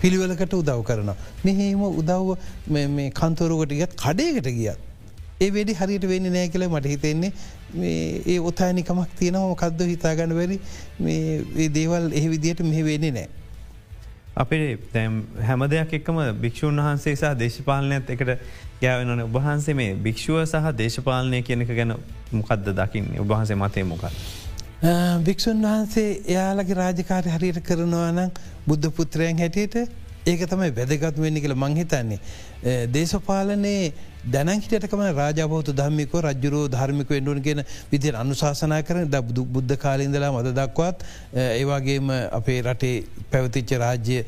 පිළිවලකට 0.00 0.54
උදව් 0.60 0.82
කරන. 0.88 1.12
මෙහෙම 1.44 1.82
උදව්ව 1.82 2.36
කන්තොරුකට 3.20 3.72
ගත් 3.80 3.92
කඩේකට 4.02 4.50
ගියත්. 4.58 4.78
ඒ 5.40 5.50
වැඩි 5.54 5.74
හරිට 5.80 6.04
වෙන්න 6.08 6.28
නෑ 6.32 6.48
කියල 6.52 6.68
මට 6.68 6.92
හිතෙන්නේ 6.92 7.32
ඒ 8.26 8.38
ඔතානිකමක් 8.50 9.16
තියෙනවම 9.18 9.56
කද්ද 9.62 9.88
හිතාගන්න 9.94 10.36
වැරි 10.38 10.60
දේවල් 11.74 12.12
එහ 12.12 12.24
විදියට 12.32 12.62
මෙහ 12.68 12.84
වෙන්නේ 12.84 13.12
නෑ. 13.16 13.28
අපේ 14.36 14.78
හැම 15.48 15.66
දෙයක් 15.72 15.92
එක්කම 15.98 16.22
භික්‍ෂූන් 16.40 16.80
වහන්සේ 16.84 17.16
සහ 17.16 17.36
දේශපාලනයත් 17.42 18.10
එකට 18.14 18.32
ගෑවනන 18.82 19.22
උබහන්සේ 19.28 19.74
මේ 19.74 19.94
භික්ෂුව 20.06 20.42
සහ 20.44 20.72
දේශපාලනය 20.80 21.42
කියනක 21.42 21.70
ගැන 21.78 21.94
මොකක්ද 22.32 22.68
දකිින් 22.80 23.06
උබහන්සේ 23.24 23.56
මතය 23.62 23.84
මොකක්. 23.92 24.04
භික්‍ෂූන් 24.82 25.62
වහන්සේ 25.62 26.08
එයාලගේ 26.26 26.74
රාජකාරය 26.76 27.30
හරියට 27.30 27.60
කරනවා 27.62 28.10
නම් 28.12 28.30
බුද්ධ 28.66 28.90
පුත්‍රයන් 28.90 29.38
හැටියට 29.38 29.76
ඒක 30.26 30.42
තමයි 30.42 30.72
වැදගත් 30.72 31.16
වෙන්න 31.16 31.36
කියල 31.36 31.54
මංහිතන්නේ. 31.54 32.18
දේශපාලනයේ 32.88 33.94
දැන 34.26 34.48
හිටකම 34.50 35.02
රාජබෝත 35.12 35.70
ධම්මිකෝ 35.70 36.20
රජ්ජුරෝ 36.22 36.68
ධර්මික 36.68 37.10
එන්ඩුවන් 37.10 37.40
කියෙන 37.40 37.62
විදිර 37.90 38.16
අනුශාසනා 38.16 38.82
කරන 38.82 39.08
ද 39.08 39.22
බුද්ධ 39.48 39.76
කාලින්දලා 39.78 40.32
මද 40.32 40.52
දක්වත් 40.52 41.08
ඒවාගේම 41.54 42.10
අපේ 42.32 42.60
රටේ 42.62 43.04
පැවතිච්ච 43.30 43.72
රාජ්‍ය 43.76 44.20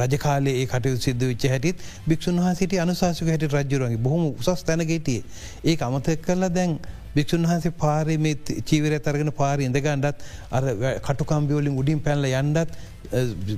රජකාලේ 0.00 0.56
ඒ 0.56 0.66
කටයු 0.66 0.96
සිද්ධ 0.98 1.24
විච්ච 1.24 1.46
හැටිත් 1.46 1.86
භික්ෂන් 2.08 2.40
වහසිට 2.40 2.76
අනුශාසක 2.80 3.24
හැට 3.26 3.48
රජ්ජුරන්ගේ 3.50 4.00
බොහොම 4.00 4.34
උසස් 4.34 4.64
තැනගේටිය 4.64 5.22
ඒ 5.64 5.78
අමතක් 5.82 6.20
කරලා 6.22 6.50
දැන් 6.50 6.78
භික්ෂන් 7.14 7.46
වහන්සේ 7.46 7.74
පාරම 7.76 8.28
චීවර 8.64 8.98
තරගෙන 9.00 9.32
පාර 9.32 9.58
ඉඳගණ්ඩත් 9.60 10.28
අර 10.50 10.68
කටුකම්බියෝලින් 11.00 11.80
උඩින් 11.80 12.00
පැල්ල 12.00 12.30
යන්ඩත් 12.32 12.78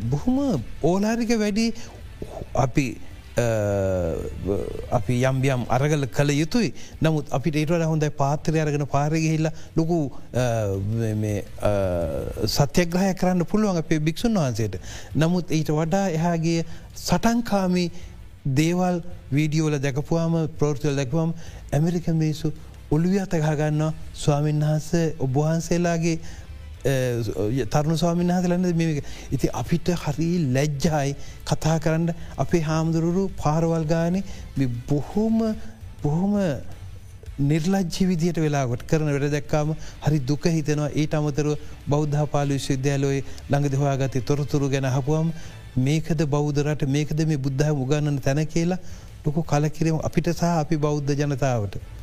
බොහොම 0.06 0.40
ඕලාරික 0.82 1.36
වැඩි 1.36 1.68
අපි 2.56 2.86
අපි 3.36 5.14
යම්බියම් 5.22 5.64
අරගල 5.68 6.06
කළ 6.08 6.30
යුතුයි 6.32 6.72
නමුත් 7.02 7.28
අපිට 7.30 7.56
ඒට 7.56 7.84
හොඳයි 7.84 8.10
පාත්‍රය 8.12 8.60
අරගෙන 8.60 8.86
පාරගහිල්ල 8.88 9.50
ලොකු 9.76 9.98
සත්‍යග්‍රහය 12.48 13.12
කරන්න 13.14 13.44
පුළුවන් 13.44 13.76
අපේ 13.76 14.00
භික්‍ෂන් 14.00 14.34
වහන්සේට. 14.34 14.80
නමුත් 15.14 15.50
ඊට 15.50 15.68
වඩා 15.70 16.08
එහාගේ 16.10 16.64
සටන්කාමි 16.96 17.90
දේවල් 18.54 19.02
වීඩියෝල 19.30 19.78
දැකපුවාම 19.78 20.48
ප්‍රෝර්තවල් 20.56 20.96
දැකවම් 20.96 21.34
ඇමරික 21.72 22.08
මිනිසු 22.08 22.52
ඔළුව 22.90 23.14
අතගහගන්න 23.18 23.82
ස්වාමීන් 24.14 24.60
වහන්ස 24.62 24.90
ඔබවහන්සේලාගේ 25.18 26.18
තරුණු 27.66 27.96
ස්වාමීන් 27.96 28.30
හසලන්න 28.30 28.76
මේ 28.76 29.02
ඉති 29.32 29.50
අපිට 29.52 29.88
හරි 30.02 30.28
ලැජ්ජායි 30.54 31.16
කතා 31.44 31.78
කරන්න. 31.80 32.14
අපේ 32.38 32.62
හාමුදුරුරු 32.62 33.30
පාරවල් 33.36 33.86
ගාන 33.86 34.22
බොහෝම 34.88 35.38
බොහොම 36.02 36.34
නිර්ලජ්ජි 37.40 38.06
විදියට 38.06 38.38
වෙලාගොට 38.38 38.86
කරන 38.86 39.08
වැඩ 39.08 39.28
දැක්කාම 39.30 39.74
හරි 40.06 40.18
දුක 40.20 40.46
හිතනවා. 40.48 40.90
ඊට 40.92 41.14
අමතරුව 41.14 41.58
බෞද්ධ 41.88 42.22
පාලු 42.28 42.54
විශ්වවිද්‍යාලෝය 42.54 43.18
ළඟ 43.50 43.68
දෙහවාගත 43.68 44.16
තොරතුරු 44.24 44.70
ගැන 44.70 44.88
හපුවම් 44.88 45.34
මේකද 45.78 46.22
බෞද්ධරට 46.28 46.86
මේකද 46.88 47.26
මේ 47.26 47.36
බුද්ධහ 47.38 47.74
මුගන්නන 47.74 48.20
තැන 48.20 48.46
කියලා 48.46 48.80
ලොකු 49.24 49.42
කලකිරීම 49.44 50.00
අපිට 50.02 50.32
සහ 50.32 50.44
අපි 50.62 50.76
බෞද්ධ 50.78 51.12
ජනතාවට. 51.12 51.95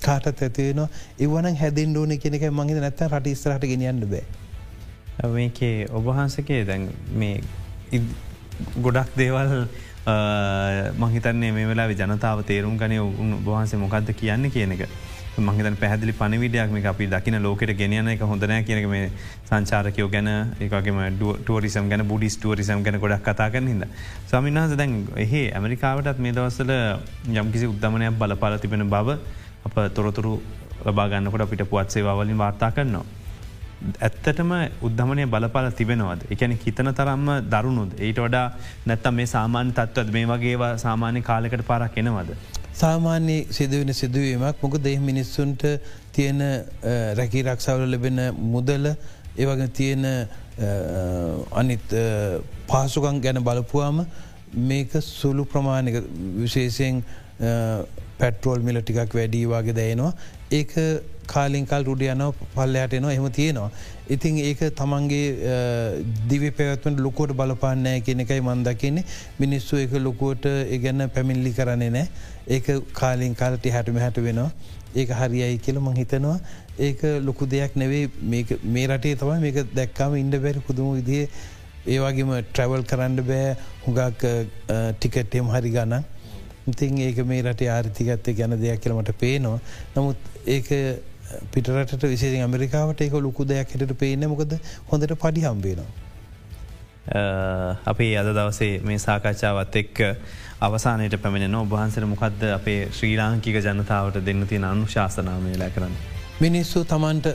කාටත් 0.00 0.42
ඇතිවෙනවා 0.42 0.88
එවන 1.20 1.50
හැදෙන් 1.56 1.96
ඕන 1.96 2.16
කෙනෙක 2.18 2.46
මගේ 2.52 2.80
නැත්ත 2.80 3.04
රට 3.06 3.34
ස්රට 3.34 3.66
ගෙනියන්න 3.66 4.06
බෑ. 4.06 4.24
මේකේ 5.28 5.86
ඔබහන්සකේ 5.92 6.64
දැන් 6.64 6.88
මේ 7.14 8.02
ගොඩක් 8.78 9.16
දේවල් 9.16 9.54
මහිතන්නේ 10.98 11.52
මේ 11.52 11.66
වෙලා 11.66 11.88
ජනතාව 11.92 12.44
තේරුම් 12.44 12.76
ගනය 12.76 12.98
උන් 12.98 13.38
වහන්සේ 13.44 13.78
මොකක්ද 13.78 14.12
කියන්න 14.14 14.50
කියන 14.50 14.72
එක. 14.72 14.88
මහිතන් 15.38 15.76
පැහදිලි 15.76 16.12
පනිවිඩයක් 16.12 16.70
මේ 16.70 16.84
අපි 16.84 17.06
දකින 17.06 17.42
ලෝකට 17.42 17.72
ගෙනයන 17.74 18.08
එක 18.08 18.20
හොඳනෑ 18.22 18.62
කියනක 18.62 18.88
මේ 18.88 19.10
සංචාරකයෝ 19.44 20.08
ගැන 20.08 20.28
ඒකගේම 20.60 20.98
ටුවරිසම් 21.16 21.88
ගැන 21.88 22.04
බුඩිස් 22.04 22.36
ටුවරිසම් 22.36 22.82
ගැන 22.82 22.98
ගොඩක් 22.98 23.22
කතා 23.24 23.50
කරන 23.50 23.68
හිද. 23.68 23.84
සමින්හස 24.26 24.76
දැන් 24.76 25.06
එහේ 25.16 25.46
ඇමරිකාවටත් 25.52 26.18
මේ 26.18 26.32
දවස්සල 26.32 26.72
යම්කිසි 27.34 27.66
උද්දමනයක් 27.66 28.18
බලපාල 28.18 28.58
තිබෙන 28.58 28.88
බව 28.88 29.18
අප 29.64 29.76
තොරතුරු 29.94 30.34
ලබාගන්නකොට 30.84 31.42
අපිට 31.42 31.64
පුවත් 31.66 31.90
සේවාවලින් 31.90 32.38
වාර්තා 32.38 32.70
කරනවා. 32.70 33.04
ඇත්තටම 33.98 34.50
උද්ධමනය 34.82 35.24
බලපල 35.26 35.68
තිබෙනවද 35.72 36.24
එකැන 36.30 36.54
හිතන 36.56 36.90
තරම්ම 36.92 37.28
දරුණුද 37.52 37.92
ඊට 37.98 38.18
වඩා 38.18 38.46
නැත්තම් 38.86 39.14
මේ 39.14 39.28
සාමාන්‍ය 39.28 39.72
තත්ත්වත් 39.72 40.12
මේ 40.12 40.26
වගේවා 40.26 40.72
සාමාන්‍ය 40.78 41.22
කාලෙකට 41.22 41.64
පාරක් 41.66 41.96
එනවද. 41.96 42.34
සාමාන්‍ය 42.74 43.36
සිදුවෙන 43.50 43.94
සිදුවීමක් 43.94 44.62
මොක 44.62 44.76
දෙහ 44.80 44.98
මිනිස්සුන්ට 45.00 45.64
තියෙන 46.12 46.42
රැකී 47.14 47.44
රක්ෂවල 47.44 47.86
ලැබෙන 47.86 48.20
මුදල 48.48 48.90
ඒවග 49.36 49.62
තියෙන 49.72 50.04
අනිත් 51.54 51.96
පාසුකන් 52.66 53.20
ගැන 53.20 53.42
බලපුවාම 53.42 54.04
මේක 54.70 54.92
සුළු 55.02 55.44
ප්‍රමාණික 55.46 55.96
විශේෂයෙන් 56.36 57.02
පැට්‍රෝල් 58.20 58.68
මිල 58.68 58.82
ටිකක් 58.82 59.16
වැඩී 59.20 59.46
වගේ 59.54 59.78
දැයනවා 59.80 60.12
ඒක 60.58 60.74
කාලින්කල් 61.32 61.84
රුඩ 61.88 62.02
යන 62.12 62.22
පල්ලයට 62.54 62.94
එනවා 62.98 63.12
එහම 63.16 63.26
තියෙනවා. 63.38 63.70
ඉතින් 64.14 64.38
ඒක 64.48 64.62
තමන්ගේ 64.80 65.26
දිවි 66.30 66.50
පැවත්වට 66.58 67.02
ලොකෝට 67.06 67.34
බලපාන්නෑ 67.40 68.00
කියන 68.06 68.24
එකයි 68.24 68.40
මන්දකින්නේ 68.48 69.04
මිනිස්සු 69.42 69.78
එක 69.84 69.94
ලොකුවට 70.06 70.48
ඉගැන්න 70.76 71.06
පැමිල්ලි 71.16 71.54
කරන්නේ 71.58 71.90
නෑ 71.96 72.08
ඒක 72.56 72.72
කාලින් 73.00 73.38
කාලට 73.42 73.70
හැටම 73.76 74.02
හැට 74.04 74.20
වෙනවා. 74.26 74.50
ඒක 75.00 75.14
හරියයි 75.20 75.58
කියල 75.64 75.78
මං 75.84 76.02
හිතනවා. 76.02 76.38
ඒක 76.86 77.00
ලොකු 77.28 77.46
දෙයක් 77.54 77.76
නෙවේ 77.82 78.04
මේ 78.74 78.86
රටේ 78.90 79.16
තමයි 79.22 79.40
මේක 79.46 79.74
දැක්කාම 79.78 80.18
ඉන්ඩ 80.24 80.40
බැරි 80.46 80.66
පුදුම 80.68 80.96
විදිේ 80.98 81.28
ඒවාගේම 81.86 82.32
ට්‍රවල් 82.40 82.82
කරන්න 82.90 83.22
බෑ. 83.30 83.54
හුඟක් 83.84 84.24
ටිකට්ටෙම් 84.98 85.54
හරි 85.54 85.70
ගන්න 85.76 86.02
ඉතින් 86.70 86.98
ඒක 87.00 87.22
මේ 87.26 87.42
රට 87.42 87.68
ආර්ථිකත්තය 87.68 88.34
ගැන 88.34 88.58
දෙයක් 88.58 88.80
කියලමට 88.80 89.14
පේනවා 89.18 89.58
නමුත් 89.94 90.28
ඒක 90.48 90.68
පිටරට 91.50 92.04
විශේෂ 92.04 92.38
ඇමරිකාවට 92.40 93.02
ඒක 93.02 93.18
ලොකු 93.20 93.46
දෙයක් 93.46 93.74
හිට 93.74 93.98
පේන 93.98 94.28
මොකද 94.28 94.54
හොඳට 94.90 95.14
පඩි 95.16 95.44
හම්බේනවා. 95.44 95.90
අපේ 97.86 98.16
අද 98.16 98.30
දවසේ 98.30 98.80
මේ 98.82 98.98
සාකච්ඡාවත් 98.98 99.76
එක්ක 99.76 100.02
අවසානයට 100.60 101.16
පැමිණෙන 101.18 101.54
ඔබහන්සර 101.56 102.06
මොකක්ද 102.06 102.42
අපේ 102.50 102.80
ශ්‍රී 102.90 103.14
ලාංකික 103.16 103.56
ජනතාවට 103.58 104.20
දෙන්න 104.22 104.46
තියෙන 104.46 104.64
අනු 104.64 104.86
ශාසනාමය 104.88 105.56
ලෑ 105.56 105.70
කරන්න. 105.70 105.96
මිනිස්සු 106.40 106.84
තමන්ට 106.86 107.32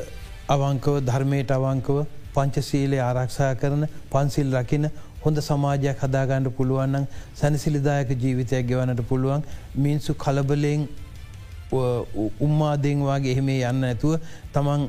අවංකව 0.49 1.01
ධර්මයට 1.03 1.51
අවංකව 1.51 2.05
පංචසීලේ 2.33 3.01
ආරක්ෂා 3.01 3.51
කරන 3.55 3.87
පන්සිල් 4.11 4.51
රකින 4.53 4.89
හොඳ 5.25 5.37
සමාජයක් 5.47 6.03
හදාගන්නඩ 6.03 6.53
පුළුවන්නම් 6.59 7.07
සැනසිලිදායක 7.41 8.11
ජීවිතයක් 8.23 8.67
ගෙවනට 8.69 9.01
පුළුවන්. 9.09 9.41
මිනිස්සු 9.85 10.13
කලබලෙන් 10.25 10.87
උම්මාදෙන් 12.45 12.99
වගේ 13.07 13.31
එහෙමේ 13.33 13.61
යන්න 13.69 13.87
ඇතුව 13.89 14.13
තමන් 14.55 14.81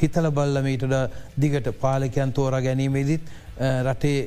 හිතල 0.00 0.28
බල්ලමීටට 0.38 0.94
දිගට 1.42 1.68
පාලකයන් 1.82 2.32
තෝර 2.38 2.56
ගැනීමේදිත් 2.66 3.32
රටේ 3.86 4.18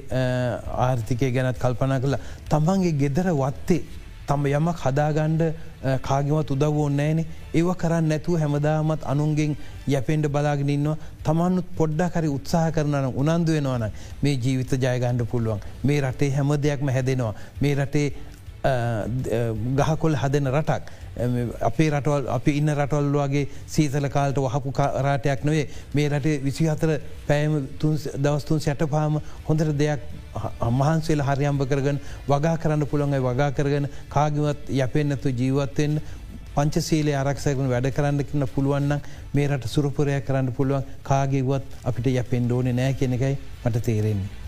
ආර්ථිකය 0.86 1.32
ගැනත් 1.38 1.62
කල්පනා 1.64 2.00
කළ 2.04 2.18
තමන්ගේ 2.52 2.98
ගෙදර 3.02 3.32
වත්තේ 3.42 3.82
තම 4.28 4.46
යමක් 4.50 4.84
හදාගණ්ඩ 4.84 5.42
කාගමත් 6.02 6.52
උදව 6.52 6.78
ඕන්නෑන 6.78 7.20
ඒව 7.54 7.70
කරන්න 7.82 8.10
නැතුව 8.12 8.40
හැමදාමත් 8.44 9.04
අනුන්ගෙන් 9.06 9.56
යැපෙන්ඩ 9.88 10.30
බලාගෙනන්නවා 10.30 10.98
තමන්නුත් 11.24 11.68
පොඩ්ඩාකරි 11.78 12.32
උත්සාහ 12.38 12.68
කරනන 12.72 13.10
උනන්දු 13.14 13.58
වෙනවන 13.58 13.90
මේ 14.24 14.36
ජීවිත 14.38 14.72
ජයගණ්ඩ 14.76 15.26
පුළුවන්. 15.26 15.60
මේ 15.84 16.00
රටේ 16.02 16.32
හැම 16.32 16.56
දෙයක්ම 16.64 16.90
හැදෙනවා. 16.90 17.34
මේ 17.62 17.76
රටේ 17.76 18.08
ගහකොල් 18.66 20.16
හදන 20.16 20.50
රටක්. 20.52 20.84
අපේ 21.62 21.90
රටවල් 21.90 22.28
අපි 22.30 22.52
ඉන්න 22.60 22.70
රටවල් 22.70 23.10
වගේ 23.16 23.48
සීතල 23.68 24.08
කාලට 24.10 24.38
වහපු 24.38 24.74
රාටයක් 25.00 25.46
නොවේ 25.46 25.68
මේ 25.94 26.10
රටේ 26.10 26.42
විසි 26.42 26.68
අතර 26.70 27.00
පෑම 27.28 27.68
දවස්තුන් 28.18 28.60
සැට 28.60 28.86
පාම 28.90 29.20
හොඳට 29.48 29.74
දෙයක් 29.78 30.02
මහන්සේල 30.72 31.22
හරියම්භ 31.22 31.66
කරගන 31.66 32.00
වගා 32.28 32.58
කරන්න 32.58 32.86
පුළොන්ගයි 32.86 33.22
වගා 33.22 33.52
කරගෙන 33.52 33.90
කාගවත් 34.10 34.70
යපෙන්න්නතු 34.78 35.30
ජීවත්වෙන් 35.32 36.00
පංචසීලේ 36.56 37.16
ආරක්ෂයකුණ 37.16 37.70
වැඩ 37.70 37.92
කරන්න 37.96 38.24
කන්න 38.24 38.48
පුළුවන්න 38.56 39.02
මේ 39.34 39.48
රට 39.48 39.68
සුරපුරයක් 39.68 40.26
කරන්න 40.28 40.54
පුළුවන්. 40.54 40.88
කාගේවත් 41.04 41.78
අපිට 41.84 42.08
යපෙන් 42.14 42.48
ඩෝන 42.48 42.72
නෑ 42.76 42.94
කෙනෙකයි 42.96 43.38
මට 43.66 43.86
තේරෙන්නේ. 43.88 44.45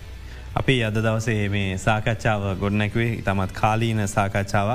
අපි 0.58 0.76
අද 0.84 0.96
දවසේ 0.98 1.50
මේ 1.50 1.74
සාකච්ඡාව 1.78 2.44
ගොඩනැකුවේ 2.62 3.10
තමත් 3.22 3.52
කාලීන 3.54 4.00
සාකච්ඡාව 4.08 4.70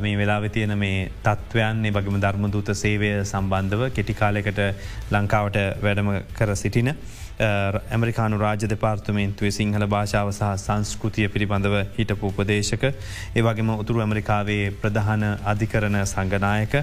මේ 0.00 0.14
වෙලාව 0.16 0.44
තියෙන 0.48 0.74
මේ 0.78 1.10
තත්ත්වයන්නේ 1.18 1.92
වගේම 1.92 2.16
ධර්මදූත 2.22 2.70
සේවය 2.74 3.10
සම්බන්ධව 3.22 3.82
කෙටිකාලෙකට 3.90 4.60
ලංකාවට 5.10 5.58
වැඩම 5.82 6.08
කර 6.32 6.54
සිටින 6.56 6.90
ඇමරිකානු 7.42 8.38
රාජ 8.38 8.64
දෙපාර්තමේන්තුවේ 8.66 9.50
සිංහල 9.50 9.86
භාෂාව 9.86 10.30
සහ 10.30 10.50
සංස්කෘතිය 10.58 11.28
පිළිබඳව 11.28 11.76
හිටපු 11.96 12.30
උපදේශක. 12.32 12.84
ඒවගේම 13.34 13.72
උතුරු 13.74 14.00
ඇමරිකාවේ 14.00 14.64
ප්‍රධාන 14.82 15.24
අධිකරන 15.44 15.98
සංගනායක 16.04 16.74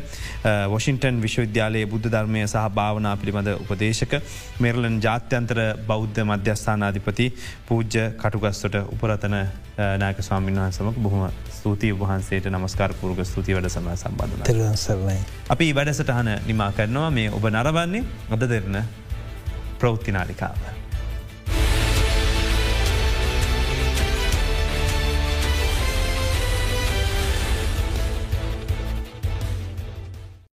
වොෂින්ටන් 0.74 1.22
විශ්වවිද්‍යාලයේ 1.22 1.88
බුද්ධ 1.88 2.10
ධර්මය 2.10 2.43
සහ 2.45 2.66
භාවනා 2.72 3.16
පිළිබඳ 3.18 3.51
උපදේශක 3.55 4.20
මෙරලන් 4.60 4.99
ජාත්‍යන්තර 5.01 5.62
බෞද්ධ 5.88 6.22
මධ්‍යස්ථානාධිපති 6.26 7.28
පූජ්‍ය 7.66 8.05
කටුගස්තොට 8.18 8.80
උපරතන 8.88 9.38
නායක 9.97 10.22
ස්වාමීන් 10.22 10.57
වහන්සමක 10.57 10.97
බොහොම 10.99 11.30
ස්තුතියි 11.51 11.93
වහන්සේට 11.95 12.49
නමස්කාර 12.49 12.93
පූර්ග 12.95 13.24
ස්තුති 13.26 13.55
වැඩ 13.55 13.70
සම 13.70 13.91
සම්බන්ධ. 13.95 14.49
අපි 15.49 15.76
වැඩසටහන 15.76 16.32
නිමා 16.45 16.72
කරනවා. 16.74 17.12
මේ 17.12 17.30
ඔබ 17.32 17.45
නරවන්නේ 17.49 18.03
අද 18.30 18.49
දෙරන 18.49 18.82
ප්‍රෞත්තිනාලිකාව. 19.80 20.79